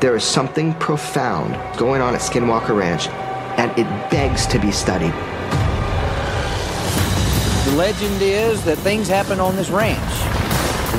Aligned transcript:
There 0.00 0.14
is 0.14 0.24
something 0.24 0.74
profound 0.74 1.54
going 1.78 2.02
on 2.02 2.14
at 2.14 2.20
Skinwalker 2.20 2.76
Ranch, 2.76 3.08
and 3.58 3.70
it 3.78 3.86
begs 4.10 4.46
to 4.48 4.58
be 4.58 4.70
studied. 4.70 5.12
The 7.64 7.76
legend 7.76 8.20
is 8.20 8.62
that 8.64 8.76
things 8.78 9.08
happen 9.08 9.40
on 9.40 9.56
this 9.56 9.70
ranch. 9.70 9.98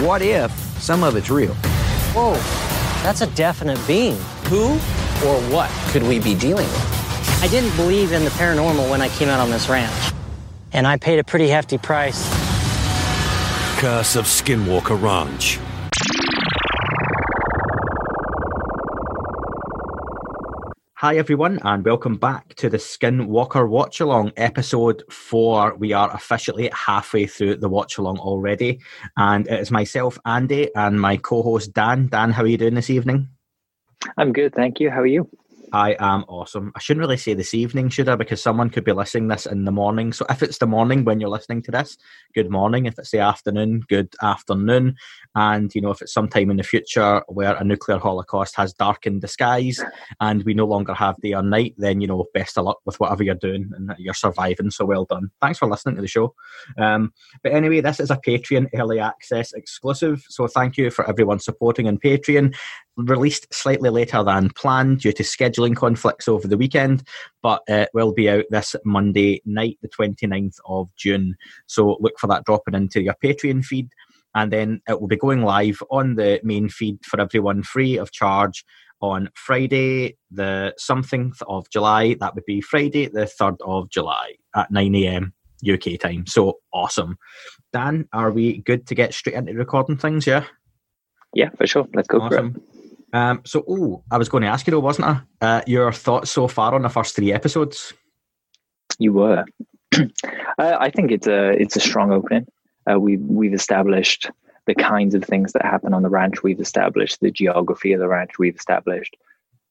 What 0.03 0.23
if 0.23 0.51
some 0.81 1.03
of 1.03 1.15
it's 1.15 1.29
real? 1.29 1.53
Whoa, 2.13 2.33
that's 3.03 3.21
a 3.21 3.27
definite 3.27 3.79
being. 3.85 4.17
Who 4.49 4.71
or 5.25 5.39
what 5.51 5.69
could 5.91 6.01
we 6.01 6.19
be 6.19 6.33
dealing 6.33 6.65
with? 6.65 7.41
I 7.43 7.47
didn't 7.47 7.75
believe 7.75 8.13
in 8.13 8.23
the 8.23 8.31
paranormal 8.31 8.89
when 8.89 9.01
I 9.01 9.09
came 9.09 9.29
out 9.29 9.39
on 9.39 9.51
this 9.51 9.69
ranch, 9.69 10.11
and 10.73 10.87
I 10.87 10.97
paid 10.97 11.19
a 11.19 11.23
pretty 11.23 11.49
hefty 11.49 11.77
price. 11.77 12.27
Curse 13.79 14.15
of 14.15 14.25
Skinwalker 14.25 14.99
Ranch. 14.99 15.59
Hi, 20.99 21.15
everyone, 21.17 21.59
and 21.61 21.85
welcome 21.85 22.15
back 22.15 22.55
to 22.55 22.71
the 22.71 22.77
Skinwalker 22.77 23.69
Watch 23.69 23.99
Along, 23.99 24.31
episode 24.35 25.03
four. 25.11 25.75
We 25.75 25.93
are 25.93 26.11
officially 26.11 26.71
halfway 26.73 27.27
through 27.27 27.57
the 27.57 27.69
watch 27.69 27.99
along 27.99 28.17
already, 28.17 28.79
and 29.15 29.45
it 29.45 29.59
is 29.59 29.69
myself, 29.69 30.17
Andy, 30.25 30.73
and 30.73 30.99
my 30.99 31.17
co 31.17 31.43
host, 31.43 31.71
Dan. 31.73 32.07
Dan, 32.07 32.31
how 32.31 32.41
are 32.41 32.47
you 32.47 32.57
doing 32.57 32.73
this 32.73 32.89
evening? 32.89 33.29
I'm 34.17 34.33
good, 34.33 34.55
thank 34.55 34.79
you. 34.79 34.89
How 34.89 35.01
are 35.01 35.05
you? 35.05 35.29
I 35.73 35.95
am 35.99 36.23
awesome. 36.29 36.71
I 36.75 36.79
shouldn't 36.79 37.01
really 37.01 37.17
say 37.17 37.33
this 37.33 37.53
evening, 37.53 37.89
should 37.89 38.07
I? 38.07 38.15
Because 38.15 38.41
someone 38.41 38.69
could 38.69 38.85
be 38.85 38.93
listening 38.93 39.27
this 39.27 39.45
in 39.45 39.65
the 39.65 39.71
morning. 39.71 40.13
So 40.13 40.25
if 40.29 40.41
it's 40.41 40.59
the 40.59 40.67
morning 40.67 41.03
when 41.03 41.19
you're 41.19 41.29
listening 41.29 41.61
to 41.63 41.71
this, 41.71 41.97
good 42.33 42.49
morning. 42.49 42.85
If 42.85 42.97
it's 42.97 43.11
the 43.11 43.19
afternoon, 43.19 43.81
good 43.89 44.13
afternoon. 44.21 44.95
And 45.35 45.73
you 45.75 45.81
know, 45.81 45.91
if 45.91 46.01
it's 46.01 46.13
sometime 46.13 46.49
in 46.49 46.57
the 46.57 46.63
future 46.63 47.21
where 47.27 47.55
a 47.55 47.63
nuclear 47.63 47.97
holocaust 47.97 48.55
has 48.55 48.73
darkened 48.73 49.21
the 49.21 49.27
skies 49.27 49.83
and 50.21 50.43
we 50.43 50.53
no 50.53 50.65
longer 50.65 50.93
have 50.93 51.17
day 51.17 51.33
or 51.33 51.43
night, 51.43 51.75
then 51.77 51.99
you 51.99 52.07
know, 52.07 52.25
best 52.33 52.57
of 52.57 52.65
luck 52.65 52.79
with 52.85 52.99
whatever 52.99 53.23
you're 53.23 53.35
doing 53.35 53.69
and 53.75 53.93
you're 53.97 54.13
surviving. 54.13 54.71
So 54.71 54.85
well 54.85 55.05
done. 55.05 55.31
Thanks 55.41 55.59
for 55.59 55.67
listening 55.67 55.95
to 55.95 56.01
the 56.01 56.07
show. 56.07 56.33
Um, 56.77 57.11
but 57.43 57.51
anyway, 57.51 57.81
this 57.81 57.99
is 57.99 58.09
a 58.09 58.17
Patreon 58.17 58.67
early 58.73 58.99
access 58.99 59.51
exclusive. 59.53 60.23
So 60.29 60.47
thank 60.47 60.77
you 60.77 60.91
for 60.91 61.07
everyone 61.09 61.39
supporting 61.39 61.87
on 61.87 61.97
Patreon 61.97 62.55
released 62.97 63.53
slightly 63.53 63.89
later 63.89 64.23
than 64.23 64.49
planned 64.49 64.99
due 65.01 65.13
to 65.13 65.23
scheduling 65.23 65.75
conflicts 65.75 66.27
over 66.27 66.47
the 66.47 66.57
weekend, 66.57 67.03
but 67.41 67.61
it 67.67 67.89
will 67.93 68.11
be 68.11 68.29
out 68.29 68.45
this 68.49 68.75
Monday 68.83 69.41
night, 69.45 69.77
the 69.81 69.89
29th 69.89 70.57
of 70.65 70.89
June. 70.95 71.35
So 71.67 71.97
look 71.99 72.19
for 72.19 72.27
that 72.27 72.45
dropping 72.45 72.73
into 72.73 73.01
your 73.01 73.15
Patreon 73.23 73.63
feed. 73.63 73.89
And 74.35 74.51
then 74.51 74.81
it 74.87 74.99
will 74.99 75.07
be 75.07 75.15
going 75.15 75.41
live 75.41 75.81
on 75.89 76.15
the 76.15 76.39
main 76.43 76.69
feed 76.69 76.99
for 77.05 77.19
everyone 77.19 77.63
free 77.63 77.97
of 77.97 78.11
charge 78.11 78.63
on 79.01 79.29
Friday, 79.35 80.17
the 80.31 80.73
something 80.77 81.33
of 81.47 81.69
July. 81.69 82.15
That 82.19 82.35
would 82.35 82.45
be 82.45 82.61
Friday, 82.61 83.07
the 83.07 83.29
3rd 83.39 83.57
of 83.61 83.89
July 83.89 84.33
at 84.55 84.69
9 84.71 84.95
a.m. 84.95 85.33
UK 85.67 85.99
time. 85.99 86.25
So 86.27 86.59
awesome. 86.71 87.17
Dan, 87.73 88.07
are 88.13 88.31
we 88.31 88.59
good 88.59 88.85
to 88.87 88.95
get 88.95 89.13
straight 89.13 89.35
into 89.35 89.53
recording 89.53 89.97
things? 89.97 90.27
Yeah. 90.27 90.45
Yeah, 91.33 91.49
for 91.57 91.67
sure. 91.67 91.87
Let's 91.93 92.07
go 92.07 92.19
awesome. 92.19 92.53
for 92.53 92.59
it. 92.59 92.86
Um, 93.13 93.41
so, 93.45 93.63
oh, 93.67 94.03
I 94.11 94.17
was 94.17 94.29
going 94.29 94.43
to 94.43 94.49
ask 94.49 94.67
you 94.67 94.71
though, 94.71 94.79
wasn't 94.79 95.07
I? 95.07 95.21
Uh, 95.41 95.61
your 95.65 95.91
thoughts 95.91 96.31
so 96.31 96.47
far 96.47 96.73
on 96.73 96.81
the 96.81 96.89
first 96.89 97.15
three 97.15 97.31
episodes? 97.31 97.93
You 98.99 99.13
were. 99.13 99.45
I 100.59 100.89
think 100.89 101.11
it's 101.11 101.27
a 101.27 101.49
it's 101.51 101.75
a 101.75 101.79
strong 101.79 102.11
opening. 102.11 102.47
Uh, 102.89 102.99
we 102.99 103.17
we've 103.17 103.53
established 103.53 104.29
the 104.65 104.75
kinds 104.75 105.15
of 105.15 105.23
things 105.23 105.53
that 105.53 105.65
happen 105.65 105.93
on 105.93 106.03
the 106.03 106.09
ranch. 106.09 106.43
We've 106.43 106.59
established 106.59 107.19
the 107.21 107.31
geography 107.31 107.93
of 107.93 107.99
the 107.99 108.07
ranch. 108.07 108.31
We've 108.37 108.55
established 108.55 109.15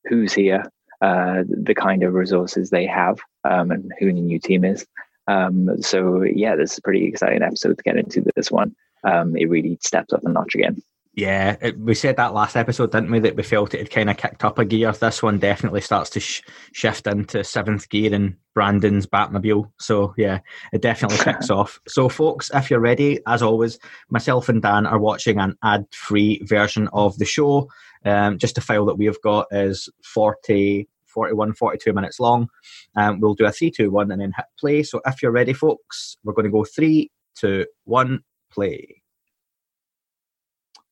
who's 0.08 0.32
here, 0.32 0.64
uh, 1.02 1.42
the 1.48 1.74
kind 1.74 2.02
of 2.02 2.14
resources 2.14 2.70
they 2.70 2.86
have, 2.86 3.18
um, 3.44 3.70
and 3.70 3.92
who 3.98 4.06
the 4.06 4.20
new 4.20 4.38
team 4.38 4.64
is. 4.64 4.86
Um, 5.26 5.82
so 5.82 6.22
yeah, 6.22 6.56
this 6.56 6.72
is 6.72 6.78
a 6.78 6.82
pretty 6.82 7.04
exciting 7.06 7.42
episode 7.42 7.76
to 7.76 7.82
get 7.82 7.96
into 7.96 8.24
this 8.34 8.50
one. 8.50 8.74
Um, 9.04 9.36
it 9.36 9.50
really 9.50 9.78
steps 9.82 10.12
up 10.12 10.24
a 10.24 10.28
notch 10.28 10.54
again. 10.54 10.82
Yeah, 11.16 11.56
it, 11.62 11.78
we 11.78 11.94
said 11.94 12.16
that 12.16 12.34
last 12.34 12.56
episode, 12.56 12.92
didn't 12.92 13.10
we? 13.10 13.20
That 13.20 13.36
we 13.36 13.42
felt 13.42 13.72
it 13.72 13.78
had 13.78 13.90
kind 13.90 14.10
of 14.10 14.18
kicked 14.18 14.44
up 14.44 14.58
a 14.58 14.66
gear. 14.66 14.92
This 14.92 15.22
one 15.22 15.38
definitely 15.38 15.80
starts 15.80 16.10
to 16.10 16.20
sh- 16.20 16.42
shift 16.74 17.06
into 17.06 17.42
seventh 17.42 17.88
gear 17.88 18.12
in 18.12 18.36
Brandon's 18.54 19.06
Batmobile. 19.06 19.72
So 19.80 20.12
yeah, 20.18 20.40
it 20.74 20.82
definitely 20.82 21.16
kicks 21.24 21.48
off. 21.48 21.80
So 21.88 22.10
folks, 22.10 22.50
if 22.52 22.70
you're 22.70 22.80
ready, 22.80 23.20
as 23.26 23.40
always, 23.40 23.78
myself 24.10 24.50
and 24.50 24.60
Dan 24.60 24.84
are 24.86 24.98
watching 24.98 25.38
an 25.38 25.56
ad-free 25.64 26.42
version 26.44 26.86
of 26.92 27.16
the 27.16 27.24
show. 27.24 27.70
Um, 28.04 28.36
just 28.36 28.58
a 28.58 28.60
file 28.60 28.84
that 28.84 28.98
we've 28.98 29.20
got 29.22 29.46
is 29.50 29.88
40, 30.04 30.86
41, 31.06 31.54
42 31.54 31.94
minutes 31.94 32.20
long. 32.20 32.48
Um, 32.94 33.20
we'll 33.20 33.32
do 33.32 33.46
a 33.46 33.52
three, 33.52 33.70
two, 33.70 33.90
one, 33.90 34.10
and 34.10 34.20
then 34.20 34.34
hit 34.36 34.44
play. 34.60 34.82
So 34.82 35.00
if 35.06 35.22
you're 35.22 35.32
ready, 35.32 35.54
folks, 35.54 36.18
we're 36.24 36.34
going 36.34 36.44
to 36.44 36.50
go 36.50 36.64
three, 36.64 37.10
two, 37.34 37.64
one, 37.84 38.20
play 38.52 39.00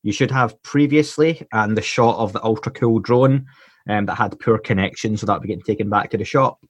you 0.05 0.13
should 0.13 0.31
have 0.31 0.63
previously, 0.63 1.45
and 1.53 1.77
the 1.77 1.83
shot 1.83 2.17
of 2.19 2.35
the 2.35 2.45
ultra 2.45 2.71
cool 2.71 3.01
drone 3.01 3.47
um, 3.89 4.05
that 4.07 4.17
had 4.17 4.39
poor 4.39 4.59
connection, 4.59 5.17
so 5.17 5.27
that 5.27 5.33
would 5.33 5.43
be 5.43 5.49
getting 5.49 5.65
taken 5.65 5.89
back 5.89 6.11
to 6.11 6.19
the 6.19 6.25
shop. 6.25 6.61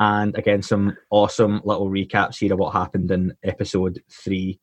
And 0.00 0.34
again, 0.36 0.62
some 0.62 0.96
awesome 1.10 1.60
little 1.64 1.90
recaps 1.90 2.38
here 2.38 2.54
of 2.54 2.58
what 2.58 2.72
happened 2.72 3.10
in 3.10 3.34
episode 3.44 4.02
three. 4.10 4.58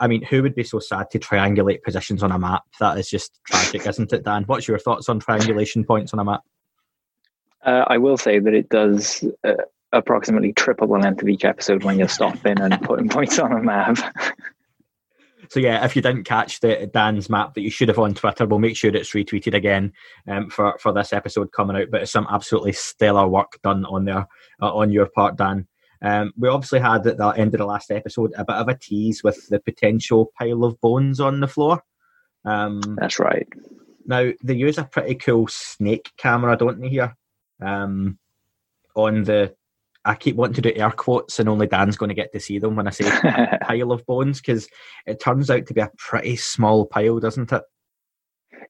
I 0.00 0.08
mean, 0.08 0.22
who 0.22 0.42
would 0.42 0.56
be 0.56 0.64
so 0.64 0.80
sad 0.80 1.08
to 1.10 1.20
triangulate 1.20 1.84
positions 1.84 2.24
on 2.24 2.32
a 2.32 2.38
map? 2.38 2.64
That 2.80 2.98
is 2.98 3.08
just 3.08 3.40
tragic, 3.46 3.86
isn't 3.86 4.12
it, 4.12 4.24
Dan? 4.24 4.42
What's 4.46 4.66
your 4.66 4.78
thoughts 4.78 5.08
on 5.08 5.20
triangulation 5.20 5.84
points 5.84 6.12
on 6.12 6.18
a 6.18 6.24
map? 6.24 6.40
Uh, 7.64 7.84
I 7.86 7.98
will 7.98 8.16
say 8.16 8.40
that 8.40 8.54
it 8.54 8.70
does 8.70 9.24
uh, 9.44 9.52
approximately 9.92 10.52
triple 10.52 10.88
the 10.88 10.94
length 10.94 11.22
of 11.22 11.28
each 11.28 11.44
episode 11.44 11.84
when 11.84 11.96
you're 11.96 12.08
stopping 12.08 12.60
and 12.60 12.80
putting 12.82 13.08
points 13.08 13.38
on 13.38 13.52
a 13.52 13.62
map. 13.62 13.98
So 15.52 15.60
yeah, 15.60 15.84
if 15.84 15.94
you 15.94 16.00
didn't 16.00 16.24
catch 16.24 16.60
the 16.60 16.88
Dan's 16.94 17.28
map 17.28 17.52
that 17.52 17.60
you 17.60 17.68
should 17.68 17.88
have 17.88 17.98
on 17.98 18.14
Twitter, 18.14 18.46
we'll 18.46 18.58
make 18.58 18.74
sure 18.74 18.90
it's 18.90 19.12
retweeted 19.12 19.52
again 19.52 19.92
um, 20.26 20.48
for 20.48 20.78
for 20.78 20.94
this 20.94 21.12
episode 21.12 21.52
coming 21.52 21.76
out. 21.76 21.90
But 21.90 22.00
it's 22.00 22.10
some 22.10 22.26
absolutely 22.30 22.72
stellar 22.72 23.28
work 23.28 23.60
done 23.62 23.84
on 23.84 24.06
there 24.06 24.26
uh, 24.62 24.74
on 24.74 24.90
your 24.90 25.10
part, 25.14 25.36
Dan. 25.36 25.68
Um, 26.00 26.32
we 26.38 26.48
obviously 26.48 26.80
had 26.80 27.06
at 27.06 27.18
the 27.18 27.28
end 27.28 27.52
of 27.52 27.58
the 27.58 27.66
last 27.66 27.90
episode 27.90 28.32
a 28.38 28.46
bit 28.46 28.56
of 28.56 28.68
a 28.68 28.78
tease 28.78 29.22
with 29.22 29.46
the 29.48 29.60
potential 29.60 30.32
pile 30.38 30.64
of 30.64 30.80
bones 30.80 31.20
on 31.20 31.40
the 31.40 31.48
floor. 31.48 31.82
Um, 32.46 32.80
That's 32.98 33.18
right. 33.18 33.46
Now 34.06 34.30
they 34.42 34.54
use 34.54 34.78
a 34.78 34.84
pretty 34.84 35.16
cool 35.16 35.48
snake 35.48 36.12
camera, 36.16 36.56
don't 36.56 36.80
they? 36.80 36.88
Here 36.88 37.14
um, 37.60 38.18
on 38.96 39.24
the 39.24 39.54
I 40.04 40.14
keep 40.14 40.36
wanting 40.36 40.54
to 40.54 40.62
do 40.62 40.72
air 40.74 40.90
quotes, 40.90 41.38
and 41.38 41.48
only 41.48 41.66
Dan's 41.66 41.96
going 41.96 42.08
to 42.08 42.14
get 42.14 42.32
to 42.32 42.40
see 42.40 42.58
them 42.58 42.76
when 42.76 42.88
I 42.88 42.90
say 42.90 43.10
pile 43.62 43.92
of 43.92 44.04
bones 44.06 44.40
because 44.40 44.68
it 45.06 45.20
turns 45.20 45.50
out 45.50 45.66
to 45.66 45.74
be 45.74 45.80
a 45.80 45.90
pretty 45.96 46.36
small 46.36 46.86
pile, 46.86 47.20
doesn't 47.20 47.52
it? 47.52 47.62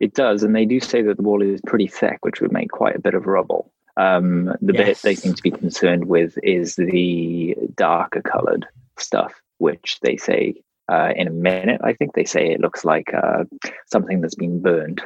It 0.01 0.15
does, 0.15 0.43
and 0.43 0.55
they 0.55 0.65
do 0.65 0.81
say 0.81 1.03
that 1.03 1.17
the 1.17 1.23
wall 1.23 1.43
is 1.43 1.61
pretty 1.67 1.87
thick, 1.87 2.19
which 2.23 2.41
would 2.41 2.53
make 2.53 2.71
quite 2.71 2.97
a 2.97 3.01
bit 3.01 3.15
of 3.15 3.27
rubble. 3.27 3.73
Um, 3.97 4.47
the 4.61 4.73
yes. 4.73 4.87
bit 4.87 4.99
they 5.03 5.15
seem 5.15 5.35
to 5.35 5.43
be 5.43 5.51
concerned 5.51 6.07
with 6.07 6.39
is 6.43 6.77
the 6.77 7.57
darker 7.77 8.23
coloured 8.23 8.67
stuff, 8.99 9.35
which 9.59 9.99
they 10.03 10.17
say 10.17 10.55
uh, 10.91 11.13
in 11.15 11.29
a 11.29 11.33
minute. 11.33 11.81
I 11.85 11.93
think 11.93 12.15
they 12.15 12.25
say 12.25 12.51
it 12.51 12.61
looks 12.61 12.85
like 12.85 13.13
uh, 13.15 13.45
something 13.87 14.21
that's 14.21 14.35
been 14.35 14.61
burned. 14.61 15.03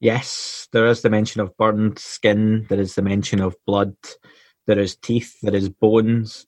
Yes, 0.00 0.68
there 0.72 0.86
is 0.86 1.02
the 1.02 1.10
mention 1.10 1.40
of 1.40 1.56
burned 1.56 1.98
skin. 1.98 2.66
There 2.68 2.80
is 2.80 2.94
the 2.94 3.02
mention 3.02 3.40
of 3.40 3.56
blood 3.66 3.94
there 4.70 4.78
is 4.78 4.94
teeth, 4.94 5.36
there 5.42 5.54
is 5.54 5.68
bones. 5.68 6.46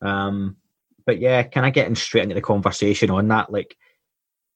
Um, 0.00 0.56
but 1.04 1.18
yeah, 1.18 1.42
kind 1.42 1.66
of 1.66 1.72
getting 1.72 1.96
straight 1.96 2.22
into 2.22 2.36
the 2.36 2.40
conversation 2.40 3.10
on 3.10 3.26
that, 3.28 3.50
like, 3.50 3.76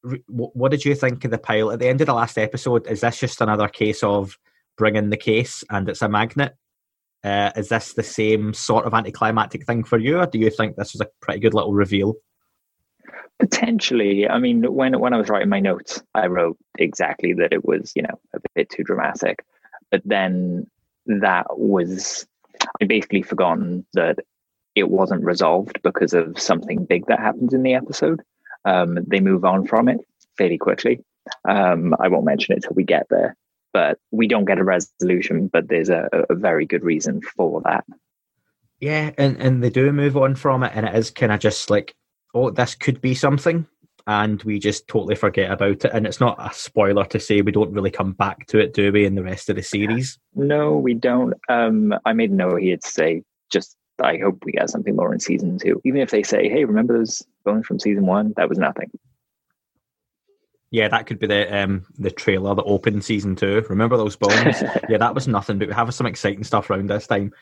re- 0.04 0.22
what 0.28 0.70
did 0.70 0.84
you 0.84 0.94
think 0.94 1.24
of 1.24 1.32
the 1.32 1.38
pile 1.38 1.72
at 1.72 1.80
the 1.80 1.88
end 1.88 2.00
of 2.00 2.06
the 2.06 2.14
last 2.14 2.38
episode? 2.38 2.86
Is 2.86 3.00
this 3.00 3.18
just 3.18 3.40
another 3.40 3.66
case 3.66 4.04
of 4.04 4.38
bringing 4.76 5.10
the 5.10 5.16
case 5.16 5.64
and 5.68 5.88
it's 5.88 6.00
a 6.00 6.08
magnet? 6.08 6.54
Uh, 7.24 7.50
is 7.56 7.70
this 7.70 7.94
the 7.94 8.04
same 8.04 8.54
sort 8.54 8.86
of 8.86 8.94
anticlimactic 8.94 9.66
thing 9.66 9.82
for 9.82 9.98
you, 9.98 10.20
or 10.20 10.26
do 10.26 10.38
you 10.38 10.50
think 10.50 10.76
this 10.76 10.92
was 10.92 11.00
a 11.00 11.10
pretty 11.20 11.40
good 11.40 11.54
little 11.54 11.74
reveal? 11.74 12.14
Potentially. 13.40 14.28
I 14.28 14.38
mean, 14.38 14.62
when 14.72 15.00
when 15.00 15.12
I 15.12 15.16
was 15.16 15.28
writing 15.28 15.48
my 15.48 15.58
notes, 15.58 16.00
I 16.14 16.28
wrote 16.28 16.56
exactly 16.78 17.32
that 17.34 17.52
it 17.52 17.64
was, 17.64 17.92
you 17.96 18.02
know, 18.02 18.20
a 18.32 18.38
bit 18.54 18.70
too 18.70 18.84
dramatic. 18.84 19.44
But 19.90 20.02
then 20.04 20.68
that 21.06 21.46
was 21.58 22.27
I'd 22.80 22.88
basically 22.88 23.22
forgotten 23.22 23.86
that 23.94 24.18
it 24.74 24.90
wasn't 24.90 25.24
resolved 25.24 25.80
because 25.82 26.14
of 26.14 26.38
something 26.38 26.84
big 26.84 27.06
that 27.06 27.18
happens 27.18 27.52
in 27.52 27.62
the 27.62 27.74
episode. 27.74 28.22
Um, 28.64 28.98
they 29.06 29.20
move 29.20 29.44
on 29.44 29.66
from 29.66 29.88
it 29.88 29.98
fairly 30.36 30.58
quickly. 30.58 31.00
Um, 31.48 31.94
I 32.00 32.08
won't 32.08 32.24
mention 32.24 32.56
it 32.56 32.62
till 32.62 32.74
we 32.74 32.84
get 32.84 33.06
there, 33.10 33.36
but 33.72 33.98
we 34.10 34.26
don't 34.26 34.44
get 34.44 34.58
a 34.58 34.64
resolution. 34.64 35.48
But 35.48 35.68
there's 35.68 35.88
a, 35.88 36.08
a 36.30 36.34
very 36.34 36.66
good 36.66 36.84
reason 36.84 37.20
for 37.22 37.60
that. 37.64 37.84
Yeah, 38.80 39.10
and 39.18 39.36
and 39.38 39.62
they 39.62 39.70
do 39.70 39.92
move 39.92 40.16
on 40.16 40.36
from 40.36 40.62
it, 40.62 40.72
and 40.74 40.86
it 40.86 40.94
is 40.94 41.10
kind 41.10 41.32
of 41.32 41.40
just 41.40 41.70
like, 41.70 41.94
oh, 42.34 42.50
this 42.50 42.74
could 42.74 43.00
be 43.00 43.14
something. 43.14 43.66
And 44.08 44.42
we 44.42 44.58
just 44.58 44.88
totally 44.88 45.14
forget 45.14 45.52
about 45.52 45.84
it. 45.84 45.92
And 45.92 46.06
it's 46.06 46.18
not 46.18 46.38
a 46.40 46.52
spoiler 46.54 47.04
to 47.04 47.20
say 47.20 47.42
we 47.42 47.52
don't 47.52 47.72
really 47.72 47.90
come 47.90 48.12
back 48.12 48.46
to 48.46 48.58
it, 48.58 48.72
do 48.72 48.90
we, 48.90 49.04
in 49.04 49.14
the 49.14 49.22
rest 49.22 49.50
of 49.50 49.56
the 49.56 49.62
series? 49.62 50.18
No, 50.34 50.78
we 50.78 50.94
don't. 50.94 51.34
Um, 51.50 51.94
I 52.06 52.14
made 52.14 52.30
a 52.30 52.34
note 52.34 52.62
here 52.62 52.78
to 52.78 52.88
say 52.88 53.22
just 53.52 53.76
I 54.02 54.16
hope 54.16 54.42
we 54.44 54.52
get 54.52 54.70
something 54.70 54.96
more 54.96 55.12
in 55.12 55.20
season 55.20 55.58
two. 55.58 55.82
Even 55.84 56.00
if 56.00 56.10
they 56.10 56.22
say, 56.22 56.48
"Hey, 56.48 56.64
remember 56.64 56.96
those 56.96 57.22
bones 57.44 57.66
from 57.66 57.78
season 57.78 58.06
one?" 58.06 58.32
That 58.36 58.48
was 58.48 58.56
nothing. 58.56 58.90
Yeah, 60.70 60.88
that 60.88 61.06
could 61.06 61.18
be 61.18 61.26
the 61.26 61.62
um 61.62 61.84
the 61.98 62.10
trailer 62.10 62.54
that 62.54 62.62
opened 62.62 63.04
season 63.04 63.36
two. 63.36 63.62
Remember 63.68 63.98
those 63.98 64.16
bones? 64.16 64.62
yeah, 64.88 64.98
that 64.98 65.14
was 65.14 65.28
nothing, 65.28 65.58
but 65.58 65.68
we 65.68 65.74
have 65.74 65.92
some 65.92 66.06
exciting 66.06 66.44
stuff 66.44 66.70
around 66.70 66.88
this 66.88 67.06
time. 67.06 67.32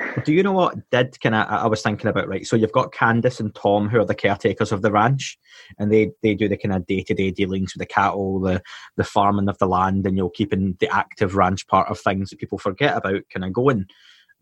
Do 0.24 0.32
you 0.32 0.42
know 0.42 0.52
what 0.52 0.76
did 0.90 1.20
kind 1.20 1.34
of 1.34 1.46
I 1.48 1.66
was 1.66 1.82
thinking 1.82 2.08
about 2.08 2.28
right? 2.28 2.46
So 2.46 2.56
you've 2.56 2.72
got 2.72 2.92
Candice 2.92 3.40
and 3.40 3.54
Tom 3.54 3.88
who 3.88 4.00
are 4.00 4.04
the 4.04 4.14
caretakers 4.14 4.72
of 4.72 4.82
the 4.82 4.92
ranch, 4.92 5.38
and 5.78 5.92
they 5.92 6.10
they 6.22 6.34
do 6.34 6.48
the 6.48 6.56
kind 6.56 6.74
of 6.74 6.86
day 6.86 7.02
to 7.02 7.14
day 7.14 7.30
dealings 7.30 7.74
with 7.74 7.80
the 7.80 7.86
cattle, 7.86 8.40
the 8.40 8.62
the 8.96 9.04
farming 9.04 9.48
of 9.48 9.58
the 9.58 9.66
land, 9.66 10.06
and 10.06 10.16
you're 10.16 10.30
keeping 10.30 10.76
the 10.80 10.88
active 10.94 11.36
ranch 11.36 11.66
part 11.66 11.88
of 11.90 11.98
things 11.98 12.30
that 12.30 12.38
people 12.38 12.58
forget 12.58 12.96
about 12.96 13.22
kind 13.32 13.44
of 13.44 13.52
going. 13.52 13.86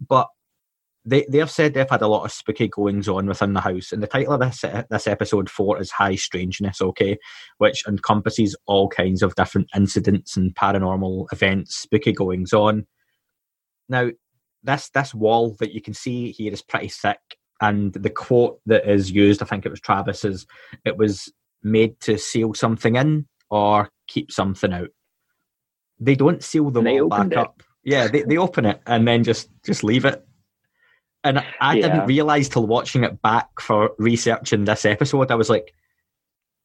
But 0.06 0.28
they 1.04 1.26
they 1.28 1.38
have 1.38 1.50
said 1.50 1.74
they've 1.74 1.88
had 1.88 2.02
a 2.02 2.08
lot 2.08 2.24
of 2.24 2.32
spooky 2.32 2.68
goings 2.68 3.08
on 3.08 3.26
within 3.26 3.54
the 3.54 3.60
house, 3.60 3.92
and 3.92 4.02
the 4.02 4.06
title 4.06 4.34
of 4.34 4.40
this 4.40 4.64
this 4.90 5.06
episode 5.06 5.50
four 5.50 5.80
is 5.80 5.90
High 5.90 6.16
Strangeness, 6.16 6.80
okay, 6.80 7.18
which 7.58 7.86
encompasses 7.86 8.56
all 8.66 8.88
kinds 8.88 9.22
of 9.22 9.34
different 9.34 9.68
incidents 9.74 10.36
and 10.36 10.54
paranormal 10.54 11.26
events, 11.32 11.76
spooky 11.76 12.12
goings 12.12 12.52
on. 12.52 12.86
Now, 13.88 14.10
this 14.62 14.90
this 14.90 15.14
wall 15.14 15.56
that 15.60 15.72
you 15.72 15.80
can 15.80 15.94
see 15.94 16.32
here 16.32 16.52
is 16.52 16.62
pretty 16.62 16.88
thick, 16.88 17.18
and 17.60 17.92
the 17.92 18.10
quote 18.10 18.60
that 18.66 18.88
is 18.90 19.10
used, 19.10 19.42
I 19.42 19.46
think 19.46 19.66
it 19.66 19.70
was 19.70 19.80
Travis's, 19.80 20.46
it 20.84 20.96
was 20.96 21.32
made 21.62 21.98
to 22.00 22.18
seal 22.18 22.54
something 22.54 22.96
in 22.96 23.26
or 23.50 23.88
keep 24.06 24.30
something 24.30 24.72
out. 24.72 24.90
They 26.00 26.14
don't 26.14 26.42
seal 26.42 26.70
the 26.70 26.80
And 26.80 26.88
wall 27.00 27.08
back 27.08 27.32
it. 27.32 27.36
up. 27.38 27.62
Yeah, 27.84 28.06
they, 28.08 28.22
they 28.22 28.36
open 28.36 28.64
it 28.66 28.80
and 28.86 29.06
then 29.08 29.24
just 29.24 29.48
just 29.64 29.82
leave 29.82 30.04
it. 30.04 30.24
And 31.24 31.44
I 31.60 31.76
Yeah. 31.76 31.88
didn't 31.88 32.06
realize 32.06 32.48
till 32.48 32.66
watching 32.66 33.02
it 33.02 33.20
back 33.22 33.48
for 33.60 33.90
researching 33.98 34.64
this 34.64 34.84
episode, 34.84 35.30
I 35.30 35.34
was 35.34 35.50
like, 35.50 35.74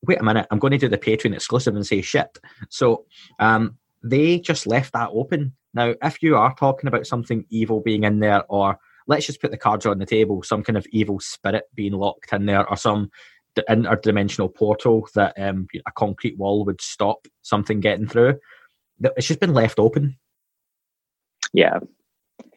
wait 0.03 0.19
a 0.19 0.23
minute, 0.23 0.45
I'm 0.51 0.59
going 0.59 0.71
to 0.71 0.77
do 0.77 0.89
the 0.89 0.97
Patreon 0.97 1.33
exclusive 1.33 1.75
and 1.75 1.85
say 1.85 2.01
shit. 2.01 2.37
So 2.69 3.05
um, 3.39 3.77
they 4.03 4.39
just 4.39 4.67
left 4.67 4.93
that 4.93 5.09
open. 5.11 5.53
Now, 5.73 5.95
if 6.03 6.21
you 6.21 6.35
are 6.35 6.53
talking 6.55 6.87
about 6.87 7.07
something 7.07 7.45
evil 7.49 7.81
being 7.81 8.03
in 8.03 8.19
there, 8.19 8.43
or 8.49 8.77
let's 9.07 9.25
just 9.25 9.41
put 9.41 9.51
the 9.51 9.57
cards 9.57 9.85
on 9.85 9.99
the 9.99 10.05
table, 10.05 10.43
some 10.43 10.63
kind 10.63 10.77
of 10.77 10.85
evil 10.91 11.19
spirit 11.19 11.65
being 11.73 11.93
locked 11.93 12.33
in 12.33 12.45
there, 12.45 12.67
or 12.69 12.77
some 12.77 13.09
interdimensional 13.69 14.53
portal 14.53 15.07
that 15.15 15.33
um, 15.37 15.67
a 15.85 15.91
concrete 15.91 16.37
wall 16.37 16.65
would 16.65 16.81
stop 16.81 17.27
something 17.41 17.79
getting 17.79 18.07
through, 18.07 18.39
it's 18.99 19.27
just 19.27 19.39
been 19.39 19.53
left 19.53 19.79
open. 19.79 20.17
Yeah. 21.53 21.79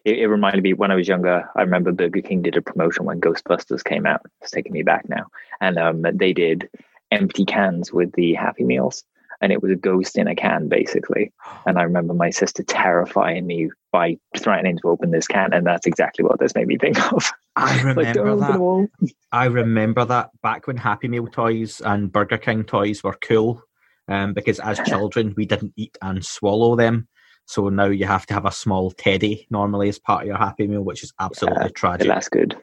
It, 0.05 0.21
it 0.21 0.27
reminded 0.29 0.63
me 0.63 0.73
when 0.73 0.91
I 0.91 0.95
was 0.95 1.09
younger. 1.09 1.49
I 1.57 1.63
remember 1.63 1.93
Burger 1.93 2.23
King 2.23 2.43
did 2.43 2.57
a 2.57 2.63
promotion 2.63 3.05
when 3.05 3.21
Ghostbusters 3.21 3.85
came 3.85 4.07
out. 4.07 4.23
It's 4.41 4.51
taking 4.51 4.73
me 4.73 4.83
back 4.83 5.09
now, 5.09 5.27
and 5.61 5.79
um, 5.79 6.05
they 6.15 6.33
did 6.33 6.69
empty 7.11 7.45
cans 7.45 7.93
with 7.93 8.13
the 8.13 8.35
Happy 8.35 8.65
Meals, 8.65 9.05
and 9.41 9.53
it 9.53 9.63
was 9.63 9.73
a 9.73 9.77
ghost 9.77 10.17
in 10.17 10.29
a 10.29 10.35
can 10.35 10.69
basically. 10.69 11.33
And 11.67 11.81
I 11.81 11.83
remember 11.83 12.15
my 12.15 12.31
sister 12.31 12.63
terrifying 12.63 13.45
me 13.45 13.71
by 13.91 14.19
threatening 14.39 14.79
to 14.79 14.89
open 14.89 15.11
this 15.11 15.27
can, 15.27 15.53
and 15.53 15.67
that's 15.67 15.85
exactly 15.85 16.25
what 16.25 16.39
this 16.39 16.55
made 16.55 16.69
me 16.69 16.79
think 16.79 17.13
of. 17.13 17.33
I 17.57 17.83
remember 17.83 18.35
like, 18.37 18.53
that. 18.53 18.89
I 19.33 19.47
remember 19.47 20.05
that 20.05 20.31
back 20.45 20.69
when 20.69 20.77
Happy 20.77 21.09
Meal 21.09 21.27
toys 21.27 21.81
and 21.85 22.13
Burger 22.13 22.39
King 22.39 22.63
toys 22.63 23.03
were 23.03 23.19
cool, 23.21 23.65
um, 24.07 24.33
because 24.33 24.61
as 24.61 24.79
children 24.87 25.35
we 25.37 25.45
didn't 25.45 25.73
eat 25.77 25.99
and 26.03 26.25
swallow 26.25 26.77
them. 26.77 27.09
So 27.47 27.69
now 27.69 27.87
you 27.87 28.07
have 28.07 28.27
to 28.27 28.35
have 28.35 28.45
a 28.45 28.53
small 28.53 28.91
teddy 28.91 29.47
normally 29.51 29.89
as 29.89 29.99
part 29.99 30.23
of 30.23 30.29
your 30.29 30.37
Happy 30.37 30.67
Meal, 30.67 30.83
which 30.83 31.03
is 31.03 31.13
absolutely 31.21 31.65
Yeah, 31.65 31.71
tragic. 31.71 32.07
That's 32.07 32.29
good. 32.29 32.57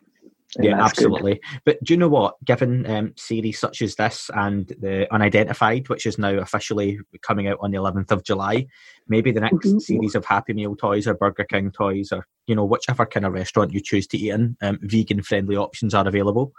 Yeah, 0.60 0.78
That's 0.78 0.94
good. 0.94 1.06
absolutely. 1.08 1.42
But 1.66 1.84
do 1.84 1.94
you 1.94 1.98
know 1.98 2.10
what? 2.10 2.36
Given 2.44 2.90
um, 2.90 3.14
series 3.16 3.60
such 3.60 3.82
as 3.82 3.96
this 3.96 4.30
and 4.34 4.68
the 4.68 5.08
Unidentified, 5.14 5.90
which 5.90 6.06
is 6.06 6.18
now 6.18 6.34
officially 6.34 7.00
coming 7.22 7.48
out 7.48 7.58
on 7.62 7.72
the 7.72 7.78
11th 7.78 8.12
of 8.12 8.24
July, 8.24 8.68
maybe 9.08 9.32
the 9.32 9.42
next 9.42 9.66
Ooh. 9.66 9.80
series 9.80 10.16
of 10.16 10.26
Happy 10.26 10.54
Meal 10.54 10.76
toys 10.76 11.08
or 11.08 11.14
Burger 11.14 11.46
King 11.46 11.72
toys 11.72 12.12
or, 12.12 12.28
you 12.48 12.56
know, 12.56 12.66
whichever 12.66 13.06
kind 13.06 13.26
of 13.26 13.34
restaurant 13.34 13.74
you 13.74 13.82
choose 13.82 14.08
to 14.08 14.18
eat 14.18 14.32
in, 14.32 14.58
um, 14.62 14.80
vegan 14.82 15.24
friendly 15.24 15.56
options 15.56 15.94
are 15.94 16.08
available. 16.08 16.54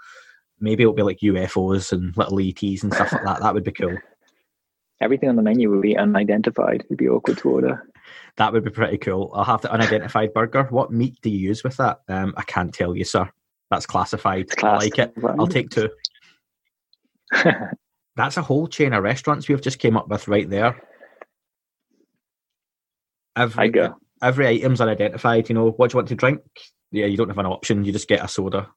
Maybe 0.60 0.82
it'll 0.82 0.94
be 0.94 1.02
like 1.02 1.18
UFOs 1.22 1.92
and 1.92 2.16
little 2.16 2.40
ETs 2.40 2.82
and 2.82 2.92
stuff 2.92 3.12
like 3.12 3.24
that. 3.24 3.40
That 3.40 3.54
would 3.54 3.64
be 3.64 3.72
cool. 3.72 3.96
Everything 5.00 5.28
on 5.28 5.36
the 5.36 5.42
menu 5.42 5.70
would 5.70 5.82
be 5.82 5.96
unidentified. 5.96 6.84
It'd 6.86 6.96
be 6.96 7.08
awkward 7.08 7.38
to 7.38 7.50
order. 7.50 7.88
That 8.36 8.52
would 8.52 8.64
be 8.64 8.70
pretty 8.70 8.98
cool. 8.98 9.30
I'll 9.34 9.44
have 9.44 9.60
the 9.60 9.70
unidentified 9.70 10.32
burger. 10.32 10.64
What 10.70 10.92
meat 10.92 11.18
do 11.22 11.30
you 11.30 11.38
use 11.38 11.62
with 11.62 11.76
that? 11.76 12.00
Um, 12.08 12.34
I 12.36 12.42
can't 12.42 12.72
tell 12.72 12.96
you, 12.96 13.04
sir. 13.04 13.28
That's 13.74 13.86
classified. 13.86 14.46
I 14.62 14.76
like 14.76 14.98
it. 15.00 15.12
I'll 15.36 15.48
take 15.48 15.68
two. 15.68 15.90
That's 18.16 18.36
a 18.36 18.42
whole 18.42 18.68
chain 18.68 18.92
of 18.92 19.02
restaurants 19.02 19.48
we've 19.48 19.60
just 19.60 19.80
came 19.80 19.96
up 19.96 20.08
with 20.08 20.28
right 20.28 20.48
there. 20.48 20.80
Every, 23.36 23.64
I 23.64 23.66
go. 23.66 23.96
every 24.22 24.46
item's 24.46 24.80
unidentified. 24.80 25.48
You 25.48 25.56
know, 25.56 25.70
what 25.72 25.90
do 25.90 25.94
you 25.94 25.98
want 25.98 26.08
to 26.10 26.14
drink? 26.14 26.38
Yeah, 26.92 27.06
you 27.06 27.16
don't 27.16 27.28
have 27.28 27.38
an 27.38 27.46
option. 27.46 27.84
You 27.84 27.90
just 27.90 28.06
get 28.06 28.24
a 28.24 28.28
soda 28.28 28.68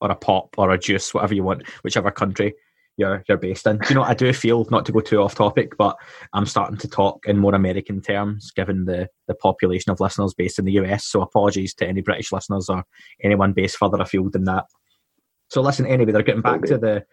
or 0.00 0.10
a 0.10 0.16
pop 0.16 0.56
or 0.58 0.72
a 0.72 0.78
juice, 0.78 1.14
whatever 1.14 1.34
you 1.34 1.44
want, 1.44 1.68
whichever 1.84 2.10
country 2.10 2.54
you're 3.02 3.24
you're 3.28 3.38
based 3.38 3.66
in. 3.66 3.78
Do 3.78 3.88
you 3.88 3.94
know, 3.96 4.02
I 4.02 4.14
do 4.14 4.32
feel 4.32 4.66
not 4.70 4.86
to 4.86 4.92
go 4.92 5.00
too 5.00 5.20
off 5.22 5.34
topic, 5.34 5.76
but 5.76 5.96
I'm 6.32 6.46
starting 6.46 6.78
to 6.78 6.88
talk 6.88 7.26
in 7.26 7.38
more 7.38 7.54
American 7.54 8.00
terms, 8.00 8.50
given 8.52 8.84
the 8.84 9.08
the 9.28 9.34
population 9.34 9.90
of 9.92 10.00
listeners 10.00 10.34
based 10.34 10.58
in 10.58 10.64
the 10.64 10.72
US. 10.80 11.04
So 11.04 11.20
apologies 11.22 11.74
to 11.74 11.86
any 11.86 12.00
British 12.00 12.32
listeners 12.32 12.68
or 12.68 12.84
anyone 13.22 13.52
based 13.52 13.76
further 13.76 14.00
afield 14.00 14.32
than 14.32 14.44
that. 14.44 14.64
So 15.48 15.60
listen, 15.60 15.86
anyway, 15.86 16.12
they're 16.12 16.22
getting 16.22 16.42
back 16.42 16.62
to 16.62 16.78
the 16.78 17.04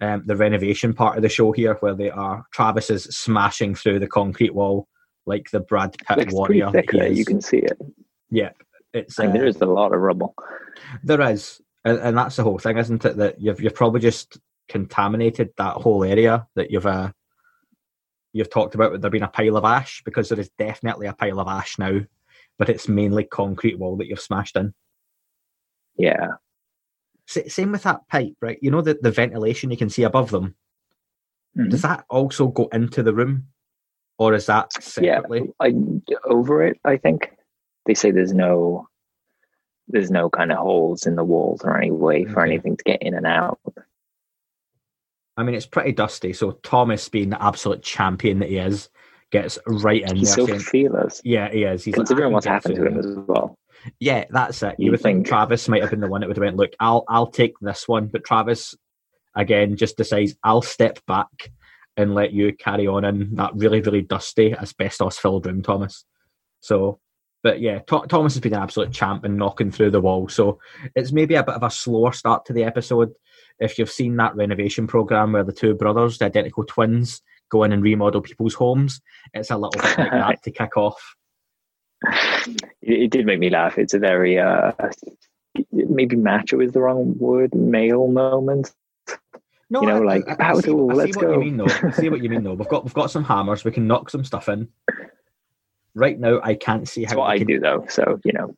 um, 0.00 0.22
the 0.26 0.36
renovation 0.36 0.92
part 0.94 1.16
of 1.16 1.22
the 1.22 1.28
show 1.28 1.52
here, 1.52 1.74
where 1.80 1.94
they 1.94 2.10
are 2.10 2.44
Travis 2.52 2.90
is 2.90 3.04
smashing 3.04 3.74
through 3.74 3.98
the 4.00 4.06
concrete 4.06 4.54
wall 4.54 4.86
like 5.26 5.50
the 5.50 5.60
Brad 5.60 5.96
Pitt 6.06 6.18
It's 6.18 6.34
warrior. 6.34 6.70
thick 6.70 6.90
he 6.92 6.98
is. 7.00 7.18
You 7.18 7.24
can 7.24 7.40
see 7.40 7.58
it. 7.58 7.76
yeah, 8.30 8.50
it's 8.94 9.18
Like, 9.18 9.30
uh, 9.30 9.32
there 9.32 9.46
is 9.46 9.60
a 9.60 9.66
lot 9.66 9.92
of 9.92 10.00
rubble. 10.00 10.34
there 11.02 11.20
is, 11.32 11.60
and, 11.84 11.98
and 11.98 12.16
that's 12.16 12.36
the 12.36 12.44
whole 12.44 12.58
thing, 12.58 12.78
isn't 12.78 13.04
it? 13.04 13.16
That 13.16 13.40
you've 13.40 13.60
you've 13.60 13.74
probably 13.74 14.00
just 14.00 14.38
contaminated 14.68 15.50
that 15.56 15.74
whole 15.76 16.04
area 16.04 16.46
that 16.54 16.70
you've 16.70 16.86
uh, 16.86 17.10
you've 18.32 18.50
talked 18.50 18.74
about 18.74 18.92
with 18.92 19.02
there 19.02 19.10
being 19.10 19.22
a 19.24 19.28
pile 19.28 19.56
of 19.56 19.64
ash 19.64 20.02
because 20.04 20.28
there 20.28 20.38
is 20.40 20.50
definitely 20.58 21.06
a 21.06 21.12
pile 21.14 21.40
of 21.40 21.48
ash 21.48 21.78
now, 21.78 22.00
but 22.58 22.68
it's 22.68 22.88
mainly 22.88 23.24
concrete 23.24 23.78
wall 23.78 23.96
that 23.96 24.06
you've 24.06 24.20
smashed 24.20 24.56
in. 24.56 24.74
Yeah. 25.96 26.32
S- 27.28 27.52
same 27.52 27.72
with 27.72 27.82
that 27.82 28.06
pipe, 28.08 28.34
right? 28.40 28.58
You 28.62 28.70
know 28.70 28.82
the 28.82 28.98
the 29.00 29.10
ventilation 29.10 29.70
you 29.70 29.76
can 29.76 29.90
see 29.90 30.02
above 30.04 30.30
them. 30.30 30.54
Mhm. 31.56 31.70
Does 31.70 31.82
that 31.82 32.04
also 32.10 32.48
go 32.48 32.68
into 32.72 33.02
the 33.02 33.14
room, 33.14 33.48
or 34.18 34.34
is 34.34 34.46
that 34.46 34.70
Yeah. 35.00 35.22
I 35.60 35.74
over 36.24 36.62
it, 36.64 36.78
I 36.84 36.96
think. 36.98 37.34
They 37.86 37.94
say 37.94 38.10
there's 38.10 38.34
no 38.34 38.86
there's 39.90 40.10
no 40.10 40.28
kind 40.28 40.52
of 40.52 40.58
holes 40.58 41.06
in 41.06 41.16
the 41.16 41.24
walls 41.24 41.62
or 41.64 41.74
any 41.78 41.90
way 41.90 42.24
for 42.26 42.42
Okay. 42.42 42.50
anything 42.52 42.76
to 42.76 42.84
get 42.84 43.02
in 43.02 43.14
and 43.14 43.24
out. 43.26 43.58
I 45.38 45.42
mean, 45.44 45.54
it's 45.54 45.66
pretty 45.66 45.92
dusty. 45.92 46.32
So 46.32 46.52
Thomas, 46.62 47.08
being 47.08 47.30
the 47.30 47.42
absolute 47.42 47.82
champion 47.82 48.40
that 48.40 48.48
he 48.50 48.58
is, 48.58 48.88
gets 49.30 49.58
right 49.66 50.02
in 50.02 50.16
He's 50.16 50.34
there. 50.34 50.46
so 50.48 50.58
fearless. 50.58 51.20
yeah, 51.24 51.50
he 51.50 51.62
is. 51.64 51.84
He's 51.84 51.94
Considering 51.94 52.30
"I 52.30 52.34
what's 52.34 52.46
happened 52.46 52.76
to 52.76 52.86
him 52.86 52.96
this." 52.96 53.06
as 53.06 53.16
well. 53.26 53.54
Yeah, 54.00 54.24
that's 54.30 54.62
it. 54.62 54.74
You 54.78 54.86
You 54.86 54.90
would 54.90 55.00
think 55.00 55.18
think- 55.18 55.26
Travis 55.28 55.68
might 55.68 55.82
have 55.82 55.90
been 55.90 56.00
the 56.00 56.08
one 56.08 56.20
that 56.20 56.26
would 56.28 56.36
have 56.36 56.42
went, 56.44 56.56
look, 56.56 56.72
I'll 56.80 57.04
I'll 57.08 57.30
take 57.30 57.54
this 57.60 57.86
one, 57.86 58.08
but 58.08 58.24
Travis 58.24 58.74
again 59.36 59.76
just 59.76 59.96
decides 59.96 60.34
I'll 60.42 60.62
step 60.62 60.98
back 61.06 61.52
and 61.96 62.14
let 62.14 62.32
you 62.32 62.52
carry 62.54 62.86
on 62.88 63.04
in 63.04 63.36
that 63.36 63.54
really 63.54 63.80
really 63.80 64.02
dusty 64.02 64.52
asbestos 64.54 65.18
filled 65.18 65.46
room, 65.46 65.62
Thomas. 65.62 66.04
So, 66.60 66.98
but 67.44 67.60
yeah, 67.60 67.80
Tho- 67.86 68.06
Thomas 68.06 68.34
has 68.34 68.40
been 68.40 68.54
an 68.54 68.62
absolute 68.62 68.90
champ 68.92 69.24
and 69.24 69.36
knocking 69.36 69.70
through 69.70 69.90
the 69.92 70.00
wall. 70.00 70.28
So 70.28 70.58
it's 70.96 71.12
maybe 71.12 71.36
a 71.36 71.44
bit 71.44 71.54
of 71.54 71.62
a 71.62 71.70
slower 71.70 72.12
start 72.12 72.44
to 72.46 72.52
the 72.52 72.64
episode. 72.64 73.12
If 73.60 73.78
you've 73.78 73.90
seen 73.90 74.16
that 74.16 74.36
renovation 74.36 74.86
program 74.86 75.32
where 75.32 75.44
the 75.44 75.52
two 75.52 75.74
brothers, 75.74 76.18
the 76.18 76.26
identical 76.26 76.64
twins, 76.64 77.22
go 77.50 77.64
in 77.64 77.72
and 77.72 77.82
remodel 77.82 78.20
people's 78.20 78.54
homes, 78.54 79.00
it's 79.34 79.50
a 79.50 79.56
little 79.56 79.70
bit 79.80 79.98
like 79.98 80.10
that 80.12 80.42
to 80.44 80.50
kick 80.50 80.76
off. 80.76 81.16
It, 82.82 83.10
did 83.10 83.26
make 83.26 83.40
me 83.40 83.50
laugh. 83.50 83.78
It's 83.78 83.94
a 83.94 83.98
very 83.98 84.38
uh 84.38 84.72
maybe 85.72 86.14
macho 86.16 86.60
is 86.60 86.72
the 86.72 86.80
wrong 86.80 87.16
word, 87.18 87.54
male 87.54 88.06
moment. 88.08 88.72
No, 89.70 89.80
You 89.82 89.88
know, 89.88 90.02
I- 90.02 90.06
like, 90.16 90.28
I, 90.28 90.36
I 90.38 90.44
how 90.44 90.60
see, 90.60 90.70
to- 90.70 90.88
I 90.90 90.92
see 90.92 90.96
let's 90.98 91.16
what 91.16 91.22
you 91.26 91.34
go. 91.34 91.40
mean 91.40 91.92
see 91.92 92.08
what 92.08 92.22
you 92.22 92.30
mean 92.30 92.44
though. 92.44 92.54
We've 92.54 92.68
got 92.68 92.84
we've 92.84 92.94
got 92.94 93.10
some 93.10 93.24
hammers. 93.24 93.64
We 93.64 93.72
can 93.72 93.86
knock 93.86 94.10
some 94.10 94.24
stuff 94.24 94.48
in. 94.48 94.68
Right 95.94 96.18
now, 96.18 96.40
I 96.44 96.54
can't 96.54 96.88
see 96.88 97.00
That's 97.02 97.12
how 97.14 97.18
what 97.20 97.28
we 97.30 97.34
I 97.34 97.38
can, 97.38 97.46
do 97.48 97.58
though. 97.60 97.84
So, 97.88 98.20
you 98.24 98.32
know, 98.32 98.54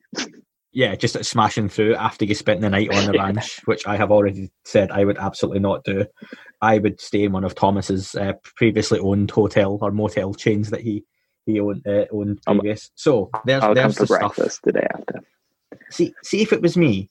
yeah, 0.73 0.95
just 0.95 1.23
smashing 1.25 1.69
through 1.69 1.97
after 1.97 2.25
you 2.25 2.35
spent 2.35 2.61
the 2.61 2.71
night 2.71 2.95
on 2.95 3.07
the 3.07 3.13
ranch, 3.19 3.61
which 3.65 3.87
I 3.87 3.97
have 3.97 4.11
already 4.11 4.51
said 4.65 4.91
I 4.91 5.05
would 5.05 5.19
absolutely 5.19 5.61
not 5.61 5.85
do. 5.85 6.07
I 6.61 6.79
would 6.79 7.01
stay 7.01 7.25
in 7.25 7.33
one 7.33 7.45
of 7.45 7.55
Thomas's 7.55 8.15
uh, 8.15 8.35
previously 8.57 8.99
owned 8.99 9.31
hotel 9.31 9.79
or 9.81 9.91
motel 9.91 10.35
chains 10.35 10.71
that 10.71 10.81
he 10.81 11.05
he 11.47 11.59
owned 11.59 11.87
uh, 11.87 12.07
owned 12.13 12.41
Um, 12.47 12.59
previous. 12.59 12.91
So 12.95 13.31
there's 13.45 13.63
I'll 13.63 13.69
come 13.69 13.75
there's 13.75 13.95
for 13.95 14.01
the 14.01 14.07
stuff. 14.07 14.37
breakfast 14.37 14.61
the 14.63 14.73
day 14.73 14.87
after. 14.95 15.21
See 15.91 16.15
see 16.23 16.43
if 16.43 16.53
it 16.53 16.63
was 16.63 16.77
me, 16.77 17.11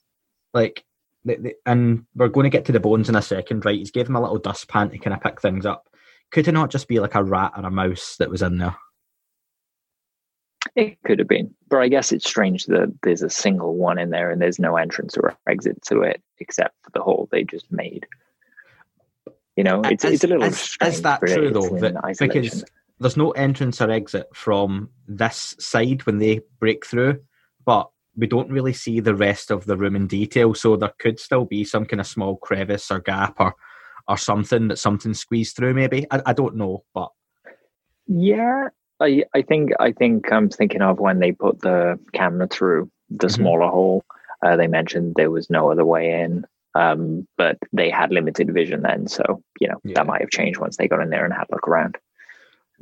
like, 0.54 0.84
the, 1.24 1.36
the, 1.36 1.54
and 1.66 2.06
we're 2.14 2.28
going 2.28 2.44
to 2.44 2.50
get 2.50 2.64
to 2.66 2.72
the 2.72 2.80
bones 2.80 3.08
in 3.08 3.16
a 3.16 3.22
second, 3.22 3.64
right? 3.64 3.78
He's 3.78 3.90
gave 3.90 4.08
him 4.08 4.16
a 4.16 4.20
little 4.20 4.38
dustpan 4.38 4.90
to 4.90 4.98
kind 4.98 5.14
of 5.14 5.22
pick 5.22 5.40
things 5.40 5.66
up. 5.66 5.86
Could 6.30 6.48
it 6.48 6.52
not 6.52 6.70
just 6.70 6.88
be 6.88 7.00
like 7.00 7.14
a 7.14 7.24
rat 7.24 7.52
or 7.56 7.66
a 7.66 7.70
mouse 7.70 8.16
that 8.18 8.30
was 8.30 8.40
in 8.40 8.58
there? 8.58 8.76
It 10.76 10.98
could 11.04 11.18
have 11.18 11.28
been, 11.28 11.54
but 11.68 11.78
I 11.78 11.88
guess 11.88 12.12
it's 12.12 12.28
strange 12.28 12.66
that 12.66 12.92
there's 13.02 13.22
a 13.22 13.30
single 13.30 13.76
one 13.76 13.98
in 13.98 14.10
there 14.10 14.30
and 14.30 14.40
there's 14.40 14.58
no 14.58 14.76
entrance 14.76 15.16
or 15.16 15.36
exit 15.48 15.82
to 15.86 16.02
it 16.02 16.22
except 16.38 16.74
for 16.82 16.90
the 16.92 17.02
hole 17.02 17.28
they 17.32 17.44
just 17.44 17.70
made. 17.72 18.06
You 19.56 19.64
know, 19.64 19.80
it's 19.84 20.04
Is- 20.04 20.14
it's 20.14 20.24
a 20.24 20.28
little 20.28 20.44
is, 20.44 20.58
strange. 20.58 20.94
is 20.94 21.02
that 21.02 21.20
true 21.20 21.50
though? 21.50 21.78
That, 21.78 22.16
because 22.18 22.64
there's 22.98 23.16
no 23.16 23.30
entrance 23.32 23.80
or 23.80 23.90
exit 23.90 24.28
from 24.34 24.90
this 25.08 25.56
side 25.58 26.04
when 26.06 26.18
they 26.18 26.40
break 26.58 26.84
through, 26.86 27.20
but 27.64 27.90
we 28.16 28.26
don't 28.26 28.50
really 28.50 28.74
see 28.74 29.00
the 29.00 29.14
rest 29.14 29.50
of 29.50 29.64
the 29.64 29.76
room 29.76 29.96
in 29.96 30.06
detail. 30.06 30.54
So 30.54 30.76
there 30.76 30.92
could 30.98 31.18
still 31.18 31.46
be 31.46 31.64
some 31.64 31.86
kind 31.86 32.00
of 32.00 32.06
small 32.06 32.36
crevice 32.36 32.90
or 32.90 33.00
gap 33.00 33.36
or 33.40 33.54
or 34.08 34.16
something 34.16 34.68
that 34.68 34.78
something 34.78 35.14
squeezed 35.14 35.56
through. 35.56 35.74
Maybe 35.74 36.06
I, 36.10 36.22
I 36.26 36.32
don't 36.32 36.56
know, 36.56 36.84
but 36.94 37.10
Yeah, 38.06 38.68
I 39.00 39.24
I 39.34 39.42
think 39.42 39.70
I 39.80 39.92
think 39.92 40.30
I'm 40.32 40.48
thinking 40.48 40.82
of 40.82 40.98
when 41.00 41.18
they 41.20 41.32
put 41.32 41.60
the 41.60 41.98
camera 42.12 42.46
through 42.48 42.90
the 43.10 43.26
Mhm. 43.26 43.32
smaller 43.32 43.68
hole. 43.70 44.04
Uh, 44.44 44.56
they 44.56 44.66
mentioned 44.68 45.14
there 45.16 45.30
was 45.30 45.50
no 45.50 45.70
other 45.70 45.84
way 45.84 46.20
in, 46.22 46.44
um, 46.74 47.26
but 47.36 47.58
they 47.72 47.90
had 47.90 48.10
limited 48.12 48.52
vision 48.54 48.82
then, 48.82 49.06
so 49.06 49.42
you 49.60 49.68
know 49.68 49.78
Yeah. 49.84 49.94
that 49.96 50.06
might 50.06 50.20
have 50.20 50.30
changed 50.30 50.60
once 50.60 50.76
they 50.76 50.88
got 50.88 51.00
in 51.02 51.10
there 51.10 51.24
and 51.24 51.34
had 51.34 51.46
a 51.50 51.54
look 51.54 51.68
around. 51.68 51.96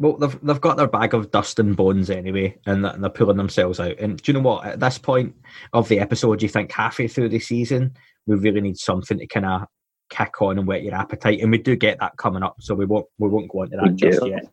well, 0.01 0.17
they've 0.17 0.39
they've 0.45 0.61
got 0.61 0.77
their 0.77 0.87
bag 0.87 1.13
of 1.13 1.33
dust 1.33 1.59
and 1.59 1.77
bones 1.77 2.09
anyway, 2.09 2.57
and, 2.67 2.87
and 2.87 3.03
they're 3.03 3.11
pulling 3.11 3.37
themselves 3.37 3.81
out. 3.81 3.99
And 3.99 4.23
do 4.23 4.31
you 4.31 4.39
know 4.39 4.45
what? 4.49 4.65
At 4.65 4.79
this 4.81 4.97
point 4.97 5.35
of 5.73 5.89
the 5.89 5.99
episode, 5.99 6.41
you 6.41 6.49
think 6.49 6.71
halfway 6.71 7.09
through 7.09 7.31
the 7.31 7.41
season, 7.41 7.95
we 8.27 8.37
really 8.37 8.61
need 8.61 8.77
something 8.79 9.19
to 9.19 9.27
kind 9.27 9.45
of 9.47 9.63
kick 10.09 10.41
on 10.41 10.57
and 10.57 10.69
whet 10.69 10.85
your 10.85 10.95
appetite, 10.95 11.41
and 11.41 11.51
we 11.51 11.59
do 11.59 11.75
get 11.75 11.99
that 11.99 12.17
coming 12.17 12.45
up. 12.45 12.55
So 12.61 12.77
we 12.77 12.85
won't 12.85 13.07
we 13.19 13.29
won't 13.29 13.51
go 13.51 13.65
into 13.65 13.77
that 13.77 13.91
We 13.91 13.97
just 13.97 14.21
do. 14.23 14.29
yet. 14.29 14.47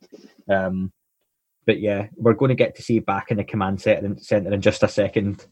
Um, 0.49 0.91
but 1.65 1.79
yeah, 1.79 2.07
we're 2.15 2.33
going 2.33 2.49
to 2.49 2.55
get 2.55 2.75
to 2.75 2.81
see 2.81 2.99
back 2.99 3.31
in 3.31 3.37
the 3.37 3.43
command 3.43 3.81
center, 3.81 4.15
center 4.19 4.53
in 4.53 4.61
just 4.61 4.83
a 4.83 4.87
second 4.87 5.45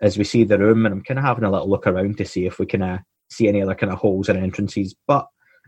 as 0.00 0.18
we 0.18 0.24
see 0.24 0.44
the 0.44 0.58
room, 0.58 0.84
and 0.84 0.94
I'm 0.94 1.02
kind 1.02 1.18
of 1.18 1.24
having 1.24 1.44
a 1.44 1.50
little 1.50 1.68
look 1.68 1.86
around 1.86 2.18
to 2.18 2.24
see 2.24 2.46
if 2.46 2.58
we 2.58 2.66
can 2.66 2.82
uh, 2.82 2.98
see 3.30 3.48
any 3.48 3.62
other 3.62 3.74
kind 3.74 3.92
of 3.92 3.98
holes 3.98 4.28
or 4.28 4.36
entrances. 4.36 4.94
But 5.06 5.26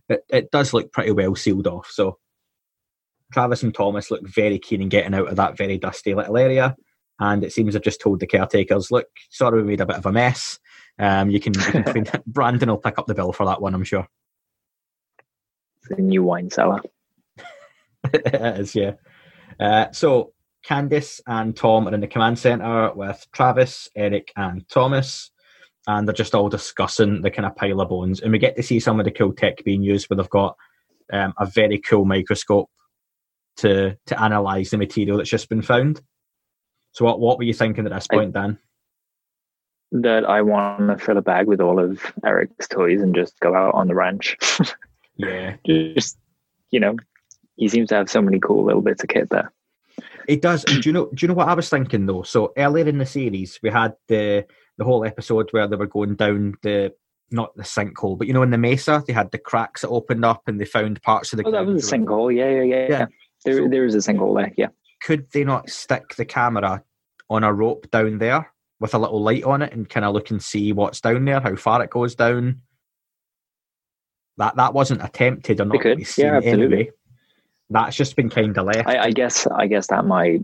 it, 0.08 0.24
it 0.28 0.50
does 0.50 0.74
look 0.74 0.92
pretty 0.92 1.12
well 1.12 1.34
sealed 1.34 1.66
off. 1.66 1.88
So 1.90 2.18
Travis 3.32 3.62
and 3.62 3.74
Thomas 3.74 4.10
look 4.10 4.26
very 4.26 4.58
keen 4.58 4.82
in 4.82 4.88
getting 4.88 5.14
out 5.14 5.28
of 5.28 5.36
that 5.36 5.56
very 5.56 5.78
dusty 5.78 6.14
little 6.14 6.36
area. 6.36 6.76
And 7.20 7.42
it 7.42 7.52
seems 7.52 7.74
they've 7.74 7.82
just 7.82 8.00
told 8.00 8.20
the 8.20 8.26
caretakers, 8.26 8.90
look, 8.90 9.08
sorry 9.30 9.60
we 9.60 9.68
made 9.68 9.80
a 9.80 9.86
bit 9.86 9.96
of 9.96 10.06
a 10.06 10.12
mess. 10.12 10.58
Um, 10.98 11.30
you 11.30 11.40
can, 11.40 11.54
you 11.54 11.82
can 11.82 12.06
Brandon 12.26 12.68
will 12.68 12.78
pick 12.78 12.98
up 12.98 13.06
the 13.06 13.14
bill 13.14 13.32
for 13.32 13.46
that 13.46 13.60
one, 13.60 13.74
I'm 13.74 13.84
sure. 13.84 14.06
The 15.90 15.96
new 15.96 16.22
wine 16.22 16.50
cellar. 16.50 16.80
it 18.04 18.60
is, 18.60 18.74
yeah. 18.74 18.92
Uh, 19.60 19.90
so 19.92 20.32
Candice 20.66 21.20
and 21.26 21.56
Tom 21.56 21.88
are 21.88 21.94
in 21.94 22.00
the 22.00 22.06
command 22.06 22.38
center 22.38 22.92
with 22.94 23.26
Travis, 23.32 23.88
Eric, 23.96 24.32
and 24.36 24.68
Thomas, 24.68 25.30
and 25.86 26.06
they're 26.06 26.14
just 26.14 26.34
all 26.34 26.48
discussing 26.48 27.22
the 27.22 27.30
kind 27.30 27.46
of 27.46 27.56
pile 27.56 27.80
of 27.80 27.88
bones. 27.88 28.20
And 28.20 28.32
we 28.32 28.38
get 28.38 28.56
to 28.56 28.62
see 28.62 28.80
some 28.80 29.00
of 29.00 29.04
the 29.04 29.10
cool 29.10 29.32
tech 29.32 29.64
being 29.64 29.82
used, 29.82 30.08
where 30.08 30.16
they've 30.16 30.28
got 30.30 30.56
um, 31.12 31.32
a 31.38 31.46
very 31.46 31.78
cool 31.78 32.04
microscope 32.04 32.70
to 33.58 33.96
to 34.06 34.22
analyze 34.22 34.70
the 34.70 34.78
material 34.78 35.16
that's 35.16 35.30
just 35.30 35.48
been 35.48 35.62
found. 35.62 36.00
So, 36.92 37.04
what 37.04 37.20
what 37.20 37.38
were 37.38 37.44
you 37.44 37.54
thinking 37.54 37.86
at 37.86 37.92
this 37.92 38.06
I- 38.10 38.14
point, 38.14 38.32
Dan? 38.32 38.58
That 39.90 40.26
I 40.26 40.42
want 40.42 40.90
to 40.90 41.02
fill 41.02 41.16
a 41.16 41.22
bag 41.22 41.46
with 41.46 41.62
all 41.62 41.82
of 41.82 42.12
Eric's 42.22 42.68
toys 42.68 43.00
and 43.00 43.14
just 43.14 43.40
go 43.40 43.54
out 43.54 43.74
on 43.74 43.88
the 43.88 43.94
ranch. 43.94 44.36
Yeah, 45.18 45.56
just 45.66 46.16
you 46.70 46.78
know, 46.78 46.96
he 47.58 47.68
seems 47.68 47.88
to 47.90 47.96
have 47.96 48.08
so 48.08 48.22
many 48.22 48.38
cool 48.38 48.64
little 48.64 48.80
bits 48.82 49.02
of 49.02 49.08
kit 49.10 49.28
there. 49.28 49.52
It 50.26 50.40
does. 50.42 50.64
And 50.64 50.82
do 50.82 50.88
you 50.88 50.92
know? 50.92 51.06
Do 51.12 51.24
you 51.24 51.28
know 51.28 51.34
what 51.34 51.48
I 51.48 51.54
was 51.54 51.68
thinking 51.68 52.06
though? 52.06 52.22
So 52.22 52.52
earlier 52.56 52.86
in 52.88 52.98
the 52.98 53.06
series, 53.06 53.58
we 53.62 53.70
had 53.70 53.94
the 54.06 54.46
the 54.76 54.84
whole 54.84 55.04
episode 55.04 55.48
where 55.50 55.66
they 55.66 55.76
were 55.76 55.86
going 55.86 56.14
down 56.14 56.54
the 56.62 56.94
not 57.30 57.54
the 57.56 57.62
sinkhole, 57.62 58.16
but 58.16 58.26
you 58.26 58.32
know, 58.32 58.42
in 58.42 58.50
the 58.50 58.58
mesa, 58.58 59.02
they 59.06 59.12
had 59.12 59.30
the 59.32 59.38
cracks 59.38 59.82
that 59.82 59.88
opened 59.88 60.24
up 60.24 60.42
and 60.46 60.60
they 60.60 60.64
found 60.64 61.02
parts 61.02 61.32
of 61.32 61.38
the. 61.38 61.44
Oh, 61.46 61.50
that 61.50 61.66
was 61.66 61.90
a 61.92 61.96
sinkhole. 61.96 62.34
Yeah, 62.34 62.50
yeah, 62.50 62.62
yeah. 62.62 62.86
Yeah. 62.88 63.06
There, 63.44 63.58
So- 63.64 63.68
there 63.68 63.84
is 63.84 63.94
a 63.94 63.98
sinkhole 63.98 64.40
there. 64.40 64.52
Yeah. 64.56 64.68
Could 65.02 65.30
they 65.32 65.44
not 65.44 65.68
stick 65.70 66.14
the 66.16 66.24
camera 66.24 66.82
on 67.30 67.44
a 67.44 67.52
rope 67.52 67.90
down 67.90 68.18
there 68.18 68.50
with 68.80 68.94
a 68.94 68.98
little 68.98 69.22
light 69.22 69.44
on 69.44 69.62
it 69.62 69.72
and 69.72 69.88
kind 69.88 70.04
of 70.06 70.14
look 70.14 70.30
and 70.30 70.42
see 70.42 70.72
what's 70.72 71.00
down 71.00 71.24
there, 71.24 71.40
how 71.40 71.54
far 71.56 71.82
it 71.82 71.90
goes 71.90 72.14
down? 72.14 72.62
That 74.38 74.56
that 74.56 74.74
wasn't 74.74 75.02
attempted 75.04 75.60
or 75.60 75.66
not. 75.66 75.80
could. 75.80 76.06
seen 76.06 76.26
Yeah, 76.26 76.36
absolutely. 76.36 76.76
Anyway. 76.76 76.90
That's 77.70 77.96
just 77.96 78.16
been 78.16 78.30
kind 78.30 78.56
of 78.56 78.66
left. 78.66 78.88
I, 78.88 79.04
I 79.04 79.10
guess 79.10 79.46
I 79.46 79.66
guess 79.66 79.88
that 79.88 80.06
might 80.06 80.42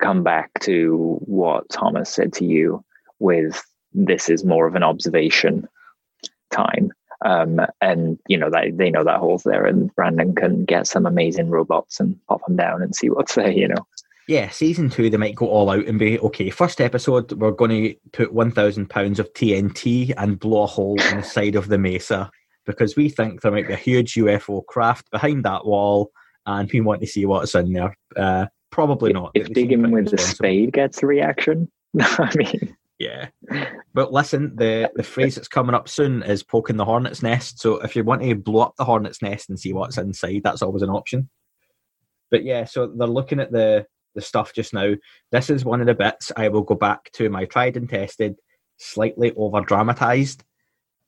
come 0.00 0.22
back 0.22 0.50
to 0.60 1.18
what 1.24 1.68
Thomas 1.68 2.10
said 2.10 2.32
to 2.34 2.44
you 2.44 2.84
with 3.20 3.62
this 3.92 4.28
is 4.28 4.44
more 4.44 4.66
of 4.66 4.74
an 4.74 4.82
observation 4.82 5.68
time. 6.50 6.90
Um, 7.24 7.60
and 7.80 8.18
you 8.28 8.36
know 8.36 8.50
that 8.50 8.76
they 8.76 8.90
know 8.90 9.04
that 9.04 9.18
hole's 9.18 9.44
there 9.44 9.64
and 9.64 9.94
Brandon 9.94 10.34
can 10.34 10.64
get 10.64 10.86
some 10.86 11.06
amazing 11.06 11.48
robots 11.48 12.00
and 12.00 12.18
pop 12.26 12.44
them 12.46 12.56
down 12.56 12.82
and 12.82 12.94
see 12.94 13.08
what's 13.08 13.34
there, 13.36 13.50
you 13.50 13.68
know. 13.68 13.86
yeah, 14.28 14.50
season 14.50 14.90
two, 14.90 15.08
they 15.08 15.16
might 15.16 15.36
go 15.36 15.48
all 15.48 15.70
out 15.70 15.86
and 15.86 15.98
be 15.98 16.18
okay. 16.18 16.50
First 16.50 16.80
episode, 16.80 17.32
we're 17.32 17.52
going 17.52 17.70
to 17.70 17.94
put 18.12 18.34
one 18.34 18.50
thousand 18.50 18.90
pounds 18.90 19.18
of 19.20 19.32
TNT 19.32 20.12
and 20.16 20.40
blow 20.40 20.64
a 20.64 20.66
hole 20.66 21.00
in 21.00 21.18
the 21.18 21.22
side 21.22 21.54
of 21.54 21.68
the 21.68 21.78
mesa 21.78 22.30
because 22.66 22.96
we 22.96 23.08
think 23.08 23.40
there 23.40 23.52
might 23.52 23.68
be 23.68 23.74
a 23.74 23.76
huge 23.76 24.14
UFO 24.14 24.64
craft 24.66 25.10
behind 25.10 25.44
that 25.44 25.66
wall, 25.66 26.10
and 26.46 26.70
we 26.72 26.80
want 26.80 27.00
to 27.00 27.06
see 27.06 27.26
what's 27.26 27.54
in 27.54 27.72
there. 27.72 27.96
Uh, 28.16 28.46
probably 28.70 29.12
not. 29.12 29.32
If 29.34 29.52
digging 29.52 29.90
with 29.90 30.10
the 30.10 30.18
spade 30.18 30.72
gets 30.72 31.02
a 31.02 31.06
reaction, 31.06 31.70
I 32.00 32.32
mean 32.36 32.76
yeah. 32.98 33.28
But 33.92 34.12
listen, 34.12 34.54
the 34.56 34.90
the 34.94 35.02
phrase 35.02 35.34
that's 35.34 35.48
coming 35.48 35.74
up 35.74 35.88
soon 35.88 36.22
is 36.22 36.42
poking 36.42 36.76
the 36.76 36.84
hornet's 36.84 37.22
nest. 37.22 37.60
So 37.60 37.78
if 37.80 37.96
you 37.96 38.04
want 38.04 38.22
to 38.22 38.34
blow 38.34 38.62
up 38.62 38.74
the 38.76 38.84
hornet's 38.84 39.22
nest 39.22 39.48
and 39.48 39.58
see 39.58 39.72
what's 39.72 39.98
inside, 39.98 40.42
that's 40.44 40.62
always 40.62 40.82
an 40.82 40.90
option. 40.90 41.28
But 42.30 42.44
yeah, 42.44 42.64
so 42.64 42.86
they're 42.86 43.06
looking 43.06 43.40
at 43.40 43.52
the 43.52 43.86
the 44.14 44.20
stuff 44.20 44.54
just 44.54 44.72
now. 44.72 44.94
This 45.32 45.50
is 45.50 45.64
one 45.64 45.80
of 45.80 45.86
the 45.86 45.94
bits 45.94 46.30
I 46.36 46.48
will 46.48 46.62
go 46.62 46.76
back 46.76 47.10
to 47.14 47.28
my 47.28 47.46
tried 47.46 47.76
and 47.76 47.88
tested, 47.88 48.36
slightly 48.78 49.32
over 49.36 49.60
dramatized, 49.60 50.44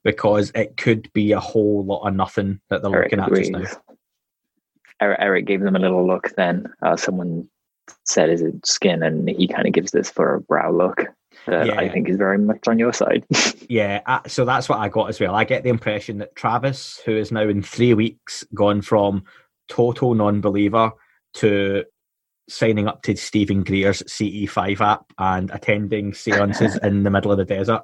because 0.02 0.50
it 0.54 0.76
could 0.76 1.12
be 1.12 1.32
a 1.32 1.40
whole 1.40 1.84
lot 1.84 2.06
of 2.06 2.14
nothing 2.14 2.60
that 2.68 2.82
they're 2.82 2.90
looking 2.90 3.20
at 3.20 3.32
just 3.32 3.52
now. 3.52 3.64
Agrees. 5.00 5.16
Eric, 5.20 5.46
gave 5.46 5.60
them 5.60 5.76
a 5.76 5.80
little 5.80 6.06
look 6.06 6.34
then. 6.36 6.72
Uh, 6.82 6.96
someone 6.96 7.48
said, 8.04 8.30
Is 8.30 8.42
it 8.42 8.66
skin? 8.66 9.02
And 9.02 9.28
he 9.28 9.46
kind 9.46 9.66
of 9.66 9.72
gives 9.72 9.92
this 9.92 10.10
for 10.10 10.34
a 10.34 10.40
brow 10.40 10.70
look 10.70 11.06
that 11.46 11.70
I 11.78 11.88
think 11.88 12.08
is 12.08 12.16
very 12.16 12.38
much 12.38 12.66
on 12.66 12.78
your 12.78 12.92
side. 12.92 13.24
Yeah, 13.68 14.00
uh, 14.06 14.20
so 14.28 14.44
that's 14.44 14.68
what 14.68 14.78
I 14.78 14.88
got 14.88 15.08
as 15.08 15.18
well. 15.18 15.34
I 15.34 15.42
get 15.42 15.64
the 15.64 15.70
impression 15.70 16.18
that 16.18 16.36
Travis, 16.36 17.00
who 17.04 17.16
is 17.16 17.32
now 17.32 17.48
in 17.48 17.62
three 17.62 17.94
weeks 17.94 18.44
gone 18.54 18.80
from 18.80 19.24
total 19.68 20.14
non-believer 20.14 20.92
to 21.34 21.84
signing 22.48 22.86
up 22.86 23.02
to 23.02 23.16
Steven 23.16 23.64
Greer's 23.64 24.02
CE5 24.02 24.80
app 24.80 25.12
and 25.18 25.50
attending 25.50 26.14
seances 26.14 26.76
in 26.84 27.02
the 27.02 27.10
middle 27.10 27.32
of 27.32 27.38
the 27.38 27.44
desert, 27.44 27.82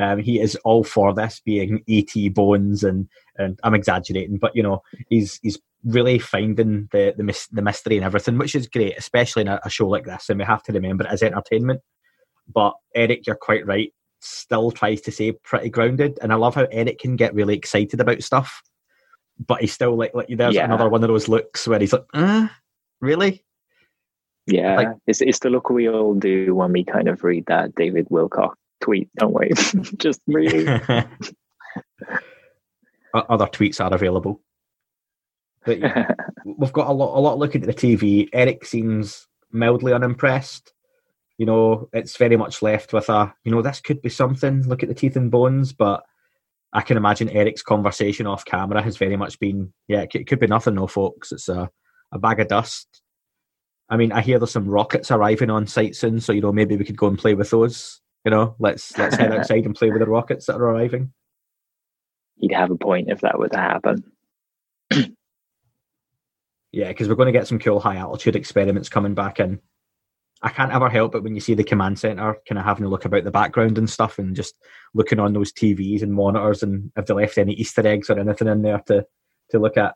um, 0.00 0.18
he 0.18 0.40
is 0.40 0.56
all 0.64 0.82
for 0.82 1.14
this 1.14 1.40
being 1.44 1.84
ET 1.88 2.34
bones 2.34 2.82
and 2.82 3.08
and 3.36 3.58
I'm 3.62 3.74
exaggerating, 3.74 4.38
but 4.38 4.56
you 4.56 4.64
know 4.64 4.82
he's 5.08 5.38
he's 5.42 5.60
really 5.84 6.18
finding 6.18 6.88
the 6.92 7.14
the, 7.16 7.22
mys- 7.24 7.48
the 7.52 7.62
mystery 7.62 7.96
and 7.96 8.04
everything, 8.04 8.38
which 8.38 8.54
is 8.54 8.66
great, 8.68 8.96
especially 8.98 9.42
in 9.42 9.48
a, 9.48 9.60
a 9.64 9.70
show 9.70 9.88
like 9.88 10.04
this. 10.04 10.28
And 10.28 10.38
we 10.38 10.44
have 10.44 10.62
to 10.64 10.72
remember 10.72 11.04
it 11.06 11.12
is 11.12 11.22
entertainment. 11.22 11.80
But 12.52 12.74
Eric, 12.94 13.26
you're 13.26 13.36
quite 13.36 13.66
right 13.66 13.92
still 14.22 14.70
tries 14.70 15.00
to 15.02 15.10
stay 15.10 15.32
pretty 15.32 15.70
grounded. 15.70 16.18
And 16.22 16.30
I 16.32 16.36
love 16.36 16.54
how 16.54 16.66
Eric 16.70 16.98
can 16.98 17.16
get 17.16 17.34
really 17.34 17.56
excited 17.56 18.00
about 18.00 18.22
stuff, 18.22 18.62
but 19.46 19.60
he's 19.60 19.72
still 19.72 19.96
like, 19.96 20.14
like 20.14 20.28
there's 20.28 20.54
Yeah. 20.54 20.64
another 20.66 20.88
one 20.88 21.02
of 21.02 21.08
those 21.08 21.28
looks 21.28 21.66
where 21.66 21.80
he's 21.80 21.92
like, 21.92 22.04
uh, 22.12 22.48
really? 23.00 23.44
yeah. 24.46 24.76
Like- 24.76 24.88
it's, 25.06 25.20
it's 25.22 25.38
the 25.38 25.48
look 25.50 25.70
we 25.70 25.88
all 25.88 26.14
do 26.14 26.54
when 26.54 26.72
we 26.72 26.84
kind 26.84 27.08
of 27.08 27.24
read 27.24 27.46
that 27.46 27.74
David 27.74 28.08
Wilcock 28.10 28.52
tweet, 28.82 29.08
don't 29.16 29.32
we? 29.32 29.50
Just 29.96 30.20
really. 30.26 30.66
Other 33.14 33.46
tweets 33.46 33.80
are 33.84 33.92
available. 33.94 34.40
But 35.64 35.78
yeah, 35.80 36.10
we've 36.44 36.72
got 36.72 36.88
a 36.88 36.92
lot, 36.92 37.16
a 37.16 37.20
lot 37.20 37.38
looking 37.38 37.62
at 37.62 37.66
the 37.66 37.74
TV. 37.74 38.28
Eric 38.32 38.64
seems 38.64 39.26
mildly 39.52 39.92
unimpressed. 39.92 40.72
you 41.40 41.46
know, 41.46 41.88
it's 41.94 42.18
very 42.18 42.36
much 42.36 42.60
left 42.60 42.92
with 42.92 43.08
a, 43.08 43.32
you 43.44 43.50
know, 43.50 43.62
this 43.62 43.80
could 43.80 44.02
be 44.02 44.10
something. 44.10 44.62
Look 44.68 44.82
at 44.82 44.90
the 44.90 44.94
teeth 44.94 45.16
and 45.16 45.30
bones, 45.30 45.72
but 45.72 46.02
I 46.74 46.82
can 46.82 46.98
imagine 46.98 47.30
Eric's 47.30 47.62
conversation 47.62 48.26
off 48.26 48.44
camera 48.44 48.82
has 48.82 48.98
very 48.98 49.16
much 49.16 49.40
been, 49.40 49.72
yeah, 49.88 50.04
it 50.12 50.26
could 50.26 50.38
be 50.38 50.46
nothing, 50.46 50.74
no, 50.74 50.86
folks. 50.86 51.32
It's 51.32 51.48
a, 51.48 51.70
a 52.12 52.18
bag 52.18 52.40
of 52.40 52.48
dust. 52.48 53.00
I 53.88 53.96
mean, 53.96 54.12
I 54.12 54.20
hear 54.20 54.38
there's 54.38 54.50
some 54.50 54.68
rockets 54.68 55.10
arriving 55.10 55.48
on 55.48 55.66
site 55.66 55.96
soon, 55.96 56.20
so 56.20 56.34
you 56.34 56.42
know 56.42 56.52
maybe 56.52 56.76
we 56.76 56.84
could 56.84 56.98
go 56.98 57.06
and 57.06 57.18
play 57.18 57.32
with 57.32 57.48
those. 57.48 58.02
You 58.26 58.30
know, 58.30 58.54
let's 58.58 58.96
let's 58.98 59.16
head 59.16 59.32
outside 59.32 59.64
and 59.64 59.74
play 59.74 59.90
with 59.90 60.00
the 60.00 60.06
rockets 60.06 60.44
that 60.44 60.56
are 60.56 60.62
arriving. 60.62 61.10
He'd 62.36 62.52
have 62.52 62.70
a 62.70 62.76
point 62.76 63.08
if 63.10 63.22
that 63.22 63.38
were 63.38 63.48
to 63.48 63.56
happen. 63.56 64.04
Yeah, 66.72 66.88
because 66.88 67.08
we're 67.08 67.14
going 67.14 67.32
to 67.32 67.38
get 67.38 67.46
some 67.46 67.58
cool 67.58 67.80
high 67.80 67.96
altitude 67.96 68.36
experiments 68.36 68.88
coming 68.88 69.14
back 69.14 69.40
in. 69.40 69.60
I 70.42 70.48
can't 70.48 70.72
ever 70.72 70.88
help 70.88 71.12
but 71.12 71.22
when 71.22 71.34
you 71.34 71.40
see 71.40 71.52
the 71.52 71.64
command 71.64 71.98
center 71.98 72.34
kind 72.48 72.58
of 72.58 72.64
having 72.64 72.86
a 72.86 72.88
look 72.88 73.04
about 73.04 73.24
the 73.24 73.30
background 73.30 73.76
and 73.76 73.90
stuff 73.90 74.18
and 74.18 74.34
just 74.34 74.54
looking 74.94 75.18
on 75.18 75.34
those 75.34 75.52
TVs 75.52 76.00
and 76.02 76.14
monitors 76.14 76.62
and 76.62 76.90
if 76.96 77.04
they 77.04 77.12
left 77.12 77.36
any 77.36 77.52
Easter 77.52 77.86
eggs 77.86 78.08
or 78.08 78.18
anything 78.18 78.48
in 78.48 78.62
there 78.62 78.80
to 78.86 79.04
to 79.50 79.58
look 79.58 79.76
at. 79.76 79.94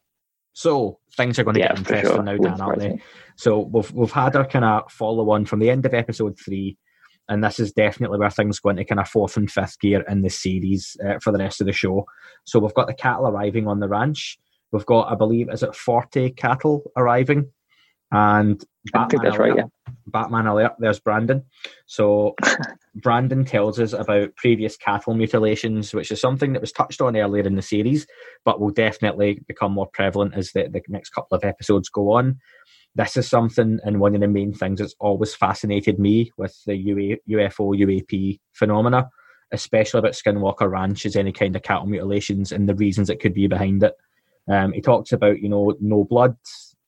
So 0.52 0.98
things 1.16 1.38
are 1.38 1.44
going 1.44 1.54
to 1.54 1.60
Yeah, 1.60 1.68
get 1.68 1.78
interesting 1.78 2.10
sure. 2.10 2.22
now, 2.22 2.36
Dan, 2.36 2.60
aren't 2.60 2.78
they? 2.78 2.98
So 3.36 3.60
we've 3.60 3.90
we've 3.92 4.12
had 4.12 4.36
our 4.36 4.46
kind 4.46 4.64
of 4.64 4.90
follow 4.92 5.30
on 5.30 5.46
from 5.46 5.60
the 5.60 5.70
end 5.70 5.86
of 5.86 5.94
episode 5.94 6.38
three, 6.38 6.76
and 7.28 7.42
this 7.42 7.58
is 7.58 7.72
definitely 7.72 8.18
where 8.18 8.30
things 8.30 8.60
go 8.60 8.68
into 8.68 8.84
kind 8.84 9.00
of 9.00 9.08
fourth 9.08 9.36
and 9.36 9.50
fifth 9.50 9.80
gear 9.80 10.04
in 10.08 10.22
the 10.22 10.30
series 10.30 10.96
uh, 11.04 11.18
for 11.22 11.32
the 11.32 11.38
rest 11.38 11.60
of 11.60 11.66
the 11.66 11.72
show. 11.72 12.04
So 12.44 12.58
we've 12.58 12.74
got 12.74 12.86
the 12.86 12.94
cattle 12.94 13.26
arriving 13.26 13.66
on 13.66 13.80
the 13.80 13.88
ranch. 13.88 14.38
We've 14.74 14.84
got, 14.84 15.12
I 15.12 15.14
believe, 15.14 15.48
is 15.50 15.62
it 15.62 15.74
forty 15.74 16.30
cattle 16.30 16.82
arriving, 16.96 17.48
and 18.10 18.60
I 18.92 19.06
think 19.06 19.22
that's 19.22 19.38
right, 19.38 19.52
alert, 19.52 19.70
Batman 20.08 20.48
alert. 20.48 20.72
There's 20.80 20.98
Brandon. 20.98 21.44
So 21.86 22.34
Brandon 22.96 23.44
tells 23.44 23.78
us 23.78 23.92
about 23.92 24.34
previous 24.34 24.76
cattle 24.76 25.14
mutilations, 25.14 25.94
which 25.94 26.10
is 26.10 26.20
something 26.20 26.52
that 26.52 26.60
was 26.60 26.72
touched 26.72 27.00
on 27.00 27.16
earlier 27.16 27.46
in 27.46 27.54
the 27.54 27.62
series, 27.62 28.04
but 28.44 28.60
will 28.60 28.70
definitely 28.70 29.44
become 29.46 29.70
more 29.70 29.86
prevalent 29.92 30.34
as 30.34 30.50
the, 30.50 30.68
the 30.68 30.82
next 30.88 31.10
couple 31.10 31.36
of 31.36 31.44
episodes 31.44 31.88
go 31.88 32.10
on. 32.10 32.40
This 32.96 33.16
is 33.16 33.28
something, 33.28 33.78
and 33.84 34.00
one 34.00 34.16
of 34.16 34.20
the 34.22 34.28
main 34.28 34.52
things 34.52 34.80
that's 34.80 34.96
always 34.98 35.36
fascinated 35.36 36.00
me 36.00 36.32
with 36.36 36.56
the 36.66 36.74
UA, 36.74 37.16
UFO 37.30 37.78
UAP 37.78 38.40
phenomena, 38.52 39.08
especially 39.52 40.00
about 40.00 40.14
Skinwalker 40.14 40.68
Ranch, 40.68 41.06
is 41.06 41.14
any 41.14 41.30
kind 41.30 41.54
of 41.54 41.62
cattle 41.62 41.86
mutilations 41.86 42.50
and 42.50 42.68
the 42.68 42.74
reasons 42.74 43.08
it 43.08 43.20
could 43.20 43.34
be 43.34 43.46
behind 43.46 43.84
it. 43.84 43.94
Um, 44.50 44.72
he 44.72 44.80
talks 44.80 45.12
about, 45.12 45.40
you 45.40 45.48
know, 45.48 45.74
no 45.80 46.04
blood, 46.04 46.36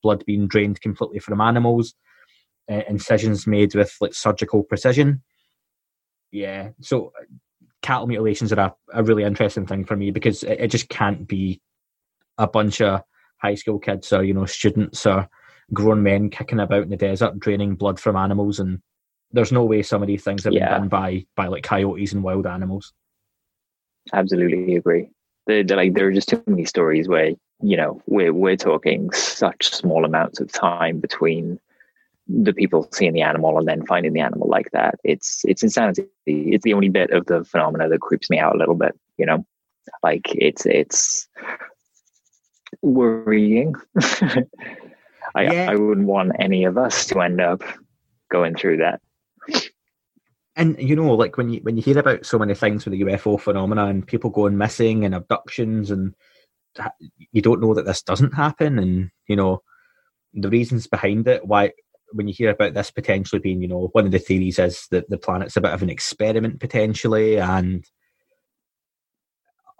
blood 0.02 0.24
being 0.26 0.46
drained 0.46 0.80
completely 0.80 1.18
from 1.18 1.40
animals, 1.40 1.94
uh, 2.70 2.82
incisions 2.88 3.46
made 3.46 3.74
with 3.74 3.94
like 4.00 4.14
surgical 4.14 4.62
precision. 4.62 5.22
Yeah, 6.32 6.70
so 6.80 7.12
uh, 7.18 7.24
cattle 7.82 8.06
mutilations 8.06 8.52
are 8.52 8.60
a, 8.60 8.74
a 8.92 9.02
really 9.02 9.22
interesting 9.22 9.66
thing 9.66 9.84
for 9.84 9.96
me 9.96 10.10
because 10.10 10.42
it, 10.42 10.60
it 10.60 10.68
just 10.68 10.88
can't 10.88 11.26
be 11.26 11.60
a 12.38 12.46
bunch 12.46 12.80
of 12.80 13.02
high 13.40 13.54
school 13.54 13.78
kids 13.78 14.12
or 14.12 14.24
you 14.24 14.34
know 14.34 14.44
students 14.44 15.06
or 15.06 15.28
grown 15.72 16.02
men 16.02 16.30
kicking 16.30 16.60
about 16.60 16.82
in 16.82 16.90
the 16.90 16.96
desert 16.96 17.38
draining 17.38 17.74
blood 17.74 17.98
from 17.98 18.16
animals 18.16 18.60
and 18.60 18.80
there's 19.32 19.52
no 19.52 19.64
way 19.64 19.82
some 19.82 20.02
of 20.02 20.08
these 20.08 20.24
things 20.24 20.44
have 20.44 20.52
Yeah. 20.52 20.68
been 20.68 20.80
done 20.80 20.88
by 20.88 21.26
by 21.36 21.46
like 21.46 21.62
coyotes 21.62 22.12
and 22.12 22.22
wild 22.22 22.46
animals 22.46 22.92
Absolutely 24.12 24.76
agree. 24.76 25.10
There, 25.46 25.62
there- 25.64 25.76
like 25.76 25.94
there 25.94 26.06
are 26.08 26.12
just 26.12 26.28
too 26.28 26.42
many 26.46 26.64
stories 26.64 27.08
where 27.08 27.30
you 27.62 27.76
know 27.76 28.02
we're 28.06 28.32
we're 28.34 28.56
talking 28.56 29.10
such 29.12 29.68
small 29.72 30.04
amounts 30.04 30.40
of 30.40 30.52
time 30.52 31.00
between 31.00 31.58
the 32.28 32.52
people 32.52 32.88
seeing 32.92 33.12
the 33.12 33.22
animal 33.22 33.56
and 33.58 33.68
then 33.68 33.86
finding 33.86 34.12
the 34.12 34.20
animal 34.20 34.48
like 34.48 34.70
that. 34.72 34.96
It's 35.04 35.42
it's 35.46 35.62
insanity. 35.62 36.06
It's 36.26 36.64
the 36.64 36.74
only 36.74 36.88
bit 36.88 37.10
of 37.10 37.26
the 37.26 37.44
phenomena 37.44 37.88
that 37.88 38.00
creeps 38.00 38.28
me 38.28 38.38
out 38.38 38.54
a 38.54 38.58
little 38.58 38.74
bit. 38.74 38.98
You 39.16 39.26
know, 39.26 39.46
like 40.02 40.26
it's 40.34 40.66
it's 40.66 41.28
worrying. 42.82 43.74
I 45.34 45.42
Yeah. 45.42 45.70
I 45.70 45.76
wouldn't 45.76 46.06
want 46.06 46.32
any 46.38 46.64
of 46.64 46.76
us 46.78 47.06
to 47.06 47.20
end 47.20 47.40
up 47.40 47.62
going 48.30 48.54
through 48.56 48.78
that. 48.78 49.00
And 50.56 50.76
you 50.78 50.96
know 50.96 51.14
like 51.14 51.36
when 51.36 51.50
you 51.50 51.60
when 51.60 51.76
you 51.76 51.82
hear 51.82 51.98
about 51.98 52.26
so 52.26 52.38
many 52.38 52.54
things 52.54 52.84
with 52.84 52.92
the 52.92 53.02
ufo 53.02 53.40
phenomena 53.40 53.86
and 53.86 54.06
people 54.06 54.30
going 54.30 54.56
missing 54.56 55.04
and 55.04 55.14
abductions 55.14 55.90
and 55.90 56.14
you 57.32 57.42
don't 57.42 57.60
know 57.60 57.74
that 57.74 57.86
this 57.86 58.02
doesn't 58.02 58.34
happen. 58.34 58.78
And 58.78 59.10
you 59.28 59.36
know 59.36 59.62
the 60.34 60.48
reasons 60.48 60.86
behind 60.86 61.26
it 61.28 61.46
why 61.46 61.72
when 62.12 62.28
you 62.28 62.34
hear 62.34 62.50
about 62.50 62.74
this 62.74 62.90
potentially 62.90 63.40
being 63.40 63.62
you 63.62 63.68
know 63.68 63.88
one 63.92 64.06
of 64.06 64.12
the 64.12 64.18
theories 64.18 64.58
is 64.58 64.86
that 64.90 65.08
the 65.08 65.18
planet's 65.18 65.56
a 65.56 65.60
bit 65.60 65.72
of 65.72 65.82
an 65.82 65.90
experiment 65.90 66.60
potentially. 66.60 67.38
And 67.38 67.84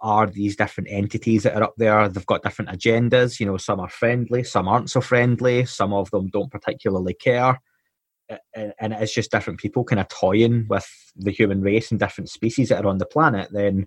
are 0.02 0.26
these 0.26 0.56
different 0.56 0.90
entities 0.90 1.42
that 1.44 1.56
are 1.56 1.64
up 1.64 1.74
there 1.78 2.08
they've 2.08 2.26
got 2.26 2.42
different 2.42 2.70
agendas. 2.70 3.40
You 3.40 3.46
know 3.46 3.56
some 3.56 3.80
are 3.80 3.88
friendly 3.88 4.44
some 4.44 4.68
aren't 4.68 4.90
so 4.90 5.00
friendly. 5.00 5.64
Some 5.64 5.92
of 5.92 6.10
them 6.10 6.28
don't 6.28 6.50
particularly 6.50 7.14
care 7.14 7.60
and 8.30 8.92
it 8.92 9.02
is 9.02 9.12
just 9.12 9.30
different 9.30 9.60
people 9.60 9.84
kind 9.84 10.00
of 10.00 10.08
toying 10.08 10.66
with 10.68 10.86
the 11.16 11.30
human 11.30 11.60
race 11.60 11.90
and 11.90 12.00
different 12.00 12.30
species 12.30 12.68
that 12.68 12.84
are 12.84 12.88
on 12.88 12.98
the 12.98 13.06
planet, 13.06 13.48
then 13.52 13.86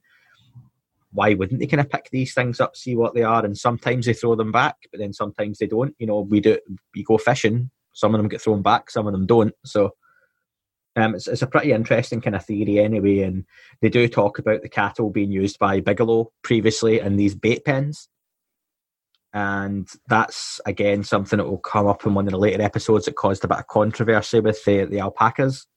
why 1.11 1.33
wouldn't 1.33 1.59
they 1.59 1.67
kind 1.67 1.81
of 1.81 1.89
pick 1.89 2.09
these 2.11 2.33
things 2.33 2.59
up, 2.59 2.75
see 2.75 2.95
what 2.95 3.15
they 3.15 3.23
are, 3.23 3.43
and 3.43 3.57
sometimes 3.57 4.05
they 4.05 4.13
throw 4.13 4.35
them 4.35 4.51
back, 4.51 4.75
but 4.91 4.99
then 4.99 5.13
sometimes 5.13 5.57
they 5.57 5.67
don't. 5.67 5.95
You 5.99 6.07
know, 6.07 6.19
we 6.19 6.39
do 6.39 6.59
we 6.95 7.03
go 7.03 7.17
fishing, 7.17 7.71
some 7.93 8.13
of 8.13 8.19
them 8.19 8.29
get 8.29 8.41
thrown 8.41 8.61
back, 8.61 8.89
some 8.89 9.07
of 9.07 9.13
them 9.13 9.25
don't. 9.25 9.53
So 9.65 9.95
um, 10.95 11.15
it's, 11.15 11.27
it's 11.27 11.41
a 11.41 11.47
pretty 11.47 11.71
interesting 11.71 12.21
kind 12.21 12.35
of 12.35 12.45
theory 12.45 12.79
anyway, 12.79 13.19
and 13.19 13.45
they 13.81 13.89
do 13.89 14.07
talk 14.07 14.39
about 14.39 14.61
the 14.61 14.69
cattle 14.69 15.09
being 15.09 15.31
used 15.31 15.57
by 15.59 15.79
Bigelow 15.79 16.31
previously 16.43 16.99
in 16.99 17.17
these 17.17 17.35
bait 17.35 17.65
pens 17.65 18.07
and 19.33 19.87
that's 20.07 20.59
again 20.65 21.03
something 21.03 21.37
that 21.37 21.47
will 21.47 21.59
come 21.59 21.87
up 21.87 22.05
in 22.05 22.13
one 22.13 22.25
of 22.27 22.31
the 22.31 22.37
later 22.37 22.61
episodes 22.61 23.05
that 23.05 23.15
caused 23.15 23.43
a 23.43 23.47
bit 23.47 23.59
of 23.59 23.67
controversy 23.67 24.39
with 24.39 24.63
the, 24.65 24.85
the 24.85 24.99
alpacas. 24.99 25.67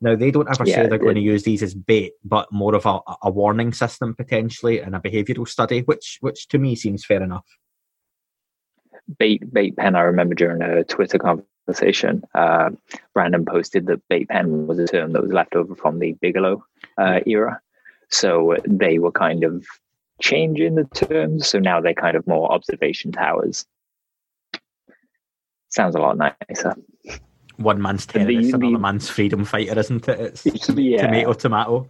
Now 0.00 0.16
they 0.16 0.30
don't 0.30 0.50
ever 0.50 0.64
Yeah, 0.64 0.76
say 0.76 0.86
they're 0.86 0.98
going 0.98 1.14
to 1.16 1.20
use 1.20 1.44
these 1.44 1.62
as 1.62 1.74
bait, 1.74 2.12
but 2.24 2.52
more 2.52 2.74
of 2.74 2.86
a, 2.86 3.00
a 3.22 3.30
warning 3.30 3.72
system 3.72 4.14
potentially 4.14 4.80
and 4.80 4.94
a 4.94 5.00
behavioural 5.00 5.48
study, 5.48 5.80
which 5.80 6.18
which 6.20 6.48
to 6.48 6.58
me 6.58 6.76
seems 6.76 7.04
fair 7.04 7.22
enough. 7.22 7.46
bait 9.18 9.52
bait 9.52 9.76
pen. 9.76 9.96
I 9.96 10.02
remember 10.02 10.34
during 10.34 10.62
a 10.62 10.84
Twitter 10.84 11.18
conversation, 11.18 12.22
uh, 12.34 12.70
Brandon 13.12 13.44
posted 13.44 13.86
that 13.86 14.06
bait 14.08 14.28
pen 14.28 14.66
was 14.66 14.78
a 14.78 14.86
term 14.86 15.12
that 15.12 15.22
was 15.22 15.32
left 15.32 15.54
over 15.54 15.74
from 15.74 15.98
the 15.98 16.12
Bigelow 16.20 16.64
uh, 16.98 17.20
era. 17.26 17.60
So 18.10 18.56
they 18.66 18.98
were 18.98 19.12
kind 19.12 19.44
of 19.44 19.64
changing 20.20 20.74
the 20.76 20.84
terms. 20.94 21.48
So 21.48 21.58
now 21.58 21.80
they're 21.80 21.94
kind 21.94 22.16
of 22.16 22.26
more 22.26 22.50
observation 22.52 23.12
towers. 23.12 23.64
Sounds 25.68 25.94
a 25.94 25.98
lot 25.98 26.16
nicer. 26.16 26.74
One 27.56 27.80
man's 27.82 28.06
And 28.14 28.28
the- 28.28 28.36
another 28.36 28.58
the- 28.72 28.78
man's 28.78 29.08
freedom 29.08 29.44
fighter, 29.44 29.78
isn't 29.78 30.08
it? 30.08 30.20
It's 30.44 30.68
Yeah. 30.76 31.06
tomato, 31.06 31.32
tomato. 31.32 31.88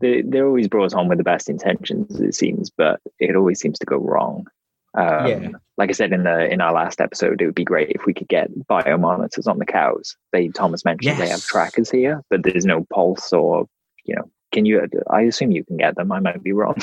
They, 0.00 0.22
they're 0.22 0.46
always 0.46 0.66
brought 0.68 0.94
on 0.94 1.08
with 1.08 1.18
the 1.18 1.24
best 1.24 1.48
intentions, 1.48 2.20
it 2.20 2.34
seems, 2.34 2.70
but 2.70 3.00
it 3.20 3.36
always 3.36 3.60
seems 3.60 3.78
to 3.78 3.86
go 3.86 3.98
wrong. 3.98 4.46
Um, 4.94 5.26
Yeah. 5.26 5.48
Like 5.78 5.88
I 5.90 5.92
said 5.92 6.12
in 6.12 6.24
the 6.24 6.52
in 6.52 6.60
our 6.60 6.72
last 6.72 7.00
episode, 7.00 7.40
it 7.40 7.46
would 7.46 7.54
be 7.54 7.64
great 7.64 7.90
if 7.90 8.04
we 8.04 8.12
could 8.12 8.28
get 8.28 8.50
biomonitors 8.68 9.46
on 9.48 9.58
the 9.58 9.64
cows. 9.64 10.16
They 10.32 10.48
Thomas 10.48 10.84
mentioned 10.84 11.18
they 11.18 11.28
have 11.28 11.42
trackers 11.42 11.90
here, 11.90 12.22
but 12.30 12.42
there's 12.42 12.66
no 12.66 12.84
pulse 12.92 13.32
or 13.32 13.66
you 14.04 14.14
know. 14.16 14.30
Can 14.52 14.66
you? 14.66 14.86
I 15.10 15.22
assume 15.22 15.50
you 15.50 15.64
can 15.64 15.76
get 15.76 15.96
them. 15.96 16.12
I 16.12 16.20
might 16.20 16.42
be 16.42 16.52
wrong. 16.52 16.76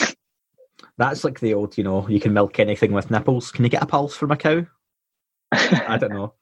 That's 0.97 1.23
like 1.23 1.39
the 1.39 1.53
old, 1.53 1.77
you 1.77 1.83
know, 1.83 2.07
you 2.09 2.19
can 2.19 2.33
milk 2.33 2.59
anything 2.59 2.91
with 2.91 3.11
nipples. 3.11 3.51
Can 3.51 3.63
you 3.63 3.69
get 3.69 3.83
a 3.83 3.85
pulse 3.85 4.15
from 4.15 4.31
a 4.31 4.37
cow? 4.37 4.65
I 5.51 5.97
don't 5.97 6.13
know. 6.13 6.33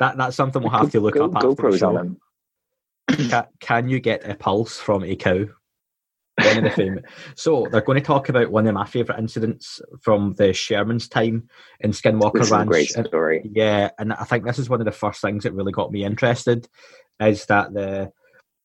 That 0.00 0.16
that's 0.16 0.36
something 0.36 0.62
we'll 0.62 0.70
have 0.78 0.90
to 0.92 1.00
look 1.00 1.14
Go, 1.14 1.26
up 1.26 1.36
after 1.36 1.48
the 1.48 1.54
GoPros 1.56 1.86
on 1.86 1.94
them. 1.94 2.18
Can, 3.30 3.44
can 3.60 3.88
you 3.88 4.00
get 4.00 4.28
a 4.28 4.34
pulse 4.34 4.78
from 4.78 5.04
a 5.04 5.14
cow? 5.14 5.44
One 6.42 6.58
of 6.58 6.64
the 6.64 6.70
famous. 6.70 7.04
So 7.36 7.66
they're 7.70 7.82
going 7.82 7.98
to 8.00 8.04
talk 8.04 8.28
about 8.28 8.50
one 8.50 8.66
of 8.66 8.74
my 8.74 8.86
favourite 8.86 9.18
incidents 9.20 9.80
from 10.00 10.32
the 10.34 10.52
Sherman's 10.52 11.06
time 11.08 11.48
in 11.80 11.90
Skinwalker 11.92 12.40
This 12.40 12.50
Ranch. 12.50 12.68
great 12.68 12.96
And- 12.96 13.06
story. 13.06 13.48
yeah, 13.54 13.90
and 13.98 14.12
I 14.12 14.24
think 14.24 14.44
this 14.44 14.58
is 14.58 14.68
one 14.70 14.80
of 14.80 14.86
the 14.86 14.90
first 14.92 15.20
things 15.20 15.44
that 15.44 15.52
really 15.52 15.70
got 15.72 15.92
me 15.92 16.04
interested. 16.04 16.66
Is 17.20 17.46
that 17.46 17.72
the 17.74 18.10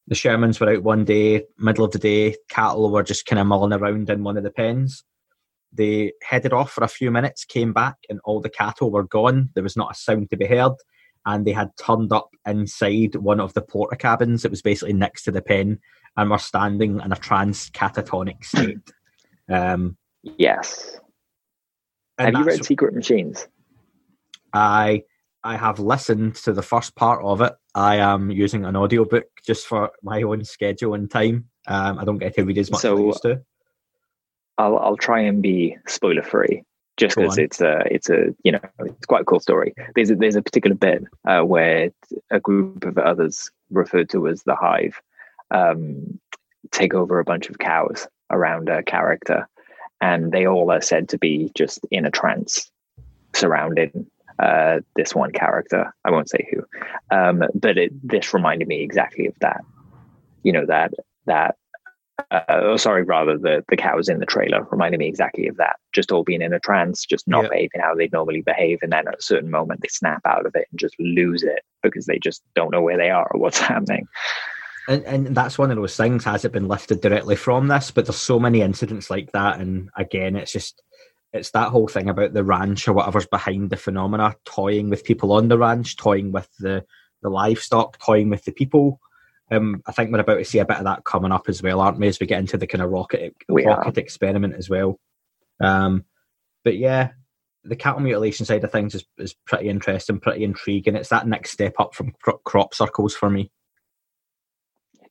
the 0.10 0.16
Shermans 0.16 0.60
were 0.60 0.70
out 0.72 0.84
one 0.84 1.06
day, 1.06 1.46
middle 1.60 1.86
of 1.86 1.92
the 1.92 2.00
day, 2.00 2.36
cattle 2.50 2.92
were 2.92 3.04
just 3.04 3.28
kind 3.28 3.40
of 3.40 3.46
mulling 3.46 3.74
around 3.74 4.10
in 4.10 4.24
one 4.24 4.38
of 4.38 4.44
the 4.44 4.50
pens. 4.50 5.04
They 5.72 6.14
headed 6.24 6.52
off 6.52 6.72
for 6.72 6.84
a 6.84 6.88
few 6.88 7.12
minutes, 7.12 7.46
came 7.46 7.74
back, 7.74 7.96
and 8.10 8.20
all 8.26 8.42
the 8.42 8.50
cattle 8.50 8.90
were 8.90 9.04
gone. 9.04 9.52
There 9.54 9.64
was 9.64 9.78
not 9.78 9.92
a 9.92 9.96
sound 9.96 10.32
to 10.32 10.38
be 10.38 10.48
heard, 10.48 10.74
and 11.28 11.46
they 11.46 11.52
had 11.52 11.70
turned 11.78 12.12
up 12.12 12.32
inside 12.48 13.18
one 13.18 13.40
of 13.40 13.54
the 13.54 13.62
porter 13.62 13.96
cabins 13.96 14.42
that 14.42 14.50
was 14.50 14.64
basically 14.64 14.94
next 14.94 15.26
to 15.26 15.32
the 15.32 15.44
pen, 15.44 15.78
and 16.18 16.32
were 16.32 16.40
standing 16.40 17.00
in 17.00 17.12
a 17.12 17.16
trans 17.16 17.70
catatonic 17.70 18.44
state. 18.44 18.78
Um, 19.52 19.98
Yes. 20.38 21.00
have 22.20 22.36
you 22.36 22.44
read 22.44 22.64
Secret 22.64 22.94
Machines? 22.94 23.48
I 24.54 25.02
I 25.44 25.58
have 25.58 25.80
listened 25.80 26.36
to 26.44 26.54
the 26.54 26.62
first 26.62 26.96
part 26.96 27.24
of 27.24 27.42
it, 27.42 27.54
I 27.76 27.98
am 27.98 28.32
using 28.32 28.66
an 28.66 28.76
audiobook 28.76 29.28
just 29.46 29.68
for 29.68 29.92
my 30.02 30.22
own 30.24 30.44
schedule 30.44 30.94
and 30.94 31.10
time. 31.10 31.50
Um, 31.68 32.00
I 32.00 32.06
don't 32.06 32.18
get 32.18 32.36
to 32.36 32.44
read 32.44 32.58
as 32.58 32.72
much 32.72 32.84
as 32.84 32.92
I 32.92 32.96
used 32.96 33.22
to. 33.24 33.42
I'll 34.58 34.78
I'll 34.78 34.98
try 34.98 35.22
and 35.22 35.42
be 35.42 35.78
spoiler 35.88 36.24
free, 36.24 36.64
just 36.98 37.16
because 37.16 37.38
it's 37.38 37.62
a 37.62 37.82
it's 37.90 38.10
a 38.10 38.36
you 38.44 38.52
know 38.52 38.60
it's 38.80 39.06
quite 39.06 39.22
a 39.22 39.26
cool 39.26 39.40
story. 39.40 39.74
There's 39.96 40.12
a, 40.12 40.16
there's 40.16 40.36
a 40.36 40.42
particular 40.42 40.76
bit 40.76 41.04
uh, 41.28 41.42
where 41.42 41.92
a 42.30 42.40
group 42.40 42.86
of 42.86 42.98
others 42.98 43.50
referred 43.70 44.10
to 44.10 44.28
as 44.28 44.44
the 44.44 44.56
Hive 44.56 45.00
um, 45.52 46.20
take 46.72 46.94
over 46.94 47.20
a 47.20 47.24
bunch 47.24 47.50
of 47.50 47.60
cows 47.60 48.08
around 48.32 48.68
a 48.68 48.84
character, 48.84 49.48
and 50.02 50.32
they 50.32 50.46
all 50.46 50.72
are 50.72 50.82
said 50.82 51.08
to 51.10 51.18
be 51.18 51.52
just 51.56 51.80
in 51.92 52.06
a 52.06 52.12
trance 52.12 52.70
surrounding 53.34 54.08
uh, 54.42 54.80
this 54.96 55.14
one 55.14 55.32
character. 55.32 55.94
I 56.06 56.12
won't 56.12 56.30
say 56.30 56.48
who, 56.52 56.64
um, 57.16 57.44
but 57.54 57.78
it, 57.78 57.92
this 58.08 58.34
reminded 58.34 58.68
me 58.68 58.82
exactly 58.82 59.28
of 59.28 59.36
that. 59.42 59.62
You 60.44 60.54
know 60.54 60.66
that 60.66 60.94
that 61.26 61.56
uh, 62.32 62.42
oh, 62.50 62.78
sorry, 62.78 63.04
rather 63.04 63.38
the 63.38 63.64
the 63.70 63.78
cows 63.78 64.10
in 64.10 64.20
the 64.20 64.26
trailer 64.26 64.68
reminded 64.72 65.00
me 65.00 65.08
exactly 65.08 65.48
of 65.48 65.58
that. 65.58 65.78
Just 65.94 66.12
all 66.12 66.24
being 66.24 66.42
in 66.42 66.54
a 66.54 66.60
trance, 66.60 67.06
just 67.06 67.28
not 67.28 67.44
Yeah. 67.44 67.50
behaving 67.50 67.82
how 67.82 67.96
they'd 67.96 68.12
normally 68.12 68.42
behave, 68.42 68.80
and 68.82 68.92
then 68.92 69.08
at 69.08 69.18
a 69.20 69.22
certain 69.22 69.50
moment 69.50 69.82
they 69.82 69.88
snap 69.90 70.22
out 70.26 70.46
of 70.46 70.56
it 70.56 70.68
and 70.72 70.80
just 70.80 70.96
lose 71.00 71.44
it 71.44 71.62
because 71.84 72.06
they 72.06 72.20
just 72.20 72.42
don't 72.56 72.72
know 72.72 72.82
where 72.82 72.98
they 72.98 73.10
are 73.10 73.28
or 73.32 73.40
what's 73.40 73.60
happening. 73.74 74.08
And, 74.88 75.04
and 75.06 75.36
that's 75.36 75.58
one 75.58 75.70
of 75.70 75.78
those 75.78 75.96
things. 75.96 76.24
Has 76.24 76.46
it 76.46 76.52
been 76.52 76.68
lifted 76.68 77.02
directly 77.02 77.36
from 77.36 77.68
this? 77.68 77.92
But 77.92 78.06
there's 78.06 78.18
so 78.18 78.40
many 78.40 78.62
incidents 78.62 79.10
like 79.10 79.32
that, 79.32 79.60
and 79.60 79.90
again, 79.96 80.36
it's 80.36 80.52
just 80.52 80.82
it's 81.34 81.52
that 81.52 81.70
whole 81.70 81.88
thing 81.88 82.10
about 82.10 82.34
the 82.34 82.44
ranch 82.44 82.88
or 82.88 82.94
whatever's 82.94 83.28
behind 83.28 83.70
the 83.70 83.78
phenomena, 83.78 84.36
toying 84.46 84.90
with 84.90 85.04
people 85.04 85.32
on 85.32 85.48
the 85.48 85.58
ranch, 85.58 85.96
toying 85.96 86.32
with 86.32 86.50
the 86.58 86.86
the 87.22 87.30
livestock, 87.30 88.00
toying 88.00 88.30
with 88.30 88.46
the 88.46 88.52
people. 88.52 89.00
Um, 89.52 89.82
I 89.88 89.92
think 89.92 90.12
we're 90.12 90.20
about 90.20 90.38
to 90.38 90.46
see 90.46 90.60
a 90.60 90.66
bit 90.66 90.78
of 90.78 90.86
that 90.86 91.04
coming 91.04 91.32
up 91.32 91.50
as 91.50 91.62
well, 91.62 91.82
aren't 91.82 92.00
we? 92.00 92.08
As 92.08 92.20
we 92.20 92.28
get 92.28 92.40
into 92.40 92.58
the 92.58 92.68
kind 92.68 92.82
of 92.82 92.90
rocket 92.90 93.36
We 93.48 93.66
rocket 93.66 93.98
experiment 93.98 94.56
as 94.56 94.70
well. 94.70 95.00
Um, 95.60 96.06
but 96.64 96.78
yeah, 96.78 97.12
the 97.64 97.76
cattle 97.76 98.00
mutilation 98.00 98.46
side 98.46 98.64
of 98.64 98.72
things 98.72 98.96
is, 98.96 99.06
is 99.18 99.36
pretty 99.46 99.70
interesting, 99.70 100.20
pretty 100.20 100.44
intriguing. 100.44 100.96
It's 100.96 101.10
that 101.10 101.28
next 101.28 101.52
step 101.52 101.74
up 101.80 101.94
from 101.94 102.14
cro- 102.22 102.38
crop 102.40 102.74
circles 102.74 103.16
for 103.16 103.30
me. 103.30 103.52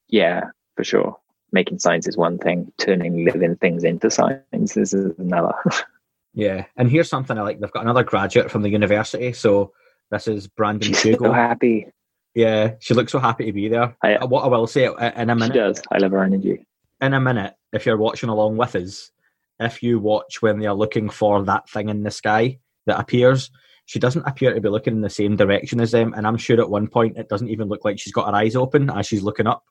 Yeah, 0.09 0.45
for 0.77 0.85
sure. 0.85 1.17
Making 1.53 1.79
science 1.79 2.09
is 2.09 2.17
one 2.17 2.39
thing; 2.39 2.73
turning 2.79 3.25
living 3.25 3.57
things 3.57 3.85
into 3.85 4.11
science 4.11 4.77
is 4.77 4.95
another. 4.95 5.55
Yeah, 6.39 6.67
and 6.77 6.89
here's 6.89 7.09
something 7.09 7.37
I 7.37 7.43
like. 7.43 7.59
They've 7.59 7.73
got 7.73 7.83
another 7.83 8.05
graduate 8.05 8.49
from 8.49 8.63
the 8.63 8.69
university. 8.71 9.33
So 9.33 9.73
this 10.13 10.29
is 10.29 10.47
Brandon 10.47 10.87
She's 10.93 11.03
so 11.03 11.09
Hugo. 11.09 11.33
happy. 11.33 11.89
Yeah, 12.33 12.75
she 12.79 12.95
looks 12.95 13.11
so 13.11 13.19
happy 13.19 13.47
to 13.47 13.53
be 13.53 13.67
there. 13.69 13.97
I- 14.05 14.15
Uh, 14.15 14.27
what 14.29 14.45
I 14.45 14.47
will 14.47 14.69
say 14.69 14.87
uh, 14.87 15.21
in 15.21 15.31
a 15.31 15.35
minute. 15.35 15.53
She 15.55 15.59
does. 15.59 15.83
I 15.91 15.99
love 15.99 16.13
her 16.13 16.23
energy. 16.23 16.65
in 17.01 17.13
a 17.15 17.21
minute, 17.21 17.55
if 17.73 17.85
you're 17.87 17.97
watching 17.97 18.29
along 18.29 18.57
with 18.57 18.77
us, 18.77 19.11
if 19.59 19.83
you 19.83 19.99
watch 19.99 20.41
when 20.41 20.61
they're 20.61 20.73
looking 20.75 21.11
for 21.11 21.43
that 21.43 21.69
thing 21.69 21.89
in 21.89 22.05
the 22.05 22.11
sky 22.13 22.61
that 22.87 23.01
appears, 23.01 23.51
she 23.87 23.99
doesn't 23.99 24.27
appear 24.29 24.55
to 24.55 24.61
be 24.61 24.69
looking 24.69 24.95
in 24.95 25.01
the 25.01 25.11
same 25.11 25.35
direction 25.35 25.81
as 25.81 25.91
them. 25.91 26.15
And 26.17 26.25
I'm 26.25 26.37
sure 26.37 26.61
at 26.61 26.71
one 26.71 26.87
point 26.87 27.17
it 27.19 27.29
doesn't 27.29 27.49
even 27.49 27.67
look 27.67 27.85
like 27.85 27.99
she's 27.99 28.13
got 28.13 28.29
her 28.31 28.37
eyes 28.37 28.55
open 28.55 28.91
as 28.91 29.09
she's 29.09 29.25
looking 29.25 29.49
up, 29.49 29.65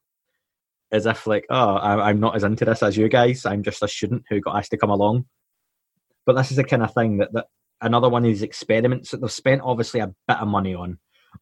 as 0.91 1.05
if 1.05 1.27
like, 1.27 1.45
oh, 1.49 1.77
I'm 1.77 2.19
not 2.19 2.35
as 2.35 2.43
into 2.43 2.65
this 2.65 2.83
as 2.83 2.97
you 2.97 3.07
guys. 3.07 3.45
I'm 3.45 3.63
just 3.63 3.81
a 3.83 3.87
student 3.87 4.23
who 4.29 4.41
got 4.41 4.57
asked 4.57 4.71
to 4.71 4.77
come 4.77 4.89
along. 4.89 5.25
But 6.27 6.35
this 6.35 6.51
is 6.51 6.57
the 6.57 6.63
kind 6.63 6.83
of 6.83 6.93
thing 6.93 7.17
that, 7.17 7.33
that 7.33 7.47
another 7.81 8.09
one 8.09 8.23
of 8.23 8.27
these 8.27 8.43
experiments 8.43 9.09
that 9.09 9.21
they've 9.21 9.31
spent 9.31 9.61
obviously 9.63 10.01
a 10.01 10.13
bit 10.27 10.37
of 10.37 10.47
money 10.47 10.75
on. 10.75 10.99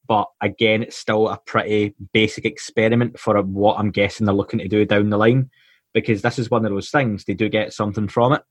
But 0.08 0.28
again, 0.42 0.84
it's 0.84 0.96
still 0.98 1.28
a 1.28 1.40
pretty 1.46 1.96
basic 2.14 2.46
experiment 2.46 3.20
for 3.20 3.42
what 3.42 3.80
I'm 3.80 3.92
guessing 3.92 4.26
they're 4.26 4.34
looking 4.34 4.60
to 4.60 4.68
do 4.68 4.86
down 4.86 5.10
the 5.10 5.18
line 5.18 5.50
because 5.96 6.22
this 6.22 6.38
is 6.38 6.52
one 6.52 6.66
of 6.66 6.72
those 6.72 6.92
things 6.92 7.24
they 7.24 7.34
do 7.34 7.50
get 7.50 7.74
something 7.74 8.08
from 8.08 8.34
it 8.34 8.44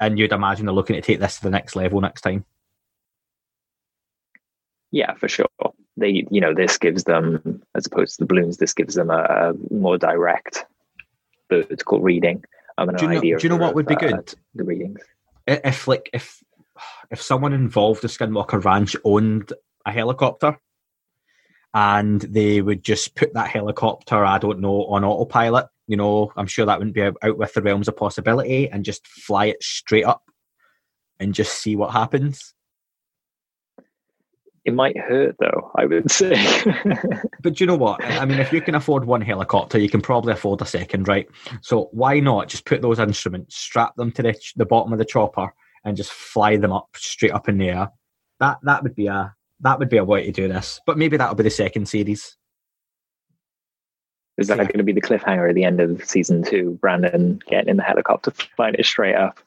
and 0.00 0.18
you'd 0.18 0.32
imagine 0.32 0.66
they're 0.66 0.74
looking 0.74 0.96
to 0.96 1.02
take 1.02 1.20
this 1.20 1.36
to 1.36 1.42
the 1.42 1.50
next 1.50 1.76
level 1.76 2.00
next 2.00 2.22
time 2.22 2.44
Yeah, 4.90 5.14
for 5.14 5.28
sure. 5.28 5.46
They, 5.96 6.24
you 6.30 6.40
know, 6.40 6.54
this 6.54 6.78
gives 6.78 7.04
them, 7.04 7.62
as 7.74 7.86
opposed 7.86 8.16
to 8.16 8.24
the 8.24 8.26
balloons, 8.26 8.56
this 8.56 8.72
gives 8.72 8.94
them 8.94 9.10
a 9.10 9.52
more 9.70 9.98
direct 9.98 10.64
vertical 11.50 12.00
reading 12.00 12.42
of 12.78 12.88
an 12.88 12.94
do 12.94 13.04
you 13.04 13.10
know, 13.10 13.18
idea. 13.18 13.38
do 13.38 13.46
you 13.46 13.48
know 13.50 13.56
what 13.56 13.74
would 13.74 13.86
be 13.86 13.96
uh, 13.96 13.98
good 13.98 14.34
The 14.54 14.64
readings. 14.64 15.00
If 15.48 15.88
like 15.88 16.10
if 16.12 16.42
if 17.10 17.22
someone 17.22 17.52
involved 17.52 18.02
the 18.02 18.08
skinwalker 18.08 18.62
ranch 18.62 18.94
owned 19.04 19.52
a 19.86 19.90
helicopter 19.90 20.58
and 21.74 22.20
they 22.20 22.60
would 22.60 22.82
just 22.82 23.14
put 23.14 23.32
that 23.34 23.48
helicopter 23.48 24.24
i 24.24 24.38
don't 24.38 24.60
know 24.60 24.86
on 24.86 25.04
autopilot 25.04 25.66
you 25.86 25.96
know 25.96 26.32
i'm 26.36 26.46
sure 26.46 26.64
that 26.64 26.78
wouldn't 26.78 26.94
be 26.94 27.02
out 27.02 27.38
with 27.38 27.52
the 27.52 27.62
realms 27.62 27.88
of 27.88 27.96
possibility 27.96 28.68
and 28.70 28.84
just 28.84 29.06
fly 29.06 29.46
it 29.46 29.62
straight 29.62 30.04
up 30.04 30.22
and 31.20 31.34
just 31.34 31.58
see 31.58 31.76
what 31.76 31.92
happens 31.92 32.54
It 34.68 34.74
might 34.74 34.98
hurt, 34.98 35.34
though. 35.40 35.70
I 35.76 35.86
would 35.86 36.10
say. 36.10 36.34
But 37.40 37.58
you 37.58 37.66
know 37.66 37.74
what? 37.74 38.04
I 38.04 38.26
mean, 38.26 38.38
if 38.38 38.52
you 38.52 38.60
can 38.60 38.74
afford 38.74 39.06
one 39.06 39.22
helicopter, 39.22 39.78
you 39.78 39.88
can 39.88 40.02
probably 40.02 40.34
afford 40.34 40.60
a 40.60 40.66
second, 40.66 41.08
right? 41.08 41.26
So 41.62 41.88
why 41.92 42.20
not 42.20 42.48
just 42.48 42.66
put 42.66 42.82
those 42.82 42.98
instruments, 42.98 43.56
strap 43.56 43.96
them 43.96 44.12
to 44.12 44.22
the, 44.22 44.38
the 44.56 44.66
bottom 44.66 44.92
of 44.92 44.98
the 44.98 45.06
chopper, 45.06 45.54
and 45.86 45.96
just 45.96 46.12
fly 46.12 46.58
them 46.58 46.70
up 46.70 46.88
straight 46.96 47.32
up 47.32 47.48
in 47.48 47.56
the 47.56 47.70
air? 47.70 47.88
That 48.40 48.58
that 48.64 48.82
would 48.82 48.94
be 48.94 49.06
a 49.06 49.34
that 49.60 49.78
would 49.78 49.88
be 49.88 49.96
a 49.96 50.04
way 50.04 50.26
to 50.26 50.32
do 50.32 50.48
this. 50.48 50.80
But 50.84 50.98
maybe 50.98 51.16
that'll 51.16 51.34
be 51.34 51.44
the 51.44 51.50
second 51.50 51.88
series. 51.88 52.36
Is 54.36 54.48
that 54.48 54.58
Yeah. 54.58 54.64
going 54.64 54.78
to 54.78 54.84
be 54.84 54.92
the 54.92 55.00
cliffhanger 55.00 55.48
at 55.48 55.54
the 55.54 55.64
end 55.64 55.80
of 55.80 56.04
season 56.04 56.44
two? 56.44 56.76
Brandon 56.82 57.40
getting 57.48 57.70
in 57.70 57.78
the 57.78 57.82
helicopter, 57.84 58.32
flying 58.54 58.74
it 58.78 58.84
straight 58.84 59.14
up, 59.14 59.40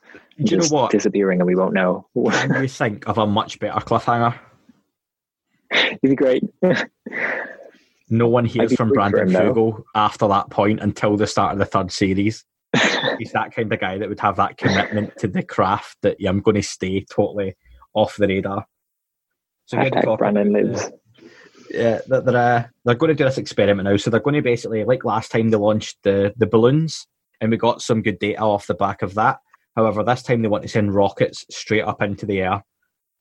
Do 0.43 0.45
you 0.51 0.57
know 0.57 0.67
what? 0.67 0.89
disappearing, 0.89 1.39
and 1.41 1.45
we 1.47 1.55
won't 1.55 1.73
know. 1.75 2.07
Can 2.15 2.59
you 2.63 2.67
think 2.81 3.07
of 3.07 3.19
a 3.19 3.27
much 3.27 3.59
better 3.59 3.79
cliffhanger? 3.81 4.37
It'd 5.71 6.01
be 6.01 6.15
great. 6.15 6.43
No 8.09 8.27
one 8.27 8.45
hears 8.45 8.75
from 8.75 8.89
Brandon 8.89 9.27
him, 9.27 9.33
though. 9.33 9.53
Fugal 9.53 9.83
after 9.95 10.27
that 10.27 10.49
point 10.49 10.81
until 10.81 11.15
the 11.15 11.27
start 11.27 11.53
of 11.53 11.59
the 11.59 11.65
third 11.65 11.91
series. 11.91 12.43
He's 13.19 13.31
that 13.31 13.53
kind 13.55 13.71
of 13.71 13.79
guy 13.79 13.97
that 13.97 14.09
would 14.09 14.19
have 14.19 14.35
that 14.35 14.57
commitment 14.57 15.17
to 15.19 15.27
the 15.27 15.43
craft 15.43 15.97
that 16.01 16.19
yeah, 16.19 16.29
I'm 16.29 16.41
going 16.41 16.55
to 16.55 16.63
stay 16.63 17.05
totally 17.09 17.55
off 17.93 18.17
the 18.17 18.27
radar. 18.27 18.65
So 19.65 19.77
here 19.77 19.89
they 19.89 19.97
Hashtag 19.97 20.03
talk 20.03 20.19
Brandon 20.19 20.53
about, 20.55 20.63
lives. 20.63 20.91
yeah, 21.69 21.99
they're 22.07 22.21
they're, 22.21 22.37
uh, 22.37 22.63
they're 22.83 22.95
going 22.95 23.09
to 23.09 23.15
do 23.15 23.23
this 23.23 23.37
experiment 23.37 23.87
now. 23.87 23.97
So 23.97 24.09
they're 24.09 24.19
going 24.19 24.35
to 24.35 24.41
basically, 24.41 24.83
like 24.83 25.05
last 25.05 25.31
time, 25.31 25.49
they 25.49 25.57
launched 25.57 25.97
the 26.03 26.33
the 26.35 26.47
balloons, 26.47 27.07
and 27.39 27.49
we 27.51 27.57
got 27.57 27.81
some 27.81 28.01
good 28.01 28.19
data 28.19 28.41
off 28.41 28.67
the 28.67 28.73
back 28.73 29.01
of 29.01 29.13
that. 29.15 29.39
However, 29.75 30.03
this 30.03 30.23
time 30.23 30.41
they 30.41 30.49
want 30.49 30.63
to 30.63 30.69
send 30.69 30.93
rockets 30.93 31.45
straight 31.49 31.83
up 31.83 32.01
into 32.01 32.25
the 32.25 32.41
air, 32.41 32.63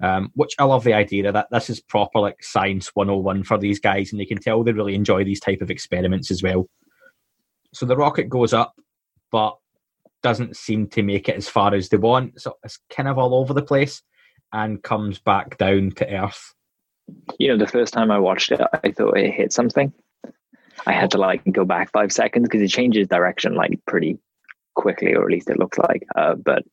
um, 0.01 0.31
which 0.35 0.55
I 0.59 0.65
love 0.65 0.85
the 0.85 0.95
idea 0.95 1.31
that. 1.31 1.49
This 1.51 1.71
is 1.71 1.81
proper 1.81 2.21
like 2.21 2.43
science 2.43 2.91
101 2.95 3.45
for 3.45 3.59
these 3.59 3.79
guys, 3.79 4.13
and 4.13 4.21
they 4.21 4.27
can 4.27 4.39
tell 4.39 4.63
they 4.63 4.73
really 4.73 4.95
enjoy 4.95 5.25
these 5.25 5.41
type 5.41 5.61
of 5.61 5.71
experiments 5.71 6.31
as 6.31 6.43
well. 6.43 6.69
So 7.73 7.87
the 7.87 7.97
rocket 7.97 8.29
goes 8.29 8.53
up, 8.53 8.75
but 9.31 9.57
doesn't 10.23 10.57
seem 10.57 10.87
to 10.89 11.03
make 11.03 11.29
it 11.29 11.37
as 11.37 11.49
far 11.49 11.75
as 11.75 11.89
they 11.89 11.97
want. 11.97 12.41
So 12.41 12.57
it's 12.65 12.79
kind 12.91 13.09
of 13.09 13.19
all 13.19 13.35
over 13.35 13.55
the 13.55 13.63
place, 13.63 14.03
and 14.53 14.83
comes 14.83 15.19
back 15.19 15.59
down 15.59 15.93
to 15.97 16.25
Earth. 16.25 16.55
You 17.39 17.49
know, 17.49 17.59
the 17.59 17.71
first 17.71 17.93
time 17.93 18.11
I 18.11 18.19
watched 18.19 18.53
it, 18.53 18.61
I 18.85 18.91
thought 18.93 19.19
it 19.19 19.33
hit 19.33 19.53
something. 19.53 19.93
I 20.87 20.93
had 20.93 21.11
to 21.13 21.19
like 21.19 21.43
go 21.53 21.65
back 21.65 21.91
five 21.93 22.13
seconds 22.13 22.45
because 22.45 22.63
it 22.63 22.69
changes 22.69 23.09
direction 23.09 23.55
like 23.55 23.79
pretty 23.87 24.19
quickly, 24.75 25.15
or 25.15 25.25
at 25.25 25.31
least 25.31 25.51
it 25.51 25.59
looks 25.59 25.79
like. 25.79 26.07
Uh, 26.17 26.35
but 26.35 26.65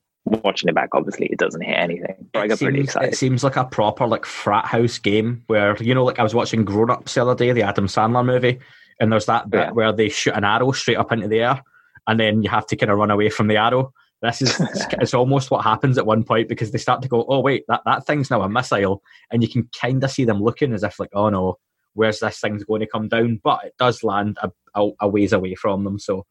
watching 0.44 0.70
it 0.70 0.76
back, 0.76 0.90
obviously, 0.94 1.28
it 1.28 1.40
doesn't 1.40 1.62
hit 1.62 1.78
anything. 1.78 2.16
But 2.34 2.40
I 2.40 2.46
It 2.46 2.48
got 2.50 2.60
pretty 2.60 2.78
seems- 2.80 2.88
excited. 2.90 3.13
It 3.13 3.18
seems 3.18 3.44
like 3.44 3.56
a 3.56 3.66
proper 3.66 4.08
like 4.08 4.26
frat 4.26 4.66
house 4.66 4.98
game 5.00 5.44
where 5.48 5.76
you 5.82 5.94
know, 5.96 6.04
like 6.04 6.20
I 6.20 6.24
was 6.24 6.36
watching 6.36 6.66
Grown 6.66 6.90
Ups 6.92 7.13
the 7.16 7.22
other 7.22 7.36
day, 7.36 7.52
the 7.54 7.63
Adam 7.63 7.88
Sandler 7.88 8.26
movie, 8.26 8.60
and 9.00 9.12
there's 9.12 9.26
that 9.28 9.50
bit 9.50 9.60
Yeah. 9.68 9.72
where 9.72 9.92
they 9.94 10.10
shoot 10.10 10.34
an 10.36 10.44
arrow 10.44 10.72
straight 10.72 10.98
up 10.98 11.12
into 11.12 11.28
the 11.28 11.40
air, 11.42 11.62
and 12.08 12.20
then 12.20 12.44
you 12.44 12.50
have 12.50 12.68
to 12.68 12.76
kind 12.76 12.92
of 12.92 12.98
run 12.98 13.12
away 13.12 13.30
from 13.30 13.48
the 13.48 13.58
arrow. 13.58 13.94
This 14.22 14.42
is 14.42 14.60
it's, 14.60 14.86
it's 14.94 15.13
almost 15.13 15.52
what 15.52 15.63
happens 15.63 15.98
at 15.98 16.06
one 16.08 16.24
point 16.24 16.50
because 16.50 16.72
they 16.72 16.80
start 16.80 17.02
to 17.04 17.08
go, 17.08 17.26
oh 17.30 17.40
wait, 17.40 17.63
that 17.68 17.82
that 17.86 18.06
thing's 18.06 18.32
now 18.32 18.42
a 18.42 18.50
missile, 18.50 19.02
and 19.32 19.44
you 19.44 19.50
can 19.50 19.70
kind 19.80 20.04
of 20.04 20.12
see 20.12 20.26
them 20.26 20.42
looking 20.42 20.74
as 20.74 20.84
if 20.84 21.00
like, 21.00 21.12
oh 21.13 21.30
no, 21.30 21.58
where's 21.94 22.20
this 22.20 22.40
thing's 22.40 22.63
going 22.63 22.82
to 22.82 22.88
come 22.88 23.08
down? 23.08 23.40
But 23.44 23.66
it 23.66 23.74
does 23.78 24.04
land 24.04 24.38
a, 24.42 24.52
a, 24.76 24.90
a 25.02 25.08
ways 25.08 25.34
away 25.34 25.54
from 25.56 25.84
them. 25.84 26.00
So 26.00 26.26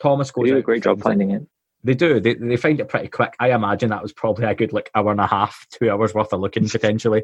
Thomas 0.00 0.30
goes. 0.30 0.44
They 0.44 0.50
do 0.52 0.56
a 0.56 0.62
great 0.62 0.82
job 0.82 1.02
finding 1.02 1.30
it. 1.32 1.42
They 1.82 1.94
do. 1.94 2.20
They, 2.20 2.34
they 2.34 2.56
find 2.56 2.78
it 2.78 2.88
pretty 2.88 3.08
quick. 3.08 3.34
I 3.40 3.52
imagine 3.52 3.90
that 3.90 4.02
was 4.02 4.12
probably 4.12 4.44
a 4.44 4.54
good 4.54 4.72
like 4.72 4.90
hour 4.94 5.10
and 5.10 5.20
a 5.20 5.26
half, 5.26 5.66
two 5.70 5.90
hours 5.90 6.12
worth 6.12 6.32
of 6.32 6.40
looking 6.40 6.68
potentially, 6.68 7.22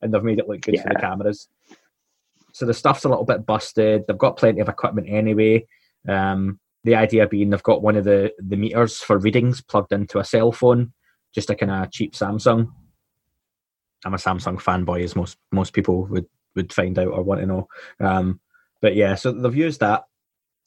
and 0.00 0.12
they've 0.12 0.22
made 0.22 0.38
it 0.38 0.48
look 0.48 0.60
good 0.60 0.80
for 0.80 0.88
the 0.88 1.00
cameras. 1.00 1.48
So 2.52 2.66
the 2.66 2.74
stuff's 2.74 3.04
a 3.04 3.08
little 3.08 3.24
bit 3.24 3.44
busted. 3.44 4.04
They've 4.06 4.16
got 4.16 4.38
plenty 4.38 4.60
of 4.60 4.68
equipment 4.68 5.08
anyway. 5.10 5.66
Um, 6.08 6.60
the 6.84 6.94
idea 6.94 7.26
being 7.26 7.50
they've 7.50 7.62
got 7.62 7.82
one 7.82 7.96
of 7.96 8.04
the 8.04 8.32
the 8.38 8.56
meters 8.56 9.00
for 9.00 9.18
readings 9.18 9.60
plugged 9.60 9.92
into 9.92 10.20
a 10.20 10.24
cell 10.24 10.52
phone, 10.52 10.92
just 11.34 11.50
a 11.50 11.56
kind 11.56 11.72
of 11.72 11.90
cheap 11.90 12.14
Samsung. 12.14 12.70
I'm 14.04 14.14
a 14.14 14.18
Samsung 14.18 14.60
fanboy, 14.62 15.02
as 15.02 15.16
most 15.16 15.36
most 15.50 15.72
people 15.72 16.06
would 16.06 16.26
would 16.54 16.72
find 16.72 16.96
out 16.98 17.08
or 17.08 17.22
want 17.22 17.40
to 17.40 17.46
know. 17.46 17.68
Um, 17.98 18.40
but 18.80 18.94
yeah, 18.94 19.16
so 19.16 19.32
they've 19.32 19.54
used 19.54 19.80
that 19.80 20.04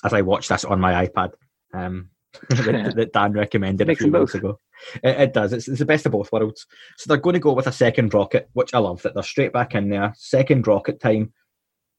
as 0.03 0.13
I 0.13 0.21
watch 0.21 0.49
this 0.49 0.65
on 0.65 0.79
my 0.79 1.07
iPad 1.07 1.31
um, 1.73 2.09
that, 2.49 2.93
that 2.95 3.13
Dan 3.13 3.33
recommended 3.33 3.89
a 3.89 3.95
few 3.95 4.11
months 4.11 4.35
ago. 4.35 4.59
It, 5.03 5.19
it 5.19 5.33
does. 5.33 5.53
It's, 5.53 5.67
it's 5.67 5.79
the 5.79 5.85
best 5.85 6.05
of 6.05 6.11
both 6.11 6.31
worlds. 6.31 6.65
So 6.97 7.07
they're 7.07 7.17
going 7.17 7.33
to 7.33 7.39
go 7.39 7.53
with 7.53 7.67
a 7.67 7.71
second 7.71 8.13
rocket, 8.13 8.49
which 8.53 8.73
I 8.73 8.79
love 8.79 9.01
that 9.01 9.13
they're 9.13 9.23
straight 9.23 9.53
back 9.53 9.75
in 9.75 9.89
there. 9.89 10.13
Second 10.15 10.67
rocket 10.67 10.99
time. 10.99 11.33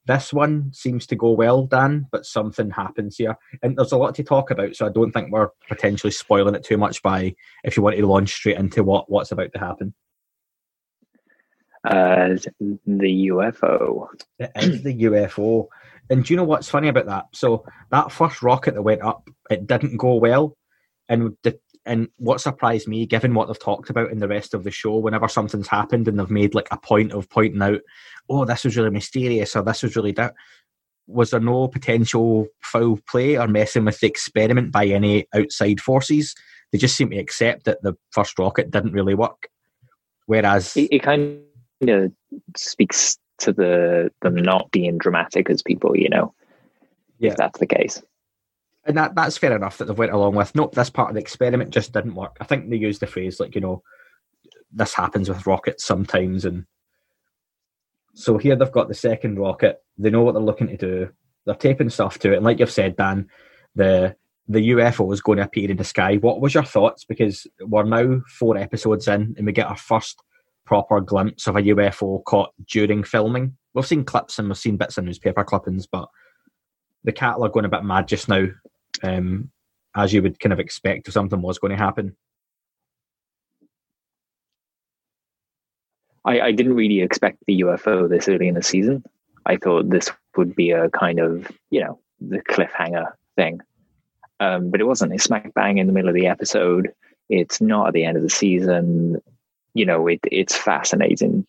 This 0.05 0.33
one 0.33 0.71
seems 0.73 1.05
to 1.07 1.15
go 1.15 1.29
well, 1.31 1.67
Dan, 1.67 2.07
but 2.11 2.25
something 2.25 2.71
happens 2.71 3.17
here. 3.17 3.37
And 3.61 3.77
there's 3.77 3.91
a 3.91 3.97
lot 3.97 4.15
to 4.15 4.23
talk 4.23 4.49
about, 4.49 4.75
so 4.75 4.87
I 4.87 4.89
don't 4.89 5.11
think 5.11 5.31
we're 5.31 5.49
potentially 5.69 6.09
spoiling 6.09 6.55
it 6.55 6.63
too 6.63 6.77
much 6.77 7.03
by 7.03 7.35
if 7.63 7.77
you 7.77 7.83
want 7.83 7.97
to 7.97 8.07
launch 8.07 8.31
straight 8.33 8.57
into 8.57 8.83
what, 8.83 9.11
what's 9.11 9.31
about 9.31 9.53
to 9.53 9.59
happen. 9.59 9.93
Uh, 11.83 12.29
the 12.59 13.29
UFO. 13.29 14.07
It 14.39 14.51
is 14.55 14.83
the 14.83 15.03
UFO. 15.03 15.67
And 16.11 16.25
do 16.25 16.33
you 16.33 16.37
know 16.37 16.43
what's 16.43 16.69
funny 16.69 16.89
about 16.89 17.05
that? 17.05 17.25
So 17.33 17.65
that 17.89 18.11
first 18.11 18.43
rocket 18.43 18.73
that 18.75 18.81
went 18.81 19.01
up, 19.01 19.29
it 19.49 19.65
didn't 19.65 19.95
go 19.95 20.15
well. 20.15 20.57
And 21.07 21.37
the, 21.43 21.57
and 21.85 22.09
what 22.17 22.41
surprised 22.41 22.87
me, 22.87 23.05
given 23.05 23.33
what 23.33 23.47
they've 23.47 23.57
talked 23.57 23.89
about 23.89 24.11
in 24.11 24.19
the 24.19 24.27
rest 24.27 24.53
of 24.53 24.65
the 24.65 24.71
show, 24.71 24.97
whenever 24.97 25.29
something's 25.29 25.69
happened 25.69 26.09
and 26.09 26.19
they've 26.19 26.29
made 26.29 26.53
like 26.53 26.67
a 26.69 26.77
point 26.77 27.13
of 27.13 27.29
pointing 27.29 27.61
out, 27.61 27.79
oh, 28.29 28.43
this 28.43 28.65
was 28.65 28.75
really 28.75 28.89
mysterious 28.89 29.55
or 29.55 29.63
this 29.63 29.83
was 29.83 29.95
really 29.95 30.11
that, 30.11 30.33
was 31.07 31.31
there 31.31 31.39
no 31.39 31.69
potential 31.69 32.45
foul 32.61 32.99
play 33.09 33.37
or 33.37 33.47
messing 33.47 33.85
with 33.85 33.99
the 34.01 34.07
experiment 34.07 34.71
by 34.71 34.85
any 34.85 35.25
outside 35.33 35.79
forces? 35.79 36.35
They 36.71 36.77
just 36.77 36.97
seem 36.97 37.09
to 37.11 37.17
accept 37.17 37.63
that 37.65 37.81
the 37.83 37.93
first 38.11 38.37
rocket 38.37 38.69
didn't 38.69 38.93
really 38.93 39.15
work. 39.15 39.47
Whereas, 40.25 40.75
It, 40.75 40.89
it 40.91 41.03
kind 41.03 41.39
of 41.87 42.11
speaks 42.57 43.17
to 43.41 43.53
the 43.53 44.11
them 44.21 44.35
not 44.35 44.71
being 44.71 44.97
dramatic 44.97 45.49
as 45.49 45.61
people, 45.61 45.95
you 45.97 46.09
know, 46.09 46.33
Yeah. 47.19 47.31
if 47.31 47.37
that's 47.37 47.59
the 47.59 47.67
case. 47.67 48.01
and 48.85 48.97
that 48.97 49.13
that's 49.13 49.37
fair 49.37 49.55
enough 49.55 49.77
that 49.77 49.85
they've 49.85 49.97
went 49.97 50.11
along 50.11 50.33
with. 50.35 50.55
Nope, 50.55 50.73
this 50.73 50.89
part 50.89 51.09
of 51.09 51.13
the 51.15 51.21
experiment 51.21 51.69
just 51.69 51.93
didn't 51.93 52.15
work. 52.15 52.35
I 52.41 52.45
think 52.45 52.69
they 52.69 52.77
used 52.77 52.99
the 53.01 53.05
phrase 53.07 53.39
like 53.39 53.53
you 53.53 53.61
know, 53.61 53.83
this 54.71 54.93
happens 54.95 55.29
with 55.29 55.45
rockets 55.45 55.83
sometimes, 55.85 56.45
and 56.45 56.65
so 58.13 58.37
here 58.37 58.55
they've 58.55 58.71
got 58.71 58.87
the 58.87 58.93
second 58.95 59.37
rocket. 59.39 59.81
They 59.97 60.09
know 60.09 60.23
what 60.23 60.33
they're 60.33 60.41
looking 60.41 60.67
to 60.67 60.77
do. 60.77 61.09
They're 61.45 61.55
taping 61.55 61.89
stuff 61.89 62.19
to 62.19 62.33
it, 62.33 62.37
and 62.37 62.45
like 62.45 62.59
you've 62.59 62.71
said, 62.71 62.95
Dan, 62.95 63.27
the 63.75 64.15
the 64.47 64.71
UFO 64.71 65.13
is 65.13 65.21
going 65.21 65.37
to 65.37 65.43
appear 65.45 65.69
in 65.69 65.77
the 65.77 65.83
sky. 65.83 66.15
What 66.17 66.41
was 66.41 66.53
your 66.53 66.63
thoughts? 66.63 67.05
Because 67.05 67.47
we're 67.61 67.83
now 67.83 68.21
four 68.27 68.57
episodes 68.57 69.07
in, 69.07 69.35
and 69.37 69.45
we 69.45 69.51
get 69.53 69.67
our 69.67 69.77
first 69.77 70.21
proper 70.65 71.01
glimpse 71.01 71.47
of 71.47 71.55
a 71.55 71.61
UFO 71.61 72.23
caught 72.23 72.53
during 72.67 73.03
filming. 73.03 73.57
We've 73.73 73.85
seen 73.85 74.03
clips 74.03 74.39
and 74.39 74.47
we've 74.47 74.57
seen 74.57 74.77
bits 74.77 74.97
of 74.97 75.05
newspaper 75.05 75.43
clippings, 75.43 75.87
but 75.87 76.07
the 77.03 77.11
cattle 77.11 77.45
are 77.45 77.49
going 77.49 77.65
a 77.65 77.69
bit 77.69 77.83
mad 77.83 78.07
just 78.07 78.29
now, 78.29 78.47
um, 79.03 79.49
as 79.95 80.13
you 80.13 80.21
would 80.21 80.39
kind 80.39 80.53
of 80.53 80.59
expect 80.59 81.07
if 81.07 81.13
something 81.13 81.41
was 81.41 81.59
going 81.59 81.71
to 81.71 81.77
happen. 81.77 82.15
I, 86.23 86.41
I 86.41 86.51
didn't 86.51 86.75
really 86.75 87.01
expect 87.01 87.39
the 87.47 87.61
UFO 87.61 88.07
this 88.07 88.27
early 88.27 88.47
in 88.47 88.55
the 88.55 88.61
season. 88.61 89.03
I 89.45 89.57
thought 89.57 89.89
this 89.89 90.11
would 90.37 90.55
be 90.55 90.71
a 90.71 90.89
kind 90.89 91.19
of, 91.19 91.51
you 91.71 91.81
know, 91.81 91.99
the 92.19 92.39
cliffhanger 92.41 93.11
thing. 93.35 93.59
Um, 94.39 94.69
but 94.69 94.81
it 94.81 94.87
wasn't. 94.87 95.13
It's 95.13 95.23
smack 95.23 95.53
bang 95.53 95.77
in 95.77 95.87
the 95.87 95.93
middle 95.93 96.09
of 96.09 96.15
the 96.15 96.27
episode. 96.27 96.93
It's 97.29 97.61
not 97.61 97.87
at 97.87 97.93
the 97.93 98.05
end 98.05 98.17
of 98.17 98.23
the 98.23 98.29
season. 98.29 99.21
You 99.73 99.85
know, 99.85 100.07
it, 100.07 100.19
it's 100.23 100.55
fascinating, 100.55 101.45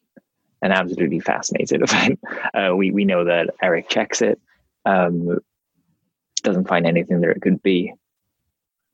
an 0.62 0.72
absolutely 0.72 1.20
fascinating 1.20 1.82
event. 1.82 2.20
Uh, 2.54 2.74
we, 2.76 2.90
we 2.90 3.04
know 3.04 3.24
that 3.24 3.50
Eric 3.62 3.88
checks 3.88 4.22
it, 4.22 4.40
um, 4.84 5.38
doesn't 6.42 6.68
find 6.68 6.86
anything 6.86 7.20
there 7.20 7.30
it 7.30 7.42
could 7.42 7.62
be. 7.62 7.92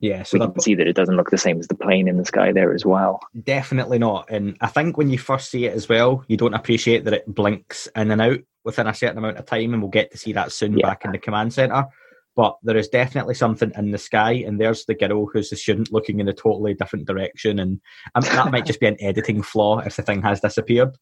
Yeah, 0.00 0.22
so 0.22 0.36
We 0.36 0.38
they're 0.40 0.48
can 0.52 0.60
see 0.60 0.74
that 0.76 0.86
it 0.86 0.94
doesn't 0.94 1.16
look 1.16 1.30
the 1.30 1.38
same 1.38 1.58
as 1.58 1.66
the 1.66 1.74
plane 1.74 2.06
in 2.06 2.18
the 2.18 2.24
sky 2.24 2.52
there 2.52 2.72
as 2.72 2.86
well. 2.86 3.20
definitely 3.42 3.98
not. 3.98 4.30
And 4.30 4.56
I 4.60 4.68
think 4.68 4.96
when 4.96 5.10
you 5.10 5.18
first 5.18 5.50
see 5.50 5.64
it 5.66 5.74
as 5.74 5.88
well, 5.88 6.24
you 6.28 6.36
don't 6.36 6.54
appreciate 6.54 7.04
that 7.04 7.14
it 7.14 7.34
blinks 7.34 7.88
in 7.96 8.10
and 8.12 8.22
out 8.22 8.38
within 8.64 8.86
a 8.86 8.94
certain 8.94 9.18
amount 9.18 9.38
of 9.38 9.46
time, 9.46 9.72
and 9.72 9.82
we'll 9.82 9.90
get 9.90 10.12
to 10.12 10.18
see 10.18 10.32
that 10.34 10.52
soon 10.52 10.78
Yeah. 10.78 10.86
back 10.86 11.04
in 11.04 11.10
the 11.12 11.18
command 11.18 11.52
center. 11.52 11.86
But 12.38 12.56
there 12.62 12.76
is 12.76 12.86
definitely 12.86 13.34
something 13.34 13.72
in 13.76 13.90
the 13.90 13.98
sky, 13.98 14.44
and 14.46 14.60
there's 14.60 14.84
the 14.84 14.94
girl 14.94 15.26
who's 15.26 15.50
the 15.50 15.56
student 15.56 15.92
looking 15.92 16.20
in 16.20 16.28
a 16.28 16.32
totally 16.32 16.72
different 16.72 17.08
direction, 17.08 17.58
and 17.58 17.80
um, 18.14 18.22
that 18.22 18.52
might 18.52 18.64
just 18.64 18.78
be 18.78 18.86
an 18.86 18.96
editing 19.00 19.42
flaw 19.42 19.80
if 19.80 19.96
the 19.96 20.02
thing 20.02 20.22
has 20.22 20.40
disappeared. 20.40 20.96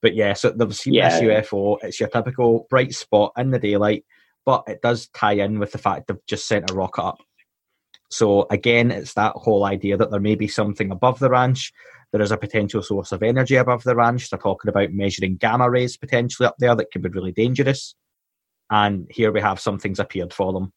But 0.00 0.14
yeah, 0.14 0.32
so 0.32 0.48
they've 0.48 0.74
seen 0.74 0.94
Yeah. 0.94 1.10
this 1.10 1.20
UFO. 1.20 1.76
It's 1.82 2.00
your 2.00 2.08
typical 2.08 2.66
bright 2.70 2.94
spot 2.94 3.32
in 3.36 3.50
the 3.50 3.58
daylight, 3.58 4.06
but 4.46 4.64
it 4.66 4.80
does 4.80 5.08
tie 5.08 5.34
in 5.34 5.58
with 5.58 5.72
the 5.72 5.78
fact 5.78 6.06
they've 6.08 6.26
just 6.26 6.48
sent 6.48 6.70
a 6.70 6.74
rocket 6.74 7.02
up. 7.02 7.18
So 8.10 8.46
again, 8.50 8.90
it's 8.90 9.12
that 9.12 9.34
whole 9.36 9.66
idea 9.66 9.98
that 9.98 10.10
there 10.10 10.20
may 10.20 10.36
be 10.36 10.48
something 10.48 10.90
above 10.90 11.18
the 11.18 11.28
ranch. 11.28 11.70
There 12.12 12.22
is 12.22 12.32
a 12.32 12.38
potential 12.38 12.82
source 12.82 13.12
of 13.12 13.22
energy 13.22 13.56
above 13.56 13.84
the 13.84 13.94
ranch. 13.94 14.30
They're 14.30 14.38
talking 14.38 14.70
about 14.70 14.92
measuring 14.92 15.36
gamma 15.36 15.68
rays 15.68 15.98
potentially 15.98 16.46
up 16.46 16.56
there 16.58 16.74
that 16.74 16.90
could 16.92 17.02
be 17.02 17.10
really 17.10 17.32
dangerous. 17.32 17.94
And 18.72 19.06
here 19.10 19.30
we 19.30 19.40
have 19.42 19.60
some 19.60 19.78
things 19.78 20.00
appeared 20.00 20.32
for 20.32 20.54
them. 20.54 20.72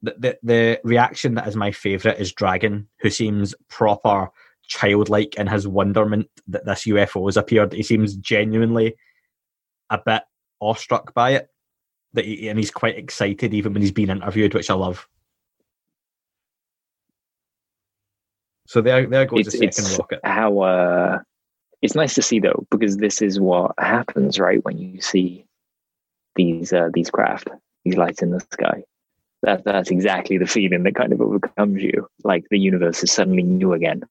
The, 0.00 0.14
the, 0.18 0.38
the 0.42 0.80
reaction 0.84 1.34
that 1.34 1.46
is 1.46 1.54
my 1.54 1.70
favourite 1.70 2.18
is 2.18 2.32
Dragon, 2.32 2.88
who 3.00 3.10
seems 3.10 3.54
proper 3.68 4.30
childlike 4.66 5.34
in 5.34 5.46
his 5.46 5.68
wonderment 5.68 6.28
that 6.48 6.64
this 6.64 6.86
UFO 6.86 7.26
has 7.26 7.36
appeared. 7.36 7.74
He 7.74 7.82
seems 7.82 8.16
genuinely 8.16 8.96
a 9.90 10.00
bit 10.04 10.22
awestruck 10.60 11.12
by 11.12 11.32
it. 11.32 11.48
That 12.14 12.24
he, 12.24 12.48
and 12.48 12.58
he's 12.58 12.70
quite 12.70 12.96
excited 12.96 13.52
even 13.52 13.74
when 13.74 13.82
he's 13.82 13.92
being 13.92 14.08
interviewed, 14.08 14.54
which 14.54 14.70
I 14.70 14.74
love. 14.74 15.06
So 18.66 18.80
there, 18.80 19.06
there 19.06 19.26
goes 19.26 19.40
it's, 19.40 19.52
the 19.52 19.58
second 19.58 19.90
it's 19.90 19.98
rocket. 19.98 20.20
how 20.24 20.60
uh 20.60 21.18
it's 21.82 21.94
nice 21.94 22.14
to 22.14 22.22
see 22.22 22.38
though 22.38 22.66
because 22.70 22.96
this 22.96 23.20
is 23.20 23.38
what 23.38 23.72
happens 23.78 24.38
right 24.38 24.64
when 24.64 24.78
you 24.78 25.00
see 25.00 25.44
these 26.36 26.72
uh 26.72 26.88
these 26.92 27.10
craft 27.10 27.48
these 27.84 27.96
lights 27.96 28.22
in 28.22 28.30
the 28.30 28.40
sky 28.52 28.82
that 29.42 29.64
that's 29.64 29.90
exactly 29.90 30.38
the 30.38 30.46
feeling 30.46 30.82
that 30.84 30.94
kind 30.94 31.12
of 31.12 31.20
overcomes 31.20 31.82
you 31.82 32.06
like 32.24 32.44
the 32.50 32.58
universe 32.58 33.02
is 33.02 33.12
suddenly 33.12 33.42
new 33.42 33.72
again 33.72 34.02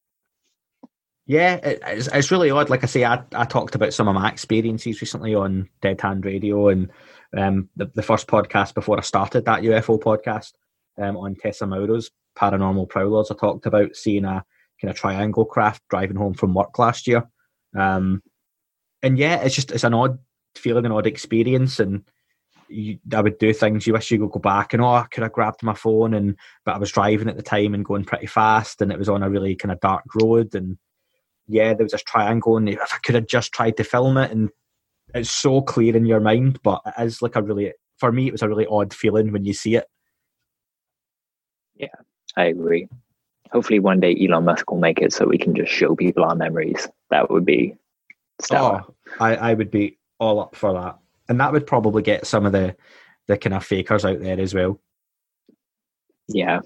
Yeah, 1.27 1.55
it, 1.55 1.79
it's, 1.85 2.07
it's 2.07 2.31
really 2.31 2.51
odd. 2.51 2.69
Like 2.69 2.83
I 2.83 2.87
say, 2.87 3.05
I, 3.05 3.23
I 3.33 3.45
talked 3.45 3.75
about 3.75 3.93
some 3.93 4.07
of 4.07 4.15
my 4.15 4.29
experiences 4.29 4.99
recently 4.99 5.33
on 5.33 5.69
Dead 5.81 6.01
Hand 6.01 6.25
Radio 6.25 6.67
and 6.67 6.89
um, 7.37 7.69
the, 7.77 7.89
the 7.93 8.03
first 8.03 8.27
podcast 8.27 8.73
before 8.73 8.97
I 8.97 9.01
started 9.01 9.45
that 9.45 9.61
UFO 9.61 9.99
podcast 9.99 10.51
um, 10.97 11.15
on 11.15 11.35
Tessa 11.35 11.65
Mauro's 11.65 12.11
Paranormal 12.37 12.89
Prowlers. 12.89 13.31
I 13.31 13.35
talked 13.35 13.65
about 13.65 13.95
seeing 13.95 14.25
a 14.25 14.43
kind 14.81 14.89
of 14.89 14.95
triangle 14.95 15.45
craft 15.45 15.83
driving 15.89 16.17
home 16.17 16.33
from 16.33 16.53
work 16.53 16.77
last 16.77 17.07
year. 17.07 17.29
Um, 17.77 18.21
and 19.01 19.17
yeah, 19.17 19.41
it's 19.41 19.55
just 19.55 19.71
it's 19.71 19.83
an 19.83 19.93
odd 19.93 20.19
feeling, 20.55 20.85
an 20.85 20.91
odd 20.91 21.07
experience, 21.07 21.79
and 21.79 22.03
you, 22.67 22.97
I 23.13 23.21
would 23.21 23.37
do 23.37 23.53
things 23.53 23.85
you 23.85 23.93
wish 23.93 24.11
you 24.11 24.19
could 24.19 24.31
go 24.31 24.39
back 24.39 24.73
and 24.73 24.81
oh, 24.81 24.93
I 24.93 25.05
could 25.11 25.23
have 25.23 25.33
grabbed 25.33 25.63
my 25.63 25.73
phone, 25.73 26.13
and 26.13 26.35
but 26.65 26.75
I 26.75 26.77
was 26.77 26.91
driving 26.91 27.29
at 27.29 27.37
the 27.37 27.43
time 27.43 27.73
and 27.73 27.85
going 27.85 28.05
pretty 28.05 28.27
fast, 28.27 28.81
and 28.81 28.91
it 28.91 28.99
was 28.99 29.09
on 29.09 29.23
a 29.23 29.29
really 29.29 29.55
kind 29.55 29.71
of 29.71 29.79
dark 29.79 30.03
road, 30.21 30.55
and 30.55 30.77
yeah, 31.47 31.73
there 31.73 31.83
was 31.83 31.91
this 31.91 32.03
triangle, 32.03 32.57
and 32.57 32.69
if 32.69 32.93
I 32.93 32.97
could 33.03 33.15
have 33.15 33.27
just 33.27 33.51
tried 33.51 33.77
to 33.77 33.83
film 33.83 34.17
it, 34.17 34.31
and 34.31 34.49
it's 35.13 35.29
so 35.29 35.61
clear 35.61 35.95
in 35.95 36.05
your 36.05 36.21
mind, 36.21 36.61
but 36.63 36.81
it 36.85 36.93
is 37.03 37.21
like 37.21 37.35
a 37.35 37.41
really, 37.41 37.73
for 37.97 38.11
me, 38.11 38.27
it 38.27 38.31
was 38.31 38.41
a 38.41 38.47
really 38.47 38.67
odd 38.67 38.93
feeling 38.93 39.31
when 39.31 39.43
you 39.43 39.53
see 39.53 39.75
it. 39.75 39.85
Yeah, 41.75 41.87
I 42.37 42.45
agree. 42.45 42.87
Hopefully 43.51 43.79
one 43.79 43.99
day 43.99 44.15
elon 44.21 44.45
musk 44.45 44.71
will 44.71 44.79
make 44.79 44.99
it 44.99 45.11
so 45.11 45.25
we 45.27 45.37
can 45.37 45.53
just 45.53 45.71
show 45.71 45.95
people 45.95 46.23
our 46.23 46.35
memories. 46.35 46.87
That 47.09 47.29
would 47.29 47.45
be 47.45 47.75
stellar. 48.41 48.83
Oh, 48.87 48.95
I, 49.19 49.35
I 49.35 49.53
would 49.53 49.71
be 49.71 49.97
all 50.21 50.39
up 50.39 50.55
for 50.55 50.73
that, 50.73 50.97
and 51.27 51.39
that 51.41 51.51
would 51.51 51.67
probably 51.67 52.03
get 52.03 52.25
some 52.25 52.45
of 52.45 52.53
the 52.53 52.75
the 53.27 53.37
kind 53.37 53.53
of 53.53 53.65
fakers 53.65 54.05
out 54.05 54.19
there 54.21 54.39
as 54.39 54.53
well. 54.53 54.79
yeah 56.29 56.61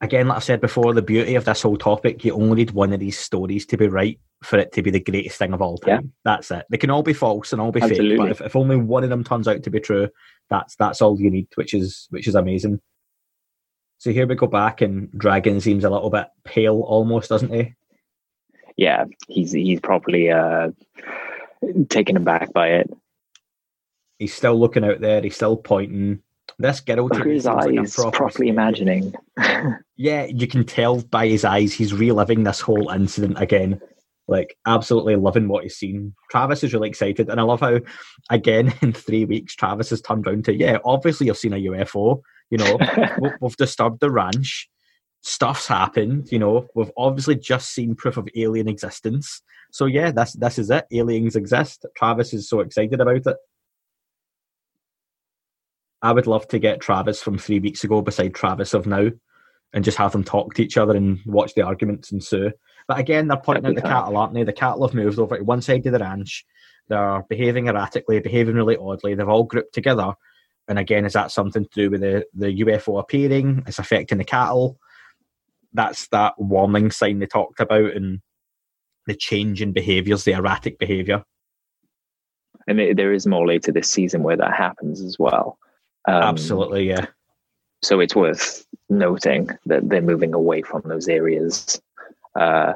Again, 0.00 0.28
like 0.28 0.36
I 0.36 0.40
said 0.40 0.60
before, 0.60 0.94
the 0.94 1.02
beauty 1.02 1.34
of 1.34 1.44
this 1.44 1.62
whole 1.62 1.76
topic, 1.76 2.24
you 2.24 2.32
only 2.32 2.54
need 2.54 2.70
one 2.70 2.92
of 2.92 3.00
these 3.00 3.18
stories 3.18 3.66
to 3.66 3.76
be 3.76 3.88
right 3.88 4.18
for 4.42 4.56
it 4.56 4.72
to 4.72 4.82
be 4.82 4.90
the 4.90 5.00
greatest 5.00 5.36
thing 5.36 5.52
of 5.52 5.60
all 5.60 5.76
time. 5.78 6.12
That's 6.24 6.50
it. 6.52 6.64
They 6.70 6.78
can 6.78 6.90
all 6.90 7.02
be 7.02 7.12
false 7.12 7.52
and 7.52 7.60
all 7.60 7.72
be 7.72 7.80
fake, 7.80 8.16
but 8.16 8.30
if, 8.30 8.40
if 8.40 8.56
only 8.56 8.76
one 8.76 9.02
of 9.02 9.10
them 9.10 9.24
turns 9.24 9.48
out 9.48 9.64
to 9.64 9.70
be 9.70 9.80
true, 9.80 10.08
that's 10.48 10.76
that's 10.76 11.02
all 11.02 11.20
you 11.20 11.28
need, 11.28 11.48
which 11.56 11.74
is 11.74 12.06
which 12.10 12.28
is 12.28 12.36
amazing. 12.36 12.80
So 13.98 14.12
here 14.12 14.28
we 14.28 14.36
go 14.36 14.46
back, 14.46 14.80
and 14.80 15.10
Dragon 15.12 15.60
seems 15.60 15.84
a 15.84 15.90
little 15.90 16.08
bit 16.08 16.28
pale, 16.44 16.80
almost, 16.80 17.28
doesn't 17.28 17.52
he? 17.52 17.74
yeah 18.76 19.04
he's 19.28 19.52
he's 19.52 19.80
probably 19.80 20.30
uh 20.30 20.70
taken 21.88 22.16
aback 22.16 22.52
by 22.52 22.68
it 22.68 22.90
He's 24.18 24.34
still 24.34 24.60
looking 24.60 24.84
out 24.84 25.00
there. 25.00 25.22
He's 25.22 25.36
still 25.36 25.56
pointing. 25.56 26.20
This 26.58 26.80
girl 26.80 27.08
look 27.08 27.22
to 27.22 27.26
his 27.26 27.46
like 27.46 27.78
eyes 27.78 27.94
proper 27.94 28.18
properly 28.18 28.48
imagining 28.50 29.14
yeah, 30.00 30.24
you 30.24 30.46
can 30.46 30.64
tell 30.64 31.02
by 31.02 31.28
his 31.28 31.44
eyes 31.44 31.74
he's 31.74 31.92
reliving 31.92 32.44
this 32.44 32.58
whole 32.58 32.88
incident 32.90 33.38
again. 33.38 33.82
like 34.28 34.56
absolutely 34.66 35.14
loving 35.16 35.46
what 35.46 35.62
he's 35.62 35.76
seen. 35.76 36.14
Travis 36.30 36.64
is 36.64 36.72
really 36.72 36.88
excited, 36.88 37.28
and 37.28 37.38
I 37.38 37.42
love 37.42 37.60
how, 37.60 37.80
again, 38.30 38.72
in 38.80 38.94
three 38.94 39.26
weeks, 39.26 39.54
Travis 39.54 39.90
has 39.90 40.00
turned 40.00 40.26
around 40.26 40.46
to, 40.46 40.54
yeah, 40.54 40.78
obviously 40.86 41.26
you've 41.26 41.36
seen 41.36 41.52
a 41.52 41.56
UFO. 41.56 42.22
You 42.48 42.58
know, 42.58 42.78
we've 43.42 43.56
disturbed 43.56 44.00
the 44.00 44.10
ranch. 44.10 44.70
Stuff's 45.22 45.66
happened. 45.66 46.30
You 46.32 46.38
know, 46.38 46.66
we've 46.74 46.90
obviously 46.96 47.36
just 47.36 47.70
seen 47.70 47.94
proof 47.94 48.16
of 48.16 48.28
alien 48.36 48.68
existence. 48.68 49.42
So 49.70 49.86
yeah, 49.86 50.10
this 50.10 50.32
this 50.32 50.58
is 50.58 50.70
it. 50.70 50.86
Aliens 50.92 51.36
exist. 51.36 51.84
Travis 51.96 52.32
is 52.32 52.48
so 52.48 52.60
excited 52.60 53.00
about 53.00 53.26
it. 53.26 53.36
I 56.02 56.12
would 56.12 56.26
love 56.26 56.48
to 56.48 56.58
get 56.58 56.80
Travis 56.80 57.22
from 57.22 57.36
three 57.36 57.60
weeks 57.60 57.84
ago 57.84 58.00
beside 58.00 58.34
Travis 58.34 58.72
of 58.72 58.86
now, 58.86 59.10
and 59.72 59.84
just 59.84 59.98
have 59.98 60.12
them 60.12 60.24
talk 60.24 60.54
to 60.54 60.62
each 60.62 60.78
other 60.78 60.96
and 60.96 61.20
watch 61.26 61.54
the 61.54 61.62
arguments 61.62 62.10
ensue. 62.10 62.52
But 62.88 62.98
again, 62.98 63.28
they're 63.28 63.36
pointing 63.36 63.66
out 63.66 63.74
the 63.74 63.82
fun. 63.82 63.90
cattle, 63.90 64.16
aren't 64.16 64.34
they? 64.34 64.44
The 64.44 64.52
cattle 64.52 64.86
have 64.86 64.94
moved 64.94 65.18
over 65.18 65.36
to 65.36 65.44
one 65.44 65.60
side 65.60 65.86
of 65.86 65.92
the 65.92 65.98
ranch. 65.98 66.44
They're 66.88 67.22
behaving 67.28 67.68
erratically, 67.68 68.18
behaving 68.20 68.56
really 68.56 68.76
oddly. 68.76 69.14
They've 69.14 69.28
all 69.28 69.44
grouped 69.44 69.74
together. 69.74 70.14
And 70.66 70.78
again, 70.78 71.04
is 71.04 71.12
that 71.12 71.30
something 71.30 71.64
to 71.64 71.70
do 71.72 71.90
with 71.90 72.00
the, 72.00 72.24
the 72.34 72.62
UFO 72.62 72.98
appearing? 72.98 73.62
It's 73.66 73.78
affecting 73.78 74.18
the 74.18 74.24
cattle. 74.24 74.78
That's 75.72 76.08
that 76.08 76.34
warning 76.38 76.90
sign 76.90 77.18
they 77.18 77.26
talked 77.26 77.60
about 77.60 77.94
and 77.96 78.20
the 79.06 79.14
change 79.14 79.62
in 79.62 79.72
behaviours, 79.72 80.24
the 80.24 80.32
erratic 80.32 80.78
behaviour. 80.78 81.24
and 82.68 82.78
there- 82.78 82.94
there 82.94 83.12
is 83.12 83.26
more 83.26 83.46
later 83.46 83.72
this 83.72 83.90
season 83.90 84.22
where 84.22 84.36
that 84.36 84.52
happens 84.54 85.00
as 85.00 85.18
well. 85.18 85.58
Um, 86.06 86.22
Absolutely, 86.22 86.88
yeah. 86.88 87.06
So 87.82 87.98
it's 88.00 88.14
worth 88.14 88.64
noting 88.88 89.48
that 89.66 89.88
they're 89.88 90.02
moving 90.02 90.34
away 90.34 90.62
from 90.62 90.82
those 90.84 91.08
areas 91.08 91.80
uh, 92.36 92.74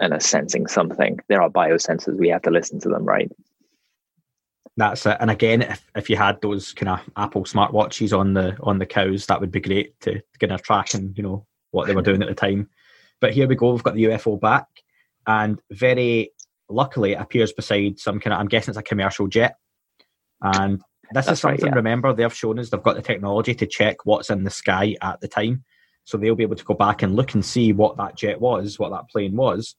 and 0.00 0.14
are 0.14 0.20
sensing 0.20 0.66
something. 0.68 1.18
There 1.28 1.42
are 1.42 1.50
biosensors. 1.50 2.16
We 2.18 2.28
have 2.28 2.42
to 2.42 2.50
listen 2.50 2.80
to 2.80 2.88
them, 2.88 3.04
right? 3.04 3.30
That's 4.76 5.04
it. 5.06 5.16
And 5.20 5.30
again, 5.30 5.62
if, 5.62 5.84
if 5.94 6.08
you 6.08 6.16
had 6.16 6.40
those 6.40 6.72
kind 6.72 6.88
of 6.88 7.00
Apple 7.16 7.44
smartwatches 7.44 8.16
on 8.16 8.32
the 8.34 8.56
on 8.62 8.78
the 8.78 8.86
cows, 8.86 9.26
that 9.26 9.40
would 9.40 9.50
be 9.50 9.60
great 9.60 9.98
to, 10.00 10.14
to 10.14 10.38
kind 10.40 10.52
of 10.52 10.62
track 10.62 10.94
and 10.94 11.16
you 11.16 11.22
know 11.22 11.46
what 11.74 11.86
they 11.86 11.94
were 11.94 12.02
doing 12.02 12.22
at 12.22 12.28
the 12.28 12.34
time. 12.34 12.68
But 13.20 13.32
here 13.34 13.48
we 13.48 13.56
go. 13.56 13.72
We've 13.72 13.82
got 13.82 13.94
the 13.94 14.04
UFO 14.04 14.40
back, 14.40 14.66
and 15.26 15.60
very 15.70 16.30
luckily, 16.68 17.12
it 17.12 17.20
appears 17.20 17.52
beside 17.52 17.98
some 17.98 18.20
kind 18.20 18.32
of. 18.34 18.40
I'm 18.40 18.48
guessing 18.48 18.72
it's 18.72 18.78
a 18.78 18.82
commercial 18.82 19.26
jet. 19.26 19.56
And 20.42 20.80
this 21.12 21.24
is 21.24 21.26
That's 21.26 21.44
right, 21.44 21.58
something. 21.58 21.72
yeah. 21.72 21.76
Remember, 21.76 22.12
they've 22.12 22.34
shown 22.34 22.58
us 22.58 22.70
they've 22.70 22.82
got 22.82 22.96
the 22.96 23.02
technology 23.02 23.54
to 23.54 23.66
check 23.66 24.04
what's 24.04 24.30
in 24.30 24.44
the 24.44 24.50
sky 24.50 24.96
at 25.02 25.20
the 25.20 25.28
time, 25.28 25.64
so 26.04 26.16
they'll 26.16 26.34
be 26.34 26.42
able 26.44 26.56
to 26.56 26.64
go 26.64 26.74
back 26.74 27.02
and 27.02 27.16
look 27.16 27.34
and 27.34 27.44
see 27.44 27.72
what 27.72 27.96
that 27.96 28.16
jet 28.16 28.40
was, 28.40 28.78
what 28.78 28.90
that 28.90 29.08
plane 29.10 29.36
was, 29.36 29.74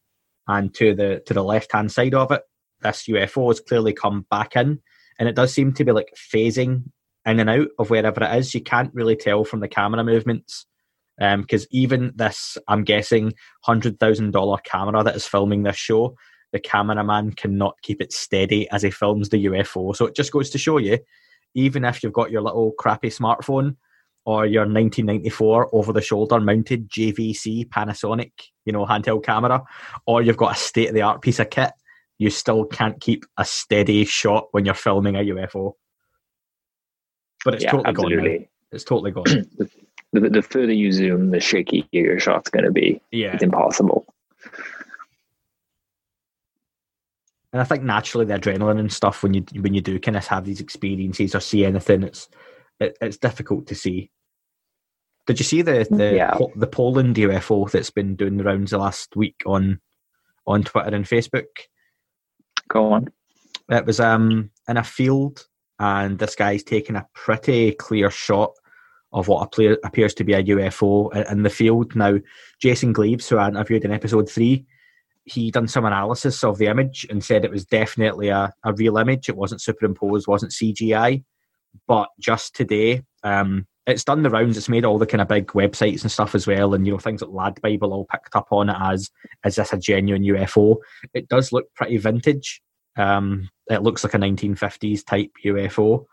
and 0.47 0.73
to 0.75 0.95
the 0.95 1.21
to 1.25 1.33
the 1.33 1.43
left 1.43 1.71
hand 1.71 1.91
side 1.91 2.13
of 2.13 2.31
it, 2.31 2.41
this 2.81 3.07
UFO 3.07 3.49
has 3.49 3.59
clearly 3.59 3.93
come 3.93 4.25
back 4.29 4.55
in, 4.55 4.79
and 5.19 5.29
it 5.29 5.35
does 5.35 5.53
seem 5.53 5.73
to 5.73 5.83
be 5.85 5.91
like 5.91 6.09
phasing 6.15 6.83
in 7.25 7.39
and 7.39 7.49
out 7.49 7.67
of 7.79 7.89
wherever 7.89 8.23
it 8.23 8.37
is. 8.37 8.53
You 8.53 8.61
can't 8.61 8.93
really 8.93 9.15
tell 9.15 9.43
from 9.43 9.59
the 9.59 9.67
camera 9.67 10.03
movements, 10.03 10.65
Um, 11.19 11.41
because 11.41 11.67
even 11.71 12.11
this, 12.15 12.57
I'm 12.67 12.83
guessing, 12.83 13.33
hundred 13.61 13.99
thousand 13.99 14.31
dollar 14.31 14.57
camera 14.63 15.03
that 15.03 15.15
is 15.15 15.25
filming 15.25 15.63
this 15.63 15.77
show, 15.77 16.15
the 16.51 16.59
cameraman 16.59 17.33
cannot 17.33 17.75
keep 17.81 18.01
it 18.01 18.13
steady 18.13 18.69
as 18.69 18.81
he 18.81 18.91
films 18.91 19.29
the 19.29 19.45
UFO. 19.45 19.95
So 19.95 20.05
it 20.05 20.15
just 20.15 20.31
goes 20.31 20.49
to 20.51 20.57
show 20.57 20.77
you, 20.77 20.99
even 21.53 21.85
if 21.85 22.03
you've 22.03 22.13
got 22.13 22.31
your 22.31 22.41
little 22.41 22.73
crappy 22.77 23.09
smartphone 23.09 23.77
or 24.25 24.45
your 24.45 24.63
1994 24.63 25.69
over 25.73 25.93
the 25.93 26.01
shoulder 26.01 26.39
mounted 26.39 26.89
JVC 26.89 27.69
Panasonic, 27.69 28.31
you 28.65 28.73
know, 28.73 28.85
handheld 28.85 29.23
camera, 29.23 29.63
or 30.05 30.21
you've 30.21 30.37
got 30.37 30.55
a 30.55 30.59
state 30.59 30.89
of 30.89 30.95
the 30.95 31.01
art 31.01 31.21
piece 31.21 31.39
of 31.39 31.49
kit, 31.49 31.71
you 32.17 32.29
still 32.29 32.65
can't 32.65 32.99
keep 32.99 33.25
a 33.37 33.45
steady 33.45 34.05
shot 34.05 34.47
when 34.51 34.65
you're 34.65 34.73
filming 34.73 35.15
a 35.15 35.19
UFO. 35.19 35.73
But 37.43 37.55
it's 37.55 37.63
yeah, 37.63 37.71
totally 37.71 37.93
gone. 37.93 38.23
Now. 38.23 38.45
It's 38.71 38.83
totally 38.83 39.11
gone. 39.11 39.25
The, 40.15 40.29
the 40.29 40.41
further 40.41 40.73
you 40.73 40.91
zoom, 40.91 41.29
the 41.31 41.37
shakier 41.37 41.85
your 41.91 42.19
shot's 42.19 42.49
going 42.49 42.65
to 42.65 42.71
be. 42.71 43.01
yeah. 43.11 43.33
It's 43.33 43.43
impossible. 43.43 44.05
And 47.53 47.61
I 47.61 47.65
think 47.65 47.83
naturally 47.83 48.25
the 48.25 48.33
adrenaline 48.37 48.79
and 48.79 48.91
stuff 48.91 49.23
when 49.23 49.33
you 49.33 49.45
when 49.61 49.73
you 49.73 49.81
do 49.81 49.99
kind 49.99 50.17
of 50.17 50.27
have 50.27 50.43
these 50.45 50.59
experiences 50.59 51.33
or 51.35 51.39
see 51.39 51.65
anything, 51.65 52.03
it's 52.03 52.27
it, 52.79 52.97
it's 52.99 53.17
difficult 53.17 53.67
to 53.67 53.75
see. 53.75 54.11
Did 55.25 55.39
you 55.39 55.45
see 55.45 55.61
the 55.61 55.87
the 55.89 56.15
Yeah. 56.15 56.31
Po- 56.33 56.51
the 56.55 56.67
Poland 56.67 57.15
UFO 57.15 57.69
that's 57.71 57.91
been 57.91 58.15
doing 58.15 58.37
the 58.37 58.43
rounds 58.43 58.71
the 58.71 58.77
last 58.77 59.15
week 59.15 59.41
on 59.45 59.79
on 60.45 60.63
Twitter 60.63 60.93
and 60.95 61.05
Facebook? 61.05 61.45
Go 62.67 62.91
on. 62.91 63.07
It 63.69 63.85
was 63.85 63.99
um 64.01 64.51
in 64.67 64.75
a 64.75 64.83
field, 64.83 65.47
and 65.79 66.19
this 66.19 66.35
guy's 66.35 66.63
taking 66.63 66.97
a 66.97 67.07
pretty 67.13 67.71
clear 67.71 68.11
shot 68.11 68.51
of 69.15 69.29
what 69.29 69.43
appear, 69.43 69.79
appears 69.83 70.13
to 70.13 70.25
be 70.25 70.33
a 70.33 70.43
UFO 70.43 71.31
in 71.31 71.43
the 71.43 71.49
field. 71.49 71.95
Now, 71.95 72.19
Jason 72.61 72.91
Gleaves, 72.91 73.27
who 73.27 73.37
I 73.37 73.47
interviewed 73.47 73.85
in 73.85 73.93
episode 73.93 74.29
three, 74.29 74.65
he 75.23 75.49
done 75.49 75.69
some 75.69 75.85
analysis 75.85 76.43
of 76.43 76.57
the 76.57 76.67
image 76.67 77.07
and 77.09 77.23
said 77.23 77.43
it 77.43 77.49
was 77.49 77.65
definitely 77.65 78.27
a, 78.27 78.53
a 78.65 78.73
real 78.73 78.97
image. 78.97 79.29
It 79.29 79.37
wasn't 79.37 79.61
superimposed, 79.61 80.27
wasn't 80.27 80.51
CGI. 80.51 81.23
But 81.87 82.09
just 82.19 82.55
today, 82.55 83.03
um, 83.23 83.65
it's 83.87 84.03
done 84.03 84.21
the 84.21 84.29
rounds. 84.29 84.57
It's 84.57 84.69
made 84.69 84.83
all 84.83 84.99
the 84.99 85.05
kind 85.05 85.21
of 85.21 85.29
big 85.29 85.47
websites 85.47 86.01
and 86.01 86.11
stuff 86.11 86.35
as 86.35 86.45
well, 86.45 86.73
and 86.73 86.85
you 86.85 86.93
know 86.93 86.99
things 86.99 87.21
like 87.21 87.31
Lad 87.31 87.61
Bible 87.61 87.93
all 87.93 88.05
picked 88.05 88.35
up 88.35 88.47
on 88.51 88.69
it 88.69 88.77
as 88.79 89.09
is 89.45 89.55
this 89.55 89.73
a 89.73 89.77
genuine 89.77 90.23
UFO? 90.23 90.77
It 91.13 91.29
does 91.29 91.51
look 91.51 91.73
pretty 91.73 91.97
vintage. 91.97 92.61
Um, 92.97 93.49
it 93.69 93.81
looks 93.81 94.03
like 94.03 94.13
a 94.13 94.17
1950s 94.17 95.05
type 95.05 95.31
UFO. 95.45 96.05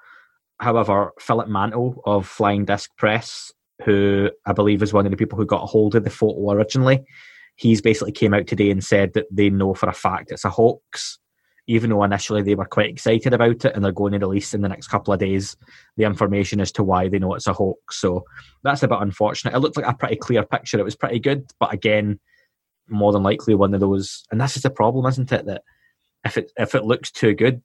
However, 0.62 1.12
Philip 1.18 1.48
Mantle 1.48 2.01
of 2.07 2.25
Flying 2.25 2.64
Disc 2.64 2.96
Press, 2.96 3.51
who 3.85 4.31
I 4.46 4.53
believe 4.53 4.81
is 4.81 4.92
one 4.92 5.05
of 5.05 5.11
the 5.11 5.16
people 5.16 5.37
who 5.37 5.44
got 5.44 5.64
a 5.64 5.66
hold 5.66 5.96
of 5.96 6.05
the 6.05 6.11
photo 6.11 6.53
originally, 6.53 7.03
he's 7.57 7.83
basically 7.83 8.12
came 8.12 8.33
out 8.33 8.46
today 8.46 8.70
and 8.70 8.83
said 8.83 9.12
that 9.14 9.27
they 9.29 9.51
know 9.51 9.75
for 9.75 9.88
a 9.88 9.92
fact 9.92 10.31
it's 10.31 10.44
a 10.44 10.51
hoax. 10.51 11.18
Even 11.66 11.90
though 11.90 12.05
initially 12.05 12.42
they 12.42 12.55
were 12.55 12.64
quite 12.64 12.90
excited 12.90 13.35
about 13.35 13.64
it 13.64 13.75
and 13.75 13.85
they're 13.85 13.90
going 13.90 14.12
to 14.12 14.20
release 14.20 14.55
in 14.55 14.62
the 14.62 14.68
next 14.68 14.87
couple 14.87 15.12
of 15.12 15.18
days 15.18 15.57
the 15.96 16.05
information 16.05 16.61
as 16.61 16.70
to 16.72 16.85
why 16.85 17.09
they 17.09 17.18
know 17.18 17.35
it's 17.35 17.48
a 17.48 17.53
hoax. 17.53 18.01
So 18.01 18.22
that's 18.62 18.85
a 18.85 18.88
bit 18.88 18.98
unfortunate. 19.01 19.55
It 19.55 19.61
looked 19.61 19.77
like 19.77 19.87
a 19.87 19.94
pretty 19.94 20.16
clear 20.16 20.44
picture. 20.44 20.79
It 20.79 20.85
was 20.85 20.96
pretty 20.96 21.18
good, 21.18 21.51
but 21.59 21.72
again, 21.72 22.20
more 22.88 23.11
than 23.11 23.25
likely 23.25 23.57
one 23.57 23.75
of 23.75 23.81
those. 23.81 24.22
And 24.31 24.40
this 24.40 24.57
is 24.57 24.62
the 24.62 24.70
problem, 24.70 25.07
isn't 25.07 25.33
it? 25.33 25.44
That 25.46 25.62
if 26.25 26.38
it 26.38 26.53
if 26.57 26.77
it 26.77 26.85
looks 26.85 27.11
too 27.11 27.35
good, 27.35 27.62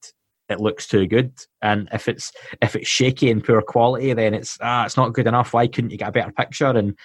it 0.50 0.60
looks 0.60 0.88
too 0.88 1.08
good, 1.08 1.34
and 1.62 1.90
if 1.92 2.08
it's 2.08 2.32
if 2.62 2.76
it's 2.76 2.88
shaky 2.88 3.30
and 3.32 3.44
poor 3.44 3.62
quality, 3.62 4.14
then 4.14 4.34
it's 4.34 4.58
ah, 4.62 4.86
it's 4.86 4.98
not 4.98 5.14
good 5.14 5.28
enough. 5.28 5.54
Why 5.54 5.68
couldn't 5.68 5.92
you 5.92 5.98
get 5.98 6.10
a 6.10 6.12
better 6.14 6.32
picture? 6.32 6.68
And 6.68 6.96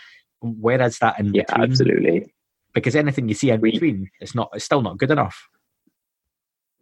where 0.40 0.80
is 0.82 0.98
that 0.98 1.18
in 1.18 1.34
Yeah, 1.34 1.42
between? 1.48 1.62
absolutely. 1.70 2.34
Because 2.74 2.96
anything 2.96 3.28
you 3.28 3.34
see 3.34 3.50
in 3.50 3.60
We- 3.60 3.72
between, 3.72 4.10
it's 4.20 4.34
not. 4.34 4.50
It's 4.54 4.64
still 4.64 4.82
not 4.82 4.98
good 4.98 5.10
enough. 5.10 5.48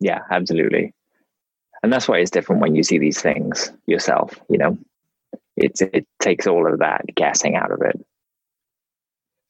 Yeah, 0.00 0.20
absolutely. 0.30 0.94
And 1.82 1.92
that's 1.92 2.06
why 2.08 2.18
it's 2.18 2.30
different 2.30 2.60
when 2.62 2.74
you 2.74 2.82
see 2.82 2.98
these 2.98 3.20
things 3.20 3.72
yourself, 3.86 4.38
you 4.48 4.58
know. 4.58 4.78
It's 5.56 5.80
it 5.80 6.06
takes 6.20 6.46
all 6.46 6.70
of 6.72 6.78
that 6.80 7.02
guessing 7.14 7.56
out 7.56 7.72
of 7.72 7.80
it. 7.82 7.98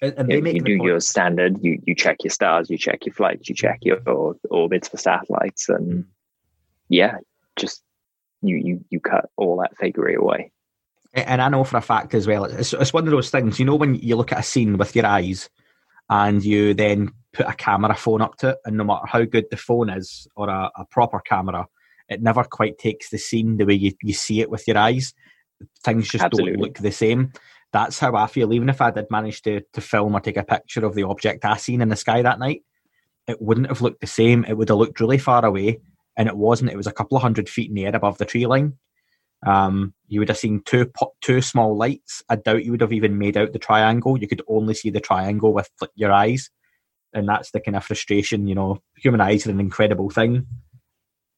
And, 0.03 0.15
and 0.17 0.31
You, 0.33 0.41
make 0.43 0.55
you 0.55 0.61
do 0.63 0.79
point- 0.79 0.87
your 0.89 1.01
standard, 1.01 1.63
you 1.63 1.81
you 1.87 1.95
check 1.95 2.19
your 2.25 2.31
stars, 2.31 2.71
you 2.71 2.79
check 2.79 3.05
your 3.05 3.13
flights, 3.15 3.49
you 3.49 3.55
check 3.55 3.81
your 3.83 4.01
orbits 4.49 4.89
for 4.89 4.97
satellites, 4.97 5.67
Mm. 5.69 6.05
Yeah, 6.91 7.17
just 7.57 7.83
you 8.43 8.57
you 8.57 8.85
you 8.91 9.01
cut 9.01 9.31
all 9.37 9.57
that 9.59 9.73
fakery 9.79 10.17
away. 10.17 10.53
and 11.15 11.41
I 11.41 11.49
know 11.49 11.65
for 11.65 11.79
a 11.79 11.83
fact 11.83 12.15
as 12.15 12.27
well, 12.27 12.45
it's, 12.45 12.73
it's 12.73 12.93
one 12.93 13.07
of 13.07 13.11
those 13.11 13.31
things, 13.31 13.59
you 13.59 13.65
know, 13.65 13.77
when 13.77 13.95
you 13.95 14.17
look 14.17 14.33
at 14.33 14.41
a 14.41 14.43
scene 14.43 14.77
with 14.77 14.95
your 14.95 15.07
eyes 15.07 15.49
and 16.11 16.45
you 16.45 16.75
then 16.75 17.13
put 17.33 17.49
a 17.49 17.55
camera 17.55 17.95
phone 17.95 18.21
up 18.21 18.37
to 18.39 18.51
it, 18.51 18.59
and 18.65 18.77
no 18.77 18.85
matter 18.85 19.07
how 19.07 19.25
good 19.25 19.47
the 19.51 19.57
phone 19.57 19.89
is 19.89 20.29
or 20.37 20.49
a, 20.49 20.71
a 20.77 20.85
proper 20.91 21.21
camera, 21.21 21.67
it 22.09 22.23
never 22.23 22.45
quite 22.45 22.79
takes 22.79 23.11
the 23.11 23.19
scene 23.19 23.57
the 23.57 23.65
way 23.65 23.75
you, 23.75 23.93
you 24.03 24.13
see 24.13 24.41
it 24.41 24.51
with 24.51 24.67
your 24.67 24.79
eyes. 24.79 25.15
Things 25.85 26.09
just 26.09 26.25
Absolutely. 26.25 26.53
don't 26.53 26.63
look 26.63 26.79
the 26.79 26.91
same. 26.91 27.33
That's 27.73 28.01
how 28.01 28.17
I 28.17 28.27
feel. 28.27 28.53
Even 28.53 28.69
if 28.69 28.81
I 28.81 28.91
did 28.91 29.07
manage 29.11 29.43
to, 29.43 29.61
to 29.75 29.81
film 29.81 30.15
or 30.17 30.21
take 30.21 30.37
a 30.37 30.43
picture 30.43 30.85
of 30.85 30.95
the 30.95 31.05
object 31.05 31.45
I 31.45 31.57
seen 31.57 31.81
in 31.81 31.89
the 31.89 31.97
sky 31.97 32.23
that 32.23 32.41
night, 32.41 32.63
it 33.29 33.41
wouldn't 33.41 33.69
have 33.69 33.81
looked 33.81 34.01
the 34.01 34.09
same. 34.09 34.45
It 34.49 34.57
would 34.57 34.69
have 34.71 34.79
looked 34.79 34.99
really 34.99 35.19
far 35.19 35.45
away, 35.45 35.79
and 36.17 36.29
it 36.29 36.37
wasn't. 36.37 36.71
It 36.71 36.77
was 36.77 36.87
a 36.87 36.93
couple 36.93 37.17
of 37.17 37.23
hundred 37.23 37.49
feet 37.49 37.69
in 37.69 37.75
the 37.75 37.87
air 37.87 37.97
above 37.97 38.19
the 38.19 38.25
tree 38.25 38.47
line. 38.47 38.79
Um, 39.47 39.95
you 40.07 40.21
would 40.21 40.29
have 40.29 40.39
seen 40.39 40.63
two 40.65 40.91
two 41.23 41.41
small 41.41 41.77
lights. 41.77 42.23
I 42.29 42.37
doubt 42.37 42.65
you 42.65 42.73
would 42.73 42.83
have 42.83 42.93
even 42.93 43.19
made 43.19 43.37
out 43.37 43.53
the 43.53 43.59
triangle. 43.59 44.19
You 44.19 44.29
could 44.29 44.43
only 44.49 44.75
see 44.75 44.91
the 44.91 45.01
triangle 45.01 45.55
with 45.55 45.71
your 45.95 46.13
eyes, 46.13 46.51
and 47.15 47.29
that's 47.29 47.51
the 47.51 47.61
kind 47.61 47.77
of 47.77 47.85
frustration. 47.85 48.47
You 48.47 48.55
know, 48.55 48.83
human 48.97 49.21
eyes 49.21 49.47
are 49.47 49.51
an 49.51 49.61
incredible 49.61 50.11
thing, 50.11 50.47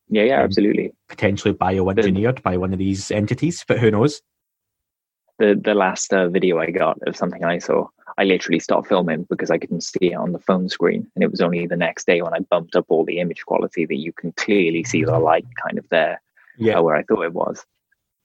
Yeah, 0.08 0.24
yeah, 0.24 0.40
absolutely. 0.42 0.92
potentially 1.08 1.54
bioengineered 1.54 2.42
by 2.42 2.56
one 2.56 2.72
of 2.72 2.78
these 2.78 3.10
entities, 3.12 3.64
but 3.68 3.78
who 3.78 3.90
knows? 3.90 4.20
The 5.38 5.58
the 5.62 5.74
last 5.74 6.12
uh, 6.12 6.28
video 6.28 6.58
I 6.58 6.70
got 6.70 6.98
of 7.06 7.16
something 7.16 7.44
I 7.44 7.58
saw, 7.58 7.86
I 8.18 8.24
literally 8.24 8.60
stopped 8.60 8.88
filming 8.88 9.26
because 9.30 9.50
I 9.50 9.58
couldn't 9.58 9.82
see 9.82 10.12
it 10.12 10.14
on 10.14 10.32
the 10.32 10.38
phone 10.38 10.68
screen. 10.68 11.06
And 11.14 11.22
it 11.24 11.30
was 11.30 11.40
only 11.40 11.66
the 11.66 11.76
next 11.76 12.06
day 12.06 12.22
when 12.22 12.34
I 12.34 12.40
bumped 12.40 12.76
up 12.76 12.86
all 12.88 13.04
the 13.04 13.18
image 13.20 13.44
quality 13.46 13.86
that 13.86 13.96
you 13.96 14.12
can 14.12 14.32
clearly 14.32 14.84
see 14.84 15.04
the 15.04 15.18
light 15.18 15.46
kind 15.64 15.78
of 15.78 15.88
there 15.88 16.20
Yeah. 16.58 16.78
uh, 16.78 16.82
where 16.82 16.96
I 16.96 17.02
thought 17.02 17.22
it 17.22 17.32
was. 17.32 17.64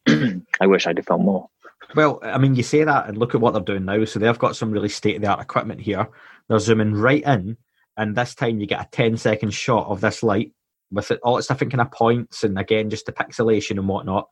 I 0.08 0.68
wish 0.68 0.88
I'd 0.88 0.98
have 0.98 1.06
filmed 1.06 1.26
more. 1.26 1.50
Well, 1.96 2.20
I 2.22 2.38
mean, 2.38 2.56
you 2.56 2.64
say 2.64 2.84
that, 2.84 3.08
and 3.08 3.18
look 3.18 3.34
at 3.34 3.42
what 3.42 3.54
they're 3.54 3.62
doing 3.62 3.86
now. 3.86 4.04
So 4.06 4.20
they've 4.20 4.38
got 4.38 4.56
some 4.56 4.72
really 4.72 4.90
state 4.90 5.16
of 5.16 5.22
the 5.22 5.30
art 5.30 5.42
equipment 5.42 5.80
here. 5.80 6.08
They're 6.50 6.60
zooming 6.60 6.94
right 6.94 7.24
in, 7.24 7.58
and 7.96 8.16
this 8.16 8.36
time 8.36 8.60
you 8.60 8.68
get 8.68 8.82
a 8.82 8.90
10 8.92 9.18
second 9.18 9.52
shot 9.54 9.88
of 9.88 10.02
this 10.02 10.24
light 10.24 10.52
with 10.92 11.12
it, 11.12 11.20
all 11.24 11.38
its 11.38 11.48
different 11.48 11.72
kind 11.72 11.82
of 11.82 11.92
points, 11.92 12.44
and 12.44 12.58
again, 12.60 12.90
just 12.90 13.06
the 13.06 13.12
pixelation 13.14 13.72
and 13.72 13.88
whatnot. 13.88 14.28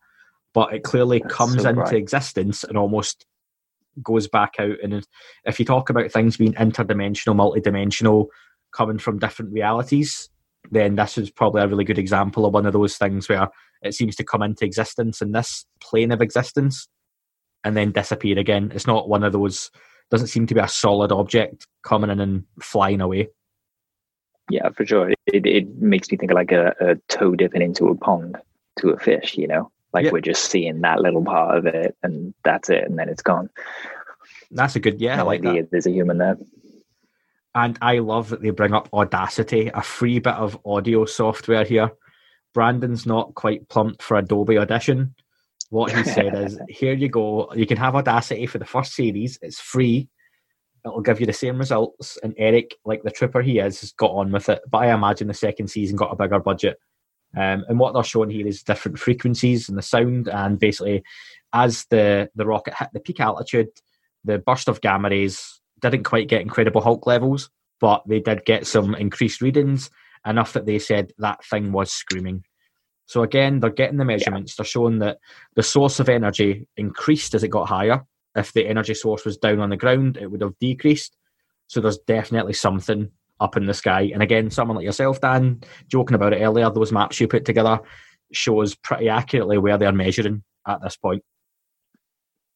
But 0.53 0.73
it 0.73 0.83
clearly 0.83 1.19
That's 1.19 1.33
comes 1.33 1.61
so 1.61 1.69
into 1.69 1.95
existence 1.97 2.63
and 2.63 2.77
almost 2.77 3.25
goes 4.03 4.27
back 4.27 4.55
out. 4.59 4.77
And 4.83 5.05
if 5.45 5.59
you 5.59 5.65
talk 5.65 5.89
about 5.89 6.11
things 6.11 6.37
being 6.37 6.53
interdimensional, 6.53 7.35
multidimensional, 7.35 8.27
coming 8.73 8.97
from 8.97 9.19
different 9.19 9.53
realities, 9.53 10.29
then 10.71 10.95
this 10.95 11.17
is 11.17 11.29
probably 11.29 11.61
a 11.61 11.67
really 11.67 11.83
good 11.83 11.99
example 11.99 12.45
of 12.45 12.53
one 12.53 12.65
of 12.65 12.73
those 12.73 12.97
things 12.97 13.29
where 13.29 13.47
it 13.81 13.93
seems 13.93 14.15
to 14.15 14.23
come 14.23 14.41
into 14.41 14.65
existence 14.65 15.21
in 15.21 15.31
this 15.31 15.65
plane 15.81 16.11
of 16.11 16.21
existence 16.21 16.87
and 17.63 17.77
then 17.77 17.91
disappear 17.91 18.37
again. 18.37 18.71
It's 18.73 18.87
not 18.87 19.09
one 19.09 19.23
of 19.23 19.33
those. 19.33 19.71
Doesn't 20.11 20.27
seem 20.27 20.45
to 20.47 20.53
be 20.53 20.61
a 20.61 20.67
solid 20.67 21.11
object 21.11 21.65
coming 21.83 22.09
in 22.09 22.19
and 22.19 22.43
flying 22.61 23.01
away. 23.01 23.29
Yeah, 24.51 24.69
for 24.69 24.85
sure. 24.85 25.09
It, 25.25 25.45
it 25.45 25.67
makes 25.77 26.11
me 26.11 26.17
think 26.17 26.31
of 26.31 26.35
like 26.35 26.51
a, 26.51 26.75
a 26.79 26.95
toe 27.09 27.35
dipping 27.35 27.63
into 27.63 27.87
a 27.87 27.95
pond 27.95 28.37
to 28.79 28.89
a 28.89 28.99
fish, 28.99 29.35
you 29.37 29.47
know? 29.47 29.71
Like 29.95 30.05
Yeah. 30.05 30.11
we're 30.11 30.21
just 30.21 30.51
seeing 30.51 30.81
that 30.81 31.01
little 31.01 31.23
part 31.23 31.57
of 31.57 31.65
it 31.65 31.95
and 32.03 32.33
that's 32.43 32.69
it, 32.69 32.83
and 32.83 32.99
then 32.99 33.09
it's 33.09 33.23
gone. 33.23 33.49
That's 34.51 34.75
a 34.75 34.79
good. 34.79 35.01
Yeah, 35.01 35.19
I 35.19 35.23
like 35.23 35.39
idea 35.45 35.63
that. 35.63 35.71
there's 35.71 35.87
a 35.87 35.91
human 35.91 36.17
there. 36.19 36.37
And 37.55 37.77
I 37.81 37.99
love 37.99 38.29
that 38.29 38.41
they 38.41 38.49
bring 38.49 38.73
up 38.73 38.89
Audacity, 38.93 39.71
a 39.73 39.81
free 39.81 40.19
bit 40.19 40.33
of 40.35 40.59
audio 40.65 41.05
software 41.05 41.63
here. 41.63 41.89
Brandon's 42.53 43.05
not 43.05 43.33
quite 43.35 43.67
plumped 43.69 44.03
for 44.03 44.17
Adobe 44.17 44.57
Audition. 44.57 45.15
What 45.69 45.91
he 45.91 46.03
said 46.03 46.35
is, 46.35 46.59
here 46.69 46.93
you 46.93 47.07
go. 47.09 47.51
You 47.55 47.65
can 47.65 47.77
have 47.77 47.95
Audacity 47.95 48.45
for 48.45 48.57
the 48.59 48.65
first 48.65 48.93
series. 48.93 49.39
It's 49.41 49.59
free. 49.59 50.09
It'll 50.85 51.01
give 51.01 51.19
you 51.19 51.25
the 51.25 51.33
same 51.33 51.57
results. 51.57 52.17
And 52.21 52.35
Eric, 52.37 52.75
like 52.85 53.03
the 53.03 53.09
trooper 53.11 53.41
he 53.41 53.59
is, 53.59 53.81
has 53.81 53.91
got 53.93 54.11
on 54.11 54.31
with 54.31 54.49
it. 54.49 54.61
But 54.69 54.79
I 54.79 54.93
imagine 54.93 55.27
the 55.27 55.33
second 55.33 55.69
season 55.69 55.95
got 55.95 56.11
a 56.11 56.15
bigger 56.15 56.39
budget. 56.39 56.77
Um, 57.35 57.65
and 57.67 57.79
what 57.79 57.93
they're 57.93 58.03
showing 58.03 58.29
here 58.29 58.47
is 58.47 58.63
different 58.63 58.99
frequencies 58.99 59.67
and 59.67 59.77
the 59.77 59.81
sound. 59.81 60.27
And 60.27 60.59
basically, 60.59 61.03
as 61.53 61.85
the, 61.89 62.29
the 62.35 62.45
rocket 62.45 62.75
hit 62.75 62.89
the 62.93 62.99
peak 62.99 63.19
altitude, 63.19 63.69
the 64.23 64.39
burst 64.39 64.67
of 64.67 64.81
gamma 64.81 65.09
rays 65.09 65.61
didn't 65.81 66.03
quite 66.03 66.27
get 66.27 66.41
Incredible 66.41 66.81
Hulk 66.81 67.05
levels, 67.05 67.49
but 67.79 68.03
they 68.07 68.19
did 68.19 68.45
get 68.45 68.65
some 68.65 68.95
increased 68.95 69.41
readings, 69.41 69.89
enough 70.25 70.53
that 70.53 70.65
they 70.65 70.79
said 70.79 71.13
that 71.17 71.43
thing 71.45 71.71
was 71.71 71.91
screaming. 71.91 72.43
So 73.07 73.21
again, 73.21 73.59
they're 73.59 73.69
getting 73.69 73.97
the 73.97 74.05
measurements. 74.05 74.55
They're 74.55 74.65
showing 74.65 74.99
that 74.99 75.19
the 75.55 75.63
source 75.63 75.99
of 75.99 76.09
energy 76.09 76.67
increased 76.75 77.35
as 77.35 77.43
it 77.43 77.49
got 77.49 77.69
higher. 77.69 78.03
If 78.35 78.53
the 78.53 78.67
energy 78.67 78.95
source 78.95 79.25
was 79.25 79.37
down 79.37 79.59
on 79.59 79.69
the 79.69 79.77
ground, 79.77 80.17
it 80.17 80.31
would 80.31 80.41
have 80.41 80.57
decreased. 80.59 81.15
So 81.67 81.81
there's 81.81 81.99
definitely 81.99 82.53
something 82.53 83.11
up 83.39 83.57
in 83.57 83.65
the 83.65 83.73
sky. 83.73 84.09
And 84.13 84.23
again, 84.23 84.49
someone 84.49 84.77
like 84.77 84.85
yourself, 84.85 85.21
Dan, 85.21 85.61
joking 85.87 86.15
about 86.15 86.33
it 86.33 86.41
earlier, 86.41 86.69
those 86.69 86.91
maps 86.91 87.19
you 87.19 87.27
put 87.27 87.45
together 87.45 87.79
shows 88.31 88.75
pretty 88.75 89.09
accurately 89.09 89.57
where 89.57 89.77
they're 89.77 89.91
measuring 89.91 90.43
at 90.67 90.81
this 90.81 90.95
point. 90.97 91.23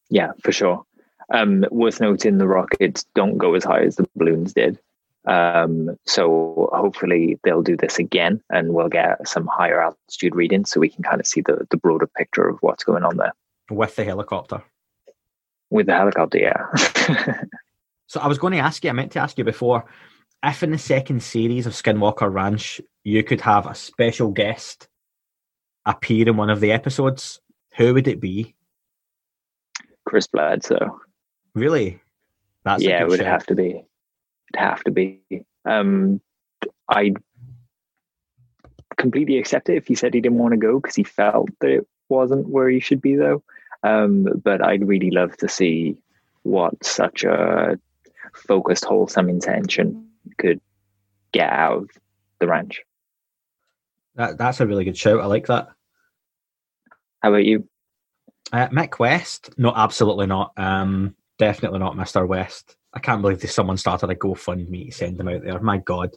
Yeah, 0.10 0.32
for 0.44 0.52
sure. 0.52 0.84
Um, 1.32 1.66
worth 1.70 2.02
noting, 2.02 2.38
the 2.40 2.48
rockets 2.48 3.06
don't 3.14 3.38
go 3.38 3.54
as 3.54 3.64
high 3.64 3.82
as 3.84 3.98
the 3.98 4.08
balloons 4.16 4.54
did. 4.54 4.80
Um, 5.28 5.96
so 6.06 6.70
hopefully 6.74 7.40
they'll 7.44 7.62
do 7.62 7.78
this 7.78 8.00
again, 8.00 8.42
and 8.50 8.74
we'll 8.74 8.90
get 8.90 9.28
some 9.28 9.46
higher 9.46 9.80
altitude 9.82 10.34
readings, 10.34 10.72
so 10.72 10.80
we 10.80 10.90
can 10.90 11.04
kind 11.04 11.20
of 11.20 11.28
see 11.28 11.42
the 11.42 11.68
the 11.70 11.78
broader 11.78 12.08
picture 12.08 12.48
of 12.48 12.58
what's 12.62 12.84
going 12.84 13.04
on 13.04 13.18
there 13.18 13.34
with 13.70 13.96
the 13.96 14.06
helicopter. 14.06 14.64
with 15.70 15.86
the 15.86 15.94
helicopter. 15.94 16.40
Yeah, 16.40 17.44
So 18.08 18.20
I 18.20 18.28
was 18.28 18.40
going 18.40 18.54
to 18.54 18.60
ask 18.60 18.84
you, 18.84 18.90
I 18.90 18.94
meant 18.94 19.12
to 19.12 19.20
ask 19.20 19.38
you 19.38 19.44
before, 19.44 19.86
if 20.44 20.64
in 20.64 20.72
the 20.72 20.78
second 20.78 21.22
series 21.22 21.66
of 21.66 21.74
Skinwalker 21.74 22.32
Ranch 22.32 22.82
you 23.04 23.24
could 23.24 23.42
have 23.42 23.66
a 23.66 23.76
special 23.76 24.32
guest 24.32 24.88
appear 25.86 26.28
in 26.28 26.38
one 26.38 26.50
of 26.50 26.60
the 26.60 26.72
episodes, 26.72 27.40
who 27.76 27.94
would 27.94 28.08
it 28.08 28.20
be? 28.20 28.56
Chris 30.06 30.28
Bledsoe. 30.28 31.00
Really? 31.56 32.00
That's 32.64 32.84
yeah, 32.84 33.02
it 33.02 33.08
would 33.08 33.20
shout. 33.20 33.28
have 33.28 33.46
to 33.48 33.56
be. 33.56 33.70
It'd 33.70 33.86
have 34.58 34.84
to 34.84 34.92
be. 34.92 35.22
Um, 35.66 36.22
I 36.90 37.14
completely 38.98 39.38
accept 39.38 39.70
it 39.70 39.78
if 39.78 39.88
he 39.88 39.96
said 39.96 40.14
he 40.14 40.22
didn't 40.22 40.38
want 40.38 40.54
to 40.54 40.58
go 40.58 40.80
because 40.80 40.96
he 40.96 41.04
felt 41.04 41.50
that 41.62 41.70
it 41.70 41.88
wasn't 42.10 42.50
where 42.50 42.70
he 42.70 42.80
should 42.80 43.02
be, 43.02 43.16
though. 43.16 43.44
Um, 43.84 44.28
but 44.44 44.64
I'd 44.64 44.88
really 44.88 45.12
love 45.12 45.38
to 45.38 45.48
see 45.48 45.98
what 46.44 46.84
such 46.84 47.24
a 47.24 47.80
focused, 48.34 48.86
wholesome 48.86 49.30
intention 49.30 50.09
could 50.40 50.62
get 51.32 51.52
out 51.52 51.84
of 51.84 51.90
the 52.40 52.48
ranch. 52.48 52.82
That, 54.16 54.38
that's 54.38 54.60
a 54.60 54.68
really 54.68 54.86
good 54.86 54.98
shout. 54.98 55.22
I 55.22 55.26
like 55.26 55.48
that. 55.48 55.70
How 57.22 57.30
about 57.30 57.46
you? 57.46 57.68
Uh, 58.52 58.68
Mick 58.70 59.00
West? 59.00 59.52
No, 59.58 59.74
absolutely 59.76 60.26
not. 60.26 60.54
Um, 60.58 61.16
definitely 61.38 61.80
not 61.80 61.96
Mr. 61.96 62.28
West. 62.28 62.76
I 62.94 63.00
can't 63.00 63.22
believe 63.22 63.42
that 63.42 63.50
someone 63.50 63.78
started 63.78 64.10
a 64.10 64.16
GoFundMe 64.16 64.88
to 64.88 64.92
send 64.92 65.20
him 65.20 65.28
out 65.28 65.44
there. 65.44 65.60
My 65.60 65.78
God. 65.78 66.12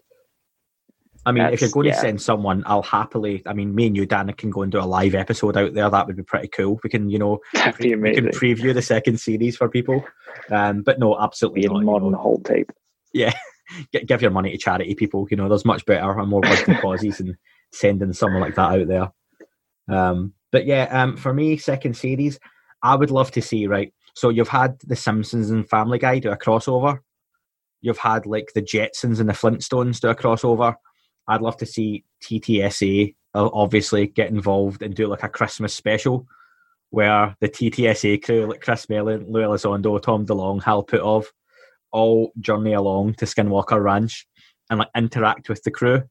I 1.25 1.31
mean, 1.31 1.45
if 1.53 1.61
you're 1.61 1.70
going 1.70 1.87
yeah. 1.87 1.95
to 1.95 2.01
send 2.01 2.20
someone, 2.20 2.64
I'll 2.66 2.83
happily. 2.83 3.43
I 3.47 3.53
mean, 3.53 3.75
me 3.75 3.87
and 3.87 3.97
you, 3.97 4.07
Dan, 4.07 4.33
can 4.33 4.51
go 4.51 4.62
and 4.62 4.73
do 4.73 4.81
a 4.81 4.83
live 4.83 5.14
episode 5.14 5.57
out 5.57 5.73
there. 5.73 5.89
That 5.89 6.07
would 6.07 6.16
be 6.16 6.25
pretty 6.25 6.49
cool. 6.49 6.81
We 6.83 6.91
can, 6.91 7.11
you 7.11 7.18
know, 7.18 7.39
That'd 7.55 7.79
we 7.79 8.14
can 8.14 8.29
preview 8.29 8.75
the 8.75 8.83
second 8.83 9.20
series 9.20 9.57
for 9.57 9.68
people. 9.68 10.05
Um, 10.51 10.83
but 10.83 10.99
no, 10.99 11.16
absolutely 11.20 11.61
Be 11.61 11.68
not. 11.68 11.79
you 11.79 11.85
modern 11.87 12.12
know. 12.12 12.18
whole 12.18 12.41
tape. 12.41 12.73
G- 13.93 14.05
give 14.05 14.23
your 14.23 14.31
money 14.31 14.51
to 14.51 14.59
charity 14.59 14.95
people. 14.95 15.27
You 15.31 15.37
know, 15.37 15.49
there's 15.49 15.64
much 15.64 15.85
better 15.87 16.18
and 16.18 16.29
more 16.29 16.41
worthy 16.43 16.75
causes 16.81 17.18
than 17.18 17.37
sending 17.73 18.12
someone 18.12 18.41
like 18.43 18.55
that 18.57 18.81
out 18.81 18.89
there. 18.89 19.12
Um, 19.89 20.35
but 20.51 20.66
yeah, 20.66 20.85
um, 20.91 21.16
for 21.16 21.33
me, 21.33 21.57
second 21.57 21.97
series, 21.97 22.39
I 22.83 22.95
would 22.95 23.11
love 23.11 23.31
to 23.33 23.43
see. 23.43 23.66
Right, 23.66 23.93
so 24.14 24.29
you've 24.29 24.49
had 24.49 24.79
the 24.81 24.97
Simpsons 24.97 25.51
and 25.51 25.68
Family 25.68 25.99
Guy 25.99 26.18
do 26.18 26.31
a 26.31 26.37
crossover. 26.37 27.01
You've 27.81 27.99
had 27.99 28.27
like 28.27 28.53
the 28.55 28.62
Jetsons 28.62 29.18
and 29.18 29.29
the 29.29 29.33
Flintstones 29.33 30.01
do 30.01 30.09
a 30.09 30.14
crossover. 30.14 30.77
I'd 31.29 31.41
love 31.41 31.57
to 31.59 31.66
see 31.66 32.05
TTSA 32.23 33.14
obviously 33.35 34.07
get 34.07 34.31
involved 34.31 34.83
and 34.83 34.95
do 34.95 35.07
like 35.07 35.23
a 35.23 35.29
Christmas 35.29 35.75
special 35.75 36.27
where 36.91 37.35
the 37.41 37.49
TTSA 37.49 38.23
crew, 38.23 38.47
like 38.47 38.61
Chris 38.61 38.89
Mellon, 38.89 39.25
Lou 39.27 39.41
Elizondo, 39.41 40.01
Tom 40.01 40.27
DeLonge, 40.27 40.62
Hal 40.62 40.85
Puthoff, 40.85 41.25
all 41.93 42.32
journey 42.40 42.72
along 42.72 43.14
to 43.14 43.24
Skinwalker 43.24 43.82
Ranch 43.82 44.26
and 44.70 44.78
like 44.78 44.88
interact 44.97 45.49
with 45.49 45.62
the 45.62 45.70
crew. 45.70 46.03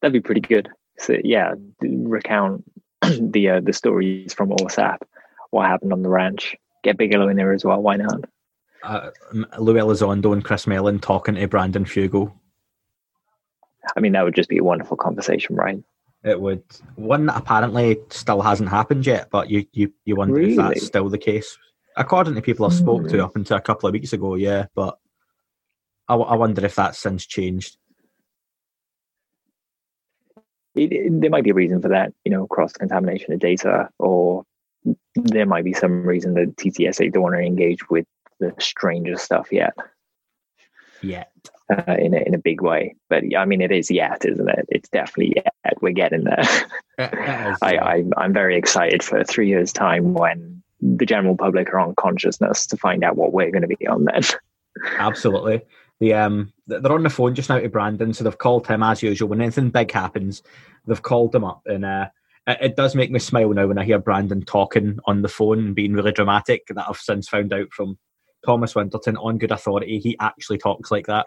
That'd 0.00 0.12
be 0.12 0.20
pretty 0.20 0.40
good. 0.40 0.68
So 0.98 1.16
yeah, 1.22 1.54
recount 1.80 2.64
the 3.02 3.50
uh, 3.50 3.60
the 3.60 3.72
stories 3.72 4.34
from 4.34 4.50
OSAP, 4.50 4.98
what 5.50 5.66
happened 5.66 5.92
on 5.92 6.02
the 6.02 6.08
ranch. 6.08 6.56
Get 6.82 6.96
Bigelow 6.96 7.28
in 7.28 7.36
there 7.36 7.52
as 7.52 7.64
well. 7.64 7.80
Why 7.80 7.96
not? 7.96 8.24
Uh, 8.82 9.10
Lou 9.58 9.74
Elizondo 9.74 10.32
and 10.32 10.42
Chris 10.42 10.66
Mellon 10.66 10.98
talking 10.98 11.34
to 11.34 11.46
Brandon 11.46 11.84
Fugal. 11.84 12.32
I 13.94 14.00
mean, 14.00 14.12
that 14.12 14.24
would 14.24 14.34
just 14.34 14.48
be 14.48 14.58
a 14.58 14.64
wonderful 14.64 14.96
conversation, 14.96 15.56
right? 15.56 15.82
It 16.24 16.40
would 16.40 16.62
one 16.96 17.26
that 17.26 17.36
apparently 17.36 17.98
still 18.10 18.42
hasn't 18.42 18.68
happened 18.68 19.06
yet, 19.06 19.28
but 19.30 19.50
you 19.50 19.66
you, 19.72 19.92
you 20.04 20.16
wonder 20.16 20.40
if 20.40 20.56
that's 20.56 20.86
still 20.86 21.08
the 21.08 21.18
case. 21.18 21.56
According 21.96 22.34
to 22.34 22.42
people 22.42 22.66
I've 22.66 22.72
spoke 22.72 23.02
Hmm. 23.02 23.08
to 23.08 23.24
up 23.24 23.36
until 23.36 23.56
a 23.56 23.60
couple 23.60 23.88
of 23.88 23.92
weeks 23.92 24.12
ago, 24.12 24.34
yeah, 24.36 24.66
but 24.74 24.98
I, 26.08 26.14
I 26.14 26.36
wonder 26.36 26.64
if 26.64 26.74
that's 26.76 26.98
since 26.98 27.26
changed. 27.26 27.76
It, 30.74 30.92
it- 30.92 31.20
there 31.20 31.30
might 31.30 31.44
be 31.44 31.50
a 31.50 31.54
reason 31.54 31.82
for 31.82 31.88
that, 31.88 32.12
you 32.24 32.30
know, 32.30 32.46
cross 32.46 32.72
contamination 32.72 33.32
of 33.32 33.40
data, 33.40 33.88
or 33.98 34.44
there 35.14 35.46
might 35.46 35.64
be 35.64 35.72
some 35.72 36.04
reason 36.06 36.34
that 36.34 36.56
TTSA 36.56 37.12
don't 37.12 37.22
want 37.24 37.34
to 37.34 37.40
engage 37.42 37.88
with 37.90 38.06
the 38.38 38.54
stranger 38.58 39.16
stuff 39.16 39.48
yet 39.52 39.74
Yeah, 41.02 41.24
uh, 41.70 41.96
in 41.98 42.14
a, 42.14 42.18
in 42.18 42.34
a 42.34 42.38
big 42.38 42.62
way. 42.62 42.94
But 43.10 43.24
I 43.36 43.44
mean, 43.44 43.60
it 43.60 43.72
is 43.72 43.90
yet, 43.90 44.24
isn't 44.24 44.48
it? 44.48 44.66
It's 44.70 44.88
definitely 44.88 45.34
yet. 45.36 45.52
We're 45.82 45.92
getting 45.92 46.24
there. 46.24 46.40
It- 46.98 47.12
it 47.12 47.48
is, 47.52 47.58
I, 47.62 47.72
yeah. 47.74 47.84
I 47.84 48.04
I'm 48.16 48.32
very 48.32 48.56
excited 48.56 49.02
for 49.02 49.22
three 49.24 49.48
years' 49.48 49.72
time 49.72 50.14
when 50.14 50.62
the 50.80 51.06
general 51.06 51.36
public 51.36 51.68
are 51.68 51.78
on 51.78 51.94
consciousness 51.96 52.66
to 52.66 52.76
find 52.76 53.04
out 53.04 53.16
what 53.16 53.32
we're 53.32 53.50
going 53.50 53.62
to 53.62 53.76
be 53.76 53.86
on 53.86 54.04
then. 54.04 54.22
Absolutely. 54.98 55.62
The 56.00 56.14
um 56.14 56.52
they're 56.66 56.92
on 56.92 57.02
the 57.02 57.10
phone 57.10 57.34
just 57.34 57.50
now 57.50 57.58
to 57.58 57.68
Brandon, 57.68 58.14
so 58.14 58.24
they've 58.24 58.38
called 58.38 58.66
him 58.66 58.82
as 58.82 59.02
usual. 59.02 59.28
When 59.28 59.42
anything 59.42 59.70
big 59.70 59.90
happens, 59.92 60.42
they've 60.86 61.02
called 61.02 61.34
him 61.34 61.44
up, 61.44 61.62
and 61.66 61.84
uh, 61.84 62.08
it, 62.46 62.58
it 62.60 62.76
does 62.76 62.94
make 62.94 63.10
me 63.10 63.18
smile 63.18 63.50
now 63.50 63.66
when 63.66 63.78
I 63.78 63.84
hear 63.84 63.98
Brandon 63.98 64.42
talking 64.42 64.98
on 65.04 65.20
the 65.22 65.28
phone 65.28 65.58
and 65.58 65.74
being 65.74 65.92
really 65.92 66.12
dramatic. 66.12 66.66
That 66.68 66.86
I've 66.88 66.96
since 66.96 67.28
found 67.28 67.52
out 67.52 67.70
from 67.72 67.98
Thomas 68.46 68.74
Winterton, 68.74 69.18
on 69.18 69.36
good 69.36 69.52
authority, 69.52 69.98
he 69.98 70.16
actually 70.20 70.56
talks 70.56 70.90
like 70.90 71.06
that, 71.06 71.26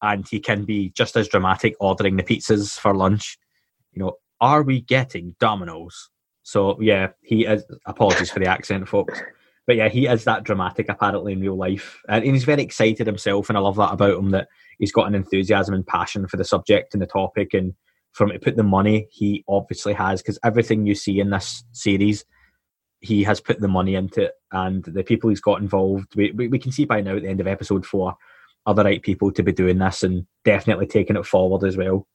and 0.00 0.26
he 0.26 0.40
can 0.40 0.64
be 0.64 0.90
just 0.90 1.14
as 1.16 1.28
dramatic 1.28 1.74
ordering 1.78 2.16
the 2.16 2.22
pizzas 2.22 2.78
for 2.78 2.94
lunch. 2.94 3.36
You 3.92 4.02
know, 4.02 4.12
are 4.40 4.62
we 4.62 4.80
getting 4.80 5.36
Domino's? 5.40 6.08
So 6.46 6.80
yeah, 6.80 7.08
he 7.22 7.44
is. 7.44 7.64
Apologies 7.86 8.30
for 8.30 8.38
the 8.38 8.46
accent, 8.46 8.88
folks. 8.88 9.20
But 9.66 9.74
yeah, 9.74 9.88
he 9.88 10.06
is 10.06 10.22
that 10.24 10.44
dramatic 10.44 10.88
apparently 10.88 11.32
in 11.32 11.40
real 11.40 11.56
life, 11.56 12.00
and 12.08 12.24
he's 12.24 12.44
very 12.44 12.62
excited 12.62 13.04
himself, 13.04 13.48
and 13.48 13.58
I 13.58 13.60
love 13.60 13.74
that 13.76 13.92
about 13.92 14.16
him 14.16 14.30
that 14.30 14.46
he's 14.78 14.92
got 14.92 15.08
an 15.08 15.16
enthusiasm 15.16 15.74
and 15.74 15.84
passion 15.84 16.28
for 16.28 16.36
the 16.36 16.44
subject 16.44 16.94
and 16.94 17.02
the 17.02 17.06
topic, 17.06 17.52
and 17.52 17.74
from 18.12 18.30
to 18.30 18.38
put 18.38 18.54
the 18.54 18.62
money 18.62 19.08
he 19.10 19.42
obviously 19.48 19.92
has 19.92 20.22
because 20.22 20.38
everything 20.44 20.86
you 20.86 20.94
see 20.94 21.18
in 21.18 21.30
this 21.30 21.64
series, 21.72 22.24
he 23.00 23.24
has 23.24 23.40
put 23.40 23.58
the 23.58 23.66
money 23.66 23.96
into 23.96 24.26
it, 24.26 24.34
and 24.52 24.84
the 24.84 25.02
people 25.02 25.30
he's 25.30 25.40
got 25.40 25.60
involved, 25.60 26.14
we 26.14 26.30
we, 26.30 26.46
we 26.46 26.60
can 26.60 26.70
see 26.70 26.84
by 26.84 27.00
now 27.00 27.16
at 27.16 27.22
the 27.22 27.28
end 27.28 27.40
of 27.40 27.48
episode 27.48 27.84
four, 27.84 28.14
are 28.66 28.74
the 28.74 28.84
right 28.84 29.02
people 29.02 29.32
to 29.32 29.42
be 29.42 29.50
doing 29.50 29.78
this 29.78 30.04
and 30.04 30.24
definitely 30.44 30.86
taking 30.86 31.16
it 31.16 31.26
forward 31.26 31.66
as 31.66 31.76
well. 31.76 32.06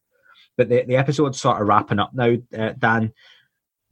But 0.55 0.69
the 0.69 0.85
the 0.85 0.95
episode's 0.95 1.41
sort 1.41 1.61
of 1.61 1.67
wrapping 1.67 1.99
up 1.99 2.11
now, 2.13 2.37
uh, 2.57 2.71
Dan 2.79 3.11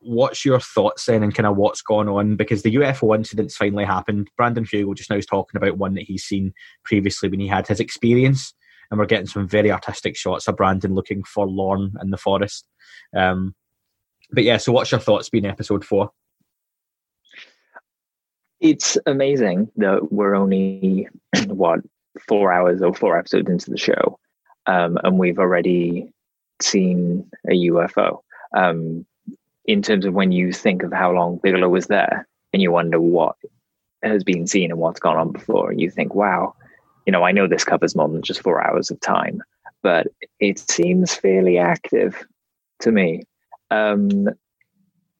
what's 0.01 0.45
your 0.45 0.59
thoughts 0.59 1.05
then 1.05 1.23
and 1.23 1.35
kind 1.35 1.47
of 1.47 1.57
what's 1.57 1.81
gone 1.81 2.07
on 2.07 2.35
because 2.35 2.63
the 2.63 2.75
UFO 2.75 3.15
incidents 3.15 3.55
finally 3.55 3.85
happened. 3.85 4.29
Brandon 4.37 4.65
Fugal 4.65 4.95
just 4.95 5.09
now 5.09 5.17
is 5.17 5.25
talking 5.25 5.57
about 5.57 5.77
one 5.77 5.93
that 5.95 6.03
he's 6.03 6.23
seen 6.23 6.53
previously 6.83 7.29
when 7.29 7.39
he 7.39 7.47
had 7.47 7.67
his 7.67 7.79
experience, 7.79 8.53
and 8.89 8.99
we're 8.99 9.05
getting 9.05 9.27
some 9.27 9.47
very 9.47 9.71
artistic 9.71 10.15
shots 10.15 10.47
of 10.47 10.57
Brandon 10.57 10.95
looking 10.95 11.23
forlorn 11.23 11.93
in 12.01 12.11
the 12.11 12.17
forest. 12.17 12.67
Um, 13.15 13.55
but 14.31 14.43
yeah, 14.43 14.57
so 14.57 14.71
what's 14.71 14.91
your 14.91 14.99
thoughts 14.99 15.29
being 15.29 15.45
episode 15.45 15.83
four? 15.83 16.11
It's 18.59 18.97
amazing 19.05 19.69
that 19.77 20.11
we're 20.11 20.35
only 20.35 21.07
what 21.47 21.79
four 22.27 22.51
hours 22.51 22.81
or 22.81 22.93
four 22.93 23.17
episodes 23.17 23.49
into 23.49 23.71
the 23.71 23.77
show, 23.77 24.19
um, 24.65 24.97
and 25.03 25.17
we've 25.17 25.39
already 25.39 26.11
seen 26.61 27.29
a 27.47 27.53
UFO. 27.53 28.19
Um, 28.55 29.05
in 29.69 29.83
terms 29.83 30.03
of 30.03 30.15
when 30.15 30.31
you 30.31 30.51
think 30.51 30.81
of 30.81 30.91
how 30.91 31.11
long 31.11 31.39
Bigelow 31.43 31.69
was 31.69 31.85
there 31.85 32.27
and 32.51 32.59
you 32.59 32.71
wonder 32.71 32.99
what 32.99 33.35
has 34.01 34.23
been 34.23 34.47
seen 34.47 34.71
and 34.71 34.79
what's 34.79 34.99
gone 34.99 35.15
on 35.15 35.31
before, 35.31 35.69
and 35.69 35.79
you 35.79 35.91
think, 35.91 36.15
wow, 36.15 36.55
you 37.05 37.11
know, 37.11 37.23
I 37.23 37.31
know 37.31 37.47
this 37.47 37.65
covers 37.65 37.95
more 37.95 38.09
than 38.09 38.23
just 38.23 38.41
four 38.41 38.65
hours 38.65 38.89
of 38.89 38.99
time, 38.99 39.43
but 39.83 40.07
it 40.39 40.57
seems 40.57 41.13
fairly 41.13 41.59
active 41.59 42.25
to 42.79 42.91
me. 42.91 43.21
Um, 43.69 44.29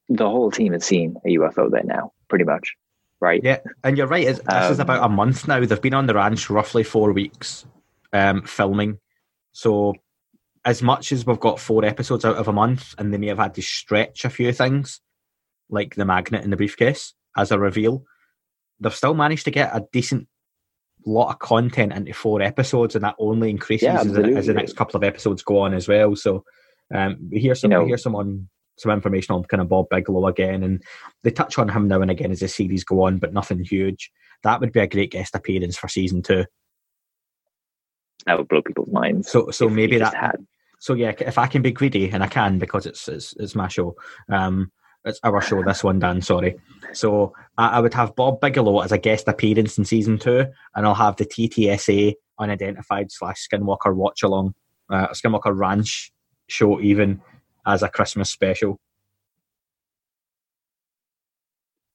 the 0.08 0.28
whole 0.28 0.50
team 0.50 0.72
has 0.72 0.84
seen 0.84 1.14
a 1.24 1.28
UFO 1.28 1.70
there 1.70 1.84
now, 1.84 2.12
pretty 2.28 2.44
much, 2.44 2.74
right? 3.20 3.40
Yeah, 3.44 3.58
and 3.84 3.96
you're 3.96 4.08
right. 4.08 4.26
This 4.26 4.40
um, 4.48 4.72
is 4.72 4.80
about 4.80 5.04
a 5.04 5.08
month 5.08 5.46
now. 5.46 5.64
They've 5.64 5.80
been 5.80 5.94
on 5.94 6.08
the 6.08 6.14
ranch 6.14 6.50
roughly 6.50 6.82
four 6.82 7.12
weeks 7.12 7.66
um, 8.12 8.42
filming. 8.42 8.98
So 9.52 9.94
as 10.64 10.82
much 10.82 11.12
as 11.12 11.24
we've 11.24 11.40
got 11.40 11.58
four 11.58 11.84
episodes 11.84 12.24
out 12.24 12.36
of 12.36 12.48
a 12.48 12.52
month, 12.52 12.94
and 12.98 13.12
they 13.12 13.18
may 13.18 13.28
have 13.28 13.38
had 13.38 13.54
to 13.54 13.62
stretch 13.62 14.24
a 14.24 14.30
few 14.30 14.52
things, 14.52 15.00
like 15.70 15.94
the 15.94 16.04
magnet 16.04 16.44
in 16.44 16.50
the 16.50 16.56
briefcase 16.56 17.14
as 17.36 17.50
a 17.50 17.58
reveal, 17.58 18.04
they've 18.80 18.94
still 18.94 19.14
managed 19.14 19.44
to 19.44 19.50
get 19.50 19.74
a 19.74 19.86
decent 19.92 20.26
lot 21.06 21.30
of 21.30 21.38
content 21.38 21.92
into 21.92 22.12
four 22.12 22.42
episodes, 22.42 22.94
and 22.94 23.04
that 23.04 23.16
only 23.18 23.50
increases 23.50 23.86
yeah, 23.86 24.00
as, 24.00 24.06
as, 24.18 24.46
the 24.46 24.54
next 24.54 24.76
couple 24.76 24.96
of 24.96 25.04
episodes 25.04 25.42
go 25.42 25.60
on 25.60 25.72
as 25.72 25.88
well. 25.88 26.14
So 26.14 26.44
um, 26.94 27.16
we 27.30 27.40
hear 27.40 27.54
some, 27.54 27.70
you 27.70 27.76
know, 27.76 27.84
we 27.84 27.90
hear 27.90 27.98
some 27.98 28.14
on 28.14 28.48
some 28.78 28.92
information 28.92 29.34
on 29.34 29.44
kind 29.44 29.60
of 29.60 29.68
Bob 29.68 29.86
Bigelow 29.90 30.26
again, 30.26 30.62
and 30.62 30.82
they 31.22 31.30
touch 31.30 31.58
on 31.58 31.68
him 31.68 31.88
now 31.88 32.02
and 32.02 32.10
again 32.10 32.30
as 32.30 32.40
the 32.40 32.48
series 32.48 32.84
go 32.84 33.02
on, 33.04 33.18
but 33.18 33.32
nothing 33.32 33.60
huge. 33.60 34.10
That 34.42 34.60
would 34.60 34.72
be 34.72 34.80
a 34.80 34.86
great 34.86 35.12
guest 35.12 35.34
appearance 35.34 35.76
for 35.76 35.88
season 35.88 36.22
two 36.22 36.44
that 38.26 38.38
would 38.38 38.48
blow 38.48 38.62
people's 38.62 38.92
minds. 38.92 39.30
So, 39.30 39.50
so 39.50 39.68
maybe 39.68 39.98
that. 39.98 40.14
Had. 40.14 40.46
So 40.78 40.94
yeah, 40.94 41.12
if 41.20 41.38
I 41.38 41.46
can 41.46 41.62
be 41.62 41.72
greedy, 41.72 42.10
and 42.10 42.22
I 42.22 42.26
can 42.26 42.58
because 42.58 42.86
it's 42.86 43.08
it's, 43.08 43.34
it's 43.38 43.54
my 43.54 43.68
show. 43.68 43.96
Um, 44.30 44.72
it's 45.04 45.20
our 45.24 45.40
show. 45.40 45.62
This 45.62 45.84
one, 45.84 45.98
Dan. 45.98 46.20
Sorry. 46.20 46.56
So 46.92 47.32
I, 47.56 47.68
I, 47.68 47.80
would 47.80 47.94
have 47.94 48.14
Bob 48.16 48.40
Bigelow 48.40 48.80
as 48.80 48.92
a 48.92 48.98
guest 48.98 49.28
appearance 49.28 49.78
in 49.78 49.84
season 49.84 50.18
two, 50.18 50.46
and 50.74 50.86
I'll 50.86 50.94
have 50.94 51.16
the 51.16 51.24
TTSA 51.24 52.14
unidentified 52.38 53.10
slash 53.10 53.46
Skinwalker 53.48 53.94
watch 53.94 54.22
along, 54.22 54.54
uh, 54.90 55.08
Skinwalker 55.08 55.56
Ranch 55.56 56.12
show 56.48 56.80
even 56.80 57.20
as 57.66 57.82
a 57.82 57.88
Christmas 57.88 58.30
special. 58.30 58.78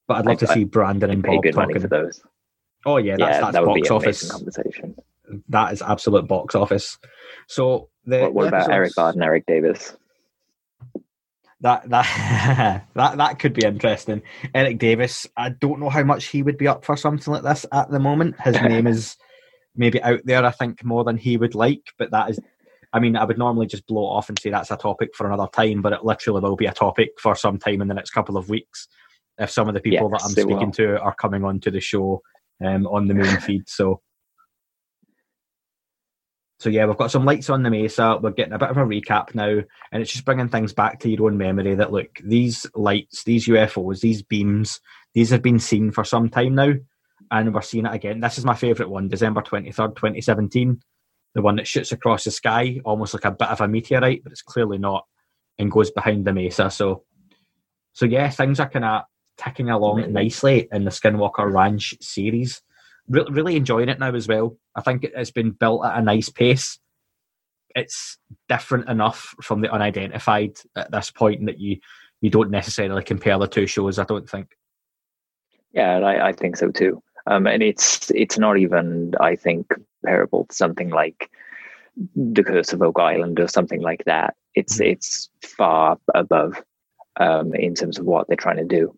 But 0.07 0.17
I'd 0.17 0.25
love 0.25 0.43
I, 0.43 0.45
to 0.45 0.47
see 0.47 0.63
Brandon 0.63 1.09
and 1.09 1.23
Bob 1.23 1.43
talking. 1.51 1.81
for 1.81 1.87
those. 1.87 2.21
Oh 2.85 2.97
yeah, 2.97 3.15
that's, 3.17 3.35
yeah, 3.35 3.41
that's 3.41 3.53
that 3.53 3.65
box 3.65 3.91
office. 3.91 4.31
Conversation 4.31 4.95
that 5.49 5.73
is 5.73 5.81
absolute 5.81 6.27
box 6.27 6.55
office. 6.55 6.97
So 7.47 7.89
the 8.05 8.21
what, 8.21 8.33
what 8.33 8.47
about 8.47 8.71
Eric 8.71 8.95
Bard 8.95 9.15
and 9.15 9.23
Eric 9.23 9.45
Davis? 9.45 9.95
That 11.61 11.89
that 11.89 12.85
that 12.93 13.17
that 13.17 13.39
could 13.39 13.53
be 13.53 13.65
interesting. 13.65 14.21
Eric 14.53 14.77
Davis, 14.77 15.27
I 15.37 15.49
don't 15.49 15.79
know 15.79 15.89
how 15.89 16.03
much 16.03 16.25
he 16.25 16.43
would 16.43 16.57
be 16.57 16.67
up 16.67 16.85
for 16.85 16.97
something 16.97 17.33
like 17.33 17.43
this 17.43 17.65
at 17.71 17.89
the 17.89 17.99
moment. 17.99 18.39
His 18.41 18.55
name 18.61 18.87
is 18.87 19.17
maybe 19.75 20.01
out 20.01 20.21
there, 20.25 20.45
I 20.45 20.51
think, 20.51 20.83
more 20.83 21.03
than 21.03 21.17
he 21.17 21.37
would 21.37 21.55
like, 21.55 21.93
but 21.97 22.11
that 22.11 22.29
is 22.29 22.39
I 22.93 22.99
mean, 22.99 23.17
I 23.17 23.25
would 23.25 23.37
normally 23.37 23.67
just 23.67 23.87
blow 23.87 24.03
it 24.03 24.15
off 24.17 24.29
and 24.29 24.39
say 24.39 24.51
that's 24.51 24.71
a 24.71 24.77
topic 24.77 25.13
for 25.15 25.27
another 25.27 25.49
time, 25.51 25.81
but 25.81 25.91
it 25.91 26.05
literally 26.05 26.39
will 26.39 26.55
be 26.55 26.65
a 26.65 26.73
topic 26.73 27.09
for 27.19 27.35
some 27.35 27.57
time 27.57 27.81
in 27.81 27.89
the 27.89 27.93
next 27.93 28.11
couple 28.11 28.37
of 28.37 28.47
weeks 28.47 28.87
if 29.37 29.49
some 29.49 29.67
of 29.67 29.73
the 29.73 29.81
people 29.81 30.09
yes, 30.09 30.21
that 30.21 30.25
I'm 30.25 30.31
speaking 30.31 30.67
will. 30.67 30.71
to 30.71 30.99
are 31.01 31.13
coming 31.13 31.43
onto 31.43 31.69
the 31.69 31.81
show 31.81 32.21
um, 32.63 32.87
on 32.87 33.07
the 33.07 33.13
moon 33.13 33.37
feed. 33.41 33.67
So 33.67 34.01
so 36.57 36.69
yeah, 36.69 36.85
we've 36.85 36.97
got 36.97 37.11
some 37.11 37.25
lights 37.25 37.49
on 37.49 37.63
the 37.63 37.69
mesa. 37.69 38.17
We're 38.21 38.31
getting 38.31 38.53
a 38.53 38.57
bit 38.57 38.69
of 38.69 38.77
a 38.77 38.81
recap 38.81 39.35
now, 39.35 39.59
and 39.91 40.01
it's 40.01 40.11
just 40.11 40.25
bringing 40.25 40.47
things 40.47 40.73
back 40.73 40.99
to 41.01 41.09
your 41.09 41.27
own 41.27 41.37
memory. 41.37 41.75
That 41.75 41.91
look, 41.91 42.07
these 42.23 42.65
lights, 42.75 43.23
these 43.23 43.47
UFOs, 43.47 43.99
these 43.99 44.21
beams, 44.21 44.79
these 45.13 45.29
have 45.31 45.41
been 45.41 45.59
seen 45.59 45.91
for 45.91 46.03
some 46.03 46.29
time 46.29 46.55
now, 46.55 46.73
and 47.31 47.53
we're 47.53 47.61
seeing 47.61 47.85
it 47.85 47.93
again. 47.93 48.21
This 48.21 48.37
is 48.37 48.45
my 48.45 48.55
favourite 48.55 48.89
one, 48.89 49.09
December 49.09 49.41
twenty 49.41 49.71
third, 49.71 49.95
twenty 49.97 50.21
seventeen, 50.21 50.79
the 51.33 51.41
one 51.41 51.57
that 51.57 51.67
shoots 51.67 51.91
across 51.91 52.23
the 52.23 52.31
sky, 52.31 52.79
almost 52.85 53.13
like 53.13 53.25
a 53.25 53.31
bit 53.31 53.49
of 53.49 53.59
a 53.59 53.67
meteorite, 53.67 54.23
but 54.23 54.31
it's 54.31 54.41
clearly 54.41 54.77
not, 54.77 55.05
and 55.59 55.71
goes 55.71 55.91
behind 55.91 56.25
the 56.25 56.31
mesa. 56.31 56.71
So, 56.71 57.03
so 57.91 58.05
yeah, 58.05 58.29
things 58.29 58.61
are 58.61 58.69
kind 58.69 58.85
of 58.85 59.01
ticking 59.37 59.69
along 59.69 60.13
nicely 60.13 60.69
in 60.71 60.85
the 60.85 60.91
Skinwalker 60.91 61.51
Ranch 61.51 61.95
series 61.99 62.61
re- 63.07 63.27
really 63.29 63.55
enjoying 63.55 63.89
it 63.89 63.99
now 63.99 64.13
as 64.13 64.27
well. 64.27 64.57
I 64.75 64.81
think 64.81 65.03
it's 65.03 65.31
been 65.31 65.51
built 65.51 65.85
at 65.85 65.97
a 65.97 66.01
nice 66.01 66.29
pace. 66.29 66.79
It's 67.75 68.17
different 68.49 68.89
enough 68.89 69.35
from 69.41 69.61
the 69.61 69.71
unidentified 69.71 70.57
at 70.75 70.91
this 70.91 71.11
point 71.11 71.45
that 71.45 71.59
you 71.59 71.77
you 72.21 72.29
don't 72.29 72.49
necessarily 72.49 73.03
compare 73.03 73.37
the 73.37 73.47
two 73.47 73.67
shows. 73.67 73.99
I 73.99 74.05
don't 74.05 74.29
think. 74.29 74.47
Yeah, 75.73 75.99
I, 75.99 76.29
I 76.29 76.33
think 76.33 76.57
so 76.57 76.71
too. 76.71 77.03
Um, 77.27 77.47
and 77.47 77.61
it's 77.61 78.11
it's 78.11 78.37
not 78.37 78.57
even 78.57 79.13
I 79.19 79.35
think 79.35 79.67
comparable 80.01 80.45
to 80.45 80.55
something 80.55 80.89
like 80.89 81.29
the 82.15 82.43
Curse 82.43 82.73
of 82.73 82.81
Oak 82.81 82.99
Island 82.99 83.39
or 83.39 83.47
something 83.47 83.81
like 83.81 84.03
that. 84.05 84.35
It's 84.53 84.75
mm-hmm. 84.75 84.91
it's 84.91 85.29
far 85.41 85.97
above 86.13 86.61
um, 87.17 87.53
in 87.55 87.75
terms 87.75 87.97
of 87.97 88.05
what 88.05 88.27
they're 88.27 88.37
trying 88.37 88.57
to 88.57 88.65
do. 88.65 88.97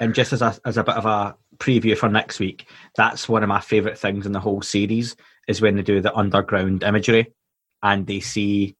And 0.00 0.14
just 0.14 0.32
as 0.32 0.42
a 0.42 0.56
as 0.64 0.76
a 0.76 0.84
bit 0.84 0.96
of 0.96 1.06
a 1.06 1.36
preview 1.58 1.96
for 1.96 2.08
next 2.08 2.38
week, 2.38 2.66
that's 2.96 3.28
one 3.28 3.42
of 3.42 3.48
my 3.48 3.60
favourite 3.60 3.98
things 3.98 4.26
in 4.26 4.32
the 4.32 4.40
whole 4.40 4.62
series 4.62 5.16
is 5.48 5.60
when 5.60 5.76
they 5.76 5.82
do 5.82 6.00
the 6.00 6.14
underground 6.14 6.82
imagery 6.82 7.32
and 7.82 8.06
they 8.06 8.20
see 8.20 8.76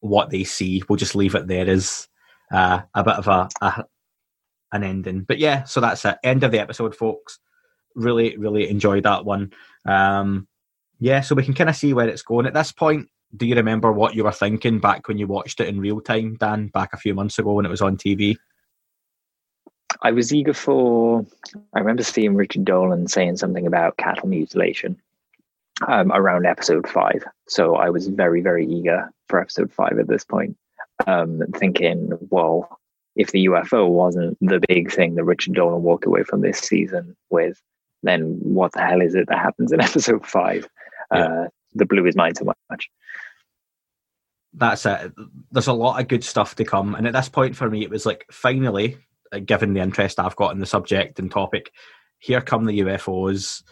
what 0.00 0.30
they 0.30 0.44
see. 0.44 0.82
We'll 0.88 0.96
just 0.96 1.16
leave 1.16 1.34
it 1.34 1.46
there 1.46 1.68
as 1.68 2.08
uh, 2.52 2.82
a 2.94 3.04
bit 3.04 3.14
of 3.14 3.28
a, 3.28 3.48
a 3.60 3.84
an 4.72 4.84
ending. 4.84 5.22
But 5.22 5.38
yeah, 5.38 5.64
so 5.64 5.80
that's 5.80 6.04
it. 6.04 6.16
End 6.24 6.42
of 6.44 6.50
the 6.50 6.60
episode, 6.60 6.94
folks. 6.94 7.38
Really, 7.94 8.36
really 8.36 8.68
enjoyed 8.68 9.04
that 9.04 9.24
one. 9.24 9.52
Um, 9.86 10.48
yeah, 10.98 11.20
so 11.20 11.34
we 11.34 11.44
can 11.44 11.54
kind 11.54 11.70
of 11.70 11.76
see 11.76 11.92
where 11.92 12.08
it's 12.08 12.22
going 12.22 12.46
at 12.46 12.54
this 12.54 12.72
point. 12.72 13.08
Do 13.36 13.46
you 13.46 13.54
remember 13.54 13.92
what 13.92 14.14
you 14.14 14.24
were 14.24 14.32
thinking 14.32 14.78
back 14.78 15.08
when 15.08 15.18
you 15.18 15.26
watched 15.26 15.60
it 15.60 15.68
in 15.68 15.80
real 15.80 16.00
time, 16.00 16.36
Dan, 16.36 16.68
back 16.68 16.90
a 16.92 16.98
few 16.98 17.14
months 17.14 17.38
ago 17.38 17.54
when 17.54 17.66
it 17.66 17.70
was 17.70 17.82
on 17.82 17.96
TV? 17.96 18.36
I 20.02 20.10
was 20.10 20.34
eager 20.34 20.52
for. 20.52 21.24
I 21.74 21.78
remember 21.78 22.02
seeing 22.02 22.34
Richard 22.34 22.64
Dolan 22.64 23.06
saying 23.06 23.36
something 23.36 23.66
about 23.66 23.96
cattle 23.96 24.28
mutilation 24.28 25.00
um, 25.86 26.12
around 26.12 26.46
episode 26.46 26.88
five. 26.88 27.24
So 27.48 27.76
I 27.76 27.90
was 27.90 28.08
very, 28.08 28.40
very 28.40 28.66
eager 28.66 29.10
for 29.28 29.40
episode 29.40 29.72
five 29.72 29.98
at 29.98 30.08
this 30.08 30.24
point, 30.24 30.56
um, 31.06 31.42
thinking, 31.56 32.12
well, 32.30 32.80
if 33.14 33.30
the 33.30 33.46
UFO 33.46 33.88
wasn't 33.88 34.38
the 34.40 34.60
big 34.68 34.90
thing 34.90 35.14
that 35.14 35.24
Richard 35.24 35.54
Dolan 35.54 35.82
walked 35.82 36.06
away 36.06 36.24
from 36.24 36.40
this 36.40 36.58
season 36.58 37.16
with, 37.30 37.60
then 38.02 38.38
what 38.42 38.72
the 38.72 38.80
hell 38.80 39.00
is 39.00 39.14
it 39.14 39.28
that 39.28 39.38
happens 39.38 39.72
in 39.72 39.80
episode 39.82 40.26
five? 40.26 40.66
Yeah. 41.12 41.24
Uh, 41.24 41.48
that 41.74 41.88
blew 41.88 42.04
his 42.04 42.16
mind 42.16 42.36
so 42.36 42.44
much. 42.70 42.90
That's 44.54 44.84
it. 44.84 45.12
There's 45.50 45.68
a 45.68 45.72
lot 45.72 46.00
of 46.00 46.08
good 46.08 46.24
stuff 46.24 46.56
to 46.56 46.64
come. 46.64 46.94
And 46.94 47.06
at 47.06 47.14
this 47.14 47.30
point 47.30 47.56
for 47.56 47.70
me, 47.70 47.82
it 47.82 47.90
was 47.90 48.04
like, 48.04 48.26
finally, 48.30 48.98
given 49.40 49.74
the 49.74 49.80
interest 49.80 50.18
I've 50.18 50.36
got 50.36 50.52
in 50.52 50.60
the 50.60 50.66
subject 50.66 51.18
and 51.18 51.30
topic, 51.30 51.72
here 52.18 52.40
come 52.40 52.64
the 52.64 52.80
UFOs. 52.80 53.62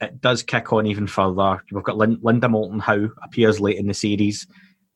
it 0.00 0.20
does 0.20 0.42
kick 0.42 0.72
on 0.72 0.86
even 0.86 1.06
further. 1.06 1.62
We've 1.72 1.84
got 1.84 1.96
Lin- 1.96 2.20
Linda 2.22 2.48
Moulton 2.48 2.80
Howe 2.80 3.08
appears 3.22 3.60
late 3.60 3.78
in 3.78 3.86
the 3.86 3.94
series. 3.94 4.46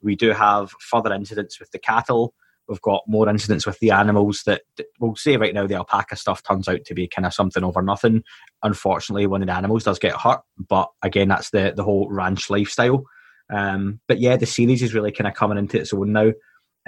We 0.03 0.15
do 0.15 0.31
have 0.31 0.71
further 0.81 1.13
incidents 1.13 1.59
with 1.59 1.71
the 1.71 1.79
cattle. 1.79 2.35
We've 2.69 2.81
got 2.83 3.05
more 3.07 3.29
incidents 3.29 3.67
with 3.67 3.79
the 3.79 3.93
animals 3.93 4.43
that, 4.45 4.63
that 4.77 4.87
we'll 5.01 5.17
say 5.17 5.39
right 5.39 5.55
now 5.55 5.67
the 5.67 5.77
alpaca 5.77 6.17
stuff 6.17 6.43
turns 6.43 6.69
out 6.69 6.85
to 6.85 6.95
be 6.95 7.09
kind 7.09 7.25
of 7.25 7.33
something 7.33 7.65
over 7.65 7.81
nothing. 7.81 8.23
Unfortunately, 8.63 9.27
one 9.27 9.41
of 9.41 9.49
the 9.49 9.55
animals 9.55 9.85
does 9.85 9.99
get 9.99 10.15
hurt, 10.15 10.43
but 10.69 10.91
again, 11.03 11.29
that's 11.29 11.49
the 11.51 11.73
the 11.75 11.83
whole 11.83 12.11
ranch 12.11 12.51
lifestyle. 12.51 13.05
Um, 13.51 14.01
but 14.07 14.21
yeah, 14.21 14.37
the 14.37 14.45
series 14.45 14.83
is 14.83 14.93
really 14.93 15.13
kind 15.13 15.27
of 15.27 15.35
coming 15.35 15.57
into 15.57 15.81
its 15.81 15.95
own 15.95 16.13
now, 16.13 16.33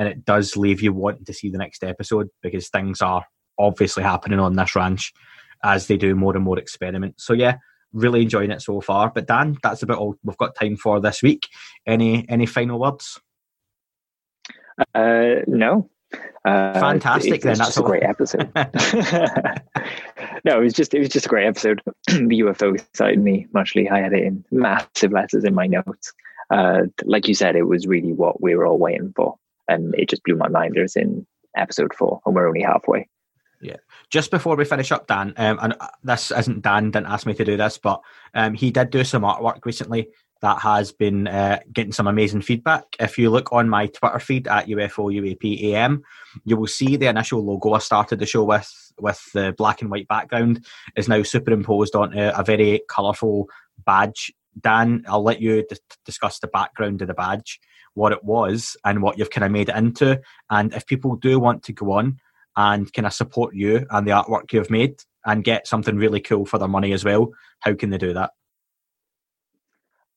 and 0.00 0.08
it 0.08 0.24
does 0.24 0.56
leave 0.56 0.80
you 0.80 0.94
wanting 0.94 1.26
to 1.26 1.34
see 1.34 1.50
the 1.50 1.58
next 1.58 1.84
episode 1.84 2.28
because 2.42 2.70
things 2.70 3.02
are 3.02 3.26
obviously 3.58 4.02
happening 4.02 4.40
on 4.40 4.56
this 4.56 4.74
ranch 4.74 5.12
as 5.62 5.88
they 5.88 5.98
do 5.98 6.14
more 6.14 6.34
and 6.34 6.42
more 6.42 6.58
experiments. 6.58 7.26
So 7.26 7.34
yeah, 7.34 7.58
really 7.92 8.22
enjoying 8.22 8.50
it 8.50 8.62
so 8.62 8.80
far. 8.80 9.12
But 9.14 9.26
Dan, 9.26 9.58
that's 9.62 9.82
about 9.82 9.98
all 9.98 10.16
we've 10.24 10.38
got 10.38 10.54
time 10.54 10.78
for 10.78 11.00
this 11.00 11.22
week. 11.22 11.46
Any 11.86 12.26
any 12.30 12.46
final 12.46 12.80
words? 12.80 13.20
Uh, 14.94 15.42
no. 15.46 15.90
Uh, 16.46 16.80
Fantastic. 16.80 17.34
It, 17.34 17.42
then 17.42 17.58
that's 17.58 17.76
a 17.76 17.82
great 17.82 18.02
episode. 18.02 18.50
no, 20.44 20.60
it 20.60 20.64
was 20.64 20.72
just 20.72 20.94
it 20.94 20.98
was 20.98 21.10
just 21.10 21.26
a 21.26 21.28
great 21.28 21.46
episode. 21.46 21.82
the 22.06 22.40
UFO 22.40 22.74
excited 22.74 23.22
me 23.22 23.48
muchly. 23.52 23.90
I 23.90 23.98
had 24.00 24.14
it 24.14 24.24
in 24.24 24.46
massive 24.50 25.12
letters 25.12 25.44
in 25.44 25.54
my 25.54 25.66
notes. 25.66 26.14
Uh, 26.50 26.84
like 27.04 27.28
you 27.28 27.34
said, 27.34 27.54
it 27.54 27.64
was 27.64 27.86
really 27.86 28.14
what 28.14 28.40
we 28.40 28.56
were 28.56 28.66
all 28.66 28.78
waiting 28.78 29.12
for, 29.14 29.36
and 29.70 29.94
it 29.94 30.08
just 30.08 30.24
blew 30.24 30.36
my 30.36 30.48
mind. 30.48 30.74
There's 30.74 30.96
in 30.96 31.26
episode 31.56 31.94
four, 31.94 32.20
and 32.26 32.34
we're 32.34 32.48
only 32.48 32.62
halfway. 32.62 33.08
Yeah. 33.62 33.76
Just 34.08 34.30
before 34.30 34.56
we 34.56 34.64
finish 34.64 34.90
up, 34.90 35.06
Dan, 35.06 35.34
um, 35.36 35.58
and 35.62 35.74
this 36.02 36.30
isn't 36.30 36.62
Dan 36.62 36.90
didn't 36.90 37.06
ask 37.06 37.26
me 37.26 37.34
to 37.34 37.44
do 37.44 37.56
this, 37.56 37.78
but 37.78 38.00
um, 38.34 38.54
he 38.54 38.70
did 38.70 38.90
do 38.90 39.04
some 39.04 39.22
artwork 39.22 39.64
recently 39.64 40.08
that 40.40 40.60
has 40.60 40.90
been 40.90 41.28
uh, 41.28 41.58
getting 41.72 41.92
some 41.92 42.06
amazing 42.06 42.40
feedback. 42.40 42.84
If 42.98 43.18
you 43.18 43.28
look 43.28 43.52
on 43.52 43.68
my 43.68 43.86
Twitter 43.86 44.18
feed 44.18 44.48
at 44.48 44.68
UFO 44.68 45.14
UAP 45.14 45.62
AM, 45.64 46.02
you 46.44 46.56
will 46.56 46.66
see 46.66 46.96
the 46.96 47.08
initial 47.08 47.44
logo 47.44 47.74
I 47.74 47.78
started 47.78 48.18
the 48.18 48.26
show 48.26 48.44
with, 48.44 48.92
with 48.98 49.22
the 49.34 49.54
black 49.56 49.82
and 49.82 49.90
white 49.90 50.08
background, 50.08 50.64
is 50.96 51.08
now 51.08 51.22
superimposed 51.22 51.94
onto 51.94 52.18
a 52.18 52.42
very 52.42 52.80
colourful 52.88 53.48
badge. 53.84 54.32
Dan, 54.58 55.04
I'll 55.06 55.22
let 55.22 55.40
you 55.40 55.64
d- 55.68 55.76
discuss 56.04 56.38
the 56.38 56.48
background 56.48 57.02
of 57.02 57.08
the 57.08 57.14
badge, 57.14 57.60
what 57.94 58.12
it 58.12 58.24
was, 58.24 58.76
and 58.84 59.02
what 59.02 59.18
you've 59.18 59.30
kind 59.30 59.44
of 59.44 59.50
made 59.50 59.68
it 59.68 59.76
into. 59.76 60.20
And 60.50 60.72
if 60.74 60.86
people 60.86 61.16
do 61.16 61.38
want 61.38 61.62
to 61.64 61.72
go 61.72 61.92
on 61.92 62.18
and 62.56 62.92
kind 62.92 63.06
of 63.06 63.12
support 63.12 63.54
you 63.54 63.86
and 63.90 64.06
the 64.06 64.12
artwork 64.12 64.52
you've 64.52 64.70
made 64.70 65.02
and 65.24 65.44
get 65.44 65.66
something 65.66 65.96
really 65.96 66.20
cool 66.20 66.46
for 66.46 66.58
their 66.58 66.68
money 66.68 66.92
as 66.92 67.04
well, 67.04 67.30
how 67.60 67.74
can 67.74 67.90
they 67.90 67.98
do 67.98 68.14
that? 68.14 68.32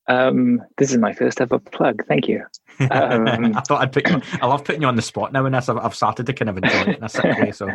Um, 0.08 0.62
this 0.78 0.92
is 0.92 0.98
my 0.98 1.14
first 1.14 1.40
ever 1.40 1.60
plug. 1.60 2.06
Thank 2.08 2.28
you. 2.28 2.46
Um, 2.90 3.56
I 3.56 3.62
thought 3.62 3.82
I'd 3.82 3.92
put 3.92 4.10
you. 4.10 4.16
On, 4.16 4.24
I 4.42 4.48
love 4.48 4.64
putting 4.64 4.82
you 4.82 4.88
on 4.88 4.96
the 4.96 5.04
spot 5.04 5.32
now, 5.32 5.46
and 5.46 5.56
I've, 5.56 5.70
I've 5.70 5.94
started 5.94 6.26
to 6.26 6.34
kind 6.34 6.50
of 6.50 6.58
enjoy 6.58 6.92
it 6.92 6.98
in 6.98 7.04
a 7.04 7.08
sick 7.08 7.24
way. 7.24 7.52
So, 7.52 7.70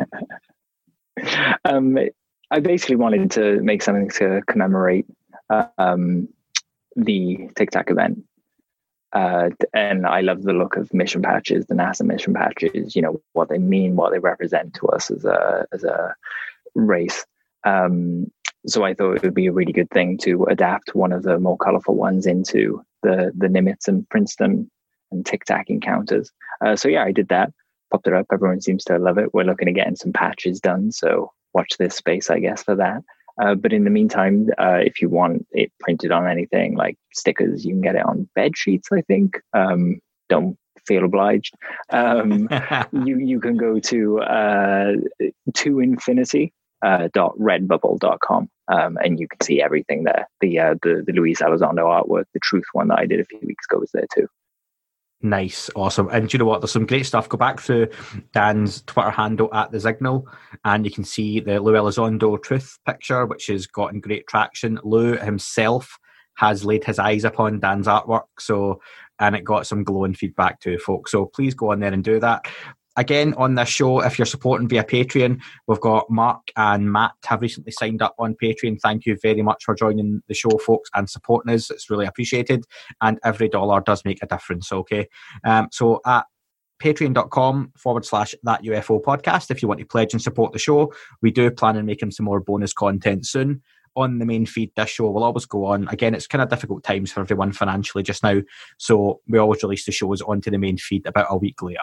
um, 1.65 1.97
I 2.51 2.59
basically 2.59 2.97
wanted 2.97 3.31
to 3.31 3.61
make 3.61 3.81
something 3.81 4.09
to 4.17 4.41
commemorate 4.45 5.05
um, 5.77 6.27
the 7.05 7.49
Tic 7.55 7.71
Tac 7.71 7.89
event, 7.89 8.23
uh, 9.13 9.49
and 9.73 10.05
I 10.05 10.21
love 10.21 10.43
the 10.43 10.53
look 10.53 10.75
of 10.77 10.93
mission 10.93 11.21
patches, 11.21 11.65
the 11.65 11.75
NASA 11.75 12.03
mission 12.05 12.33
patches. 12.33 12.95
You 12.95 13.01
know 13.01 13.21
what 13.33 13.49
they 13.49 13.57
mean, 13.57 13.95
what 13.95 14.11
they 14.11 14.19
represent 14.19 14.75
to 14.75 14.87
us 14.87 15.09
as 15.09 15.25
a 15.25 15.65
as 15.71 15.83
a 15.83 16.15
race. 16.75 17.25
Um, 17.63 18.31
so 18.67 18.83
I 18.83 18.93
thought 18.93 19.15
it 19.15 19.23
would 19.23 19.33
be 19.33 19.47
a 19.47 19.53
really 19.53 19.73
good 19.73 19.89
thing 19.89 20.17
to 20.19 20.43
adapt 20.45 20.95
one 20.95 21.11
of 21.11 21.23
the 21.23 21.39
more 21.39 21.57
colorful 21.57 21.95
ones 21.95 22.25
into 22.25 22.83
the 23.03 23.31
the 23.35 23.47
Nimitz 23.47 23.87
and 23.87 24.07
Princeton 24.09 24.69
and 25.11 25.25
Tic 25.25 25.45
Tac 25.45 25.69
encounters. 25.69 26.31
Uh, 26.63 26.75
so 26.75 26.87
yeah, 26.87 27.03
I 27.03 27.11
did 27.11 27.29
that. 27.29 27.51
Popped 27.91 28.07
it 28.07 28.13
up. 28.13 28.27
Everyone 28.31 28.61
seems 28.61 28.83
to 28.85 28.99
love 28.99 29.17
it. 29.17 29.33
We're 29.33 29.43
looking 29.43 29.67
at 29.69 29.75
getting 29.75 29.95
some 29.95 30.13
patches 30.13 30.59
done. 30.59 30.91
So 30.91 31.31
watch 31.53 31.73
this 31.79 31.95
space, 31.95 32.29
I 32.29 32.39
guess, 32.39 32.61
for 32.61 32.75
that. 32.75 33.01
Uh, 33.39 33.55
but 33.55 33.73
in 33.73 33.83
the 33.83 33.89
meantime, 33.89 34.49
uh, 34.57 34.79
if 34.81 35.01
you 35.01 35.09
want 35.09 35.45
it 35.51 35.71
printed 35.79 36.11
on 36.11 36.27
anything 36.27 36.75
like 36.75 36.97
stickers, 37.13 37.65
you 37.65 37.73
can 37.73 37.81
get 37.81 37.95
it 37.95 38.05
on 38.05 38.29
bed 38.35 38.57
sheets. 38.57 38.89
I 38.91 39.01
think. 39.01 39.39
Um, 39.53 39.99
don't 40.27 40.57
feel 40.85 41.05
obliged. 41.05 41.55
Um, 41.89 42.49
you 43.05 43.17
you 43.17 43.39
can 43.39 43.57
go 43.57 43.79
to 43.79 44.19
uh, 44.21 44.91
to 45.55 45.79
infinity 45.79 46.53
uh, 46.81 47.09
dot 47.13 47.37
redbubble.com 47.37 48.49
um, 48.69 48.97
and 49.03 49.19
you 49.19 49.27
can 49.27 49.41
see 49.41 49.61
everything 49.61 50.03
there. 50.03 50.27
The 50.41 50.59
uh, 50.59 50.75
the 50.81 51.03
the 51.05 51.13
Luis 51.13 51.41
Elizondo 51.41 51.85
artwork, 51.85 52.25
the 52.33 52.39
Truth 52.41 52.65
one 52.73 52.87
that 52.89 52.99
I 52.99 53.05
did 53.05 53.19
a 53.19 53.25
few 53.25 53.39
weeks 53.43 53.65
ago 53.69 53.79
was 53.79 53.91
there 53.93 54.07
too. 54.13 54.27
Nice, 55.21 55.69
awesome. 55.75 56.07
And 56.13 56.31
you 56.31 56.39
know 56.39 56.45
what? 56.45 56.61
There's 56.61 56.71
some 56.71 56.85
great 56.85 57.05
stuff. 57.05 57.27
Go 57.27 57.37
back 57.37 57.59
through 57.59 57.89
Dan's 58.31 58.83
Twitter 58.83 59.09
handle 59.09 59.53
at 59.53 59.69
theZignal, 59.69 60.23
and 60.63 60.85
you 60.85 60.91
can 60.91 61.03
see 61.03 61.41
the 61.41 61.59
Lou 61.59 61.73
Elizondo 61.73 62.41
Truth 62.41 62.79
picture, 62.85 63.25
which 63.25 63.47
has 63.47 63.67
gotten 63.67 63.99
great 63.99 64.27
traction. 64.27 64.79
Lou 64.81 65.17
himself 65.17 65.97
has 66.35 66.63
laid 66.63 66.85
his 66.85 66.99
eyes 66.99 67.25
upon 67.25 67.59
Dan's 67.59 67.87
artwork, 67.87 68.27
so 68.39 68.81
and 69.19 69.35
it 69.35 69.43
got 69.43 69.67
some 69.67 69.83
glowing 69.83 70.13
feedback 70.13 70.61
to 70.61 70.79
folks. 70.79 71.11
So 71.11 71.25
please 71.25 71.53
go 71.53 71.73
on 71.73 71.81
there 71.81 71.93
and 71.93 72.01
do 72.01 72.21
that 72.21 72.47
again 72.97 73.33
on 73.35 73.55
this 73.55 73.69
show 73.69 74.01
if 74.01 74.17
you're 74.17 74.25
supporting 74.25 74.67
via 74.67 74.83
patreon 74.83 75.39
we've 75.67 75.79
got 75.79 76.09
mark 76.09 76.41
and 76.55 76.91
matt 76.91 77.11
have 77.25 77.41
recently 77.41 77.71
signed 77.71 78.01
up 78.01 78.15
on 78.19 78.35
patreon. 78.41 78.79
Thank 78.81 79.05
you 79.05 79.17
very 79.21 79.41
much 79.41 79.63
for 79.63 79.75
joining 79.75 80.21
the 80.27 80.33
show 80.33 80.49
folks 80.65 80.89
and 80.95 81.09
supporting 81.09 81.53
us. 81.53 81.69
It's 81.69 81.89
really 81.89 82.05
appreciated 82.05 82.65
and 83.01 83.19
every 83.23 83.49
dollar 83.49 83.81
does 83.81 84.03
make 84.05 84.21
a 84.21 84.27
difference 84.27 84.71
okay? 84.71 85.07
Um, 85.43 85.69
so 85.71 86.01
at 86.05 86.25
patreon.com 86.81 87.73
forward 87.77 88.05
slash 88.05 88.33
that 88.43 88.63
ufo 88.63 89.01
podcast 89.01 89.51
if 89.51 89.61
you 89.61 89.67
want 89.67 89.79
to 89.79 89.85
pledge 89.85 90.13
and 90.13 90.21
support 90.21 90.53
the 90.53 90.59
show 90.59 90.93
we 91.21 91.29
do 91.31 91.51
plan 91.51 91.77
on 91.77 91.85
making 91.85 92.11
some 92.11 92.25
more 92.25 92.39
bonus 92.39 92.73
content 92.73 93.25
soon. 93.25 93.61
On 93.95 94.19
the 94.19 94.25
main 94.25 94.45
feed 94.45 94.71
this 94.75 94.89
show 94.89 95.09
will 95.09 95.23
always 95.23 95.45
go 95.45 95.65
on. 95.65 95.87
Again 95.89 96.13
it's 96.13 96.27
kind 96.27 96.41
of 96.41 96.49
difficult 96.49 96.83
times 96.83 97.11
for 97.11 97.21
everyone 97.21 97.51
financially 97.51 98.03
just 98.03 98.23
now 98.23 98.39
so 98.77 99.21
we 99.27 99.39
always 99.39 99.63
release 99.63 99.85
the 99.85 99.91
shows 99.91 100.21
onto 100.21 100.51
the 100.51 100.57
main 100.57 100.77
feed 100.77 101.05
about 101.05 101.27
a 101.29 101.37
week 101.37 101.61
later 101.61 101.79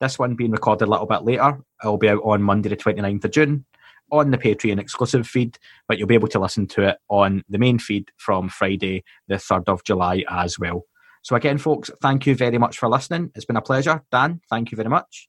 this 0.00 0.18
one 0.18 0.34
being 0.34 0.50
recorded 0.50 0.88
a 0.88 0.90
little 0.90 1.06
bit 1.06 1.22
later. 1.22 1.60
It'll 1.82 1.98
be 1.98 2.08
out 2.08 2.22
on 2.24 2.42
Monday, 2.42 2.68
the 2.68 2.76
29th 2.76 3.24
of 3.24 3.30
June 3.30 3.64
on 4.12 4.30
the 4.30 4.38
Patreon 4.38 4.78
exclusive 4.80 5.26
feed, 5.26 5.58
but 5.88 5.98
you'll 5.98 6.08
be 6.08 6.14
able 6.14 6.28
to 6.28 6.38
listen 6.38 6.66
to 6.68 6.88
it 6.88 6.98
on 7.08 7.44
the 7.48 7.58
main 7.58 7.78
feed 7.78 8.10
from 8.16 8.48
Friday, 8.48 9.04
the 9.28 9.36
3rd 9.36 9.68
of 9.68 9.84
July 9.84 10.24
as 10.28 10.58
well. 10.58 10.84
So, 11.22 11.36
again, 11.36 11.58
folks, 11.58 11.90
thank 12.00 12.26
you 12.26 12.34
very 12.34 12.58
much 12.58 12.78
for 12.78 12.88
listening. 12.88 13.30
It's 13.34 13.44
been 13.44 13.56
a 13.56 13.62
pleasure. 13.62 14.02
Dan, 14.10 14.40
thank 14.48 14.72
you 14.72 14.76
very 14.76 14.88
much. 14.88 15.28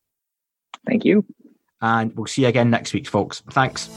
Thank 0.88 1.06
you. 1.06 1.26
And 1.82 2.16
we'll 2.16 2.28
see 2.28 2.44
you 2.44 2.48
again 2.48 2.70
next 2.70 2.94
week, 2.94 3.08
folks. 3.08 3.44
Thanks. 3.52 3.90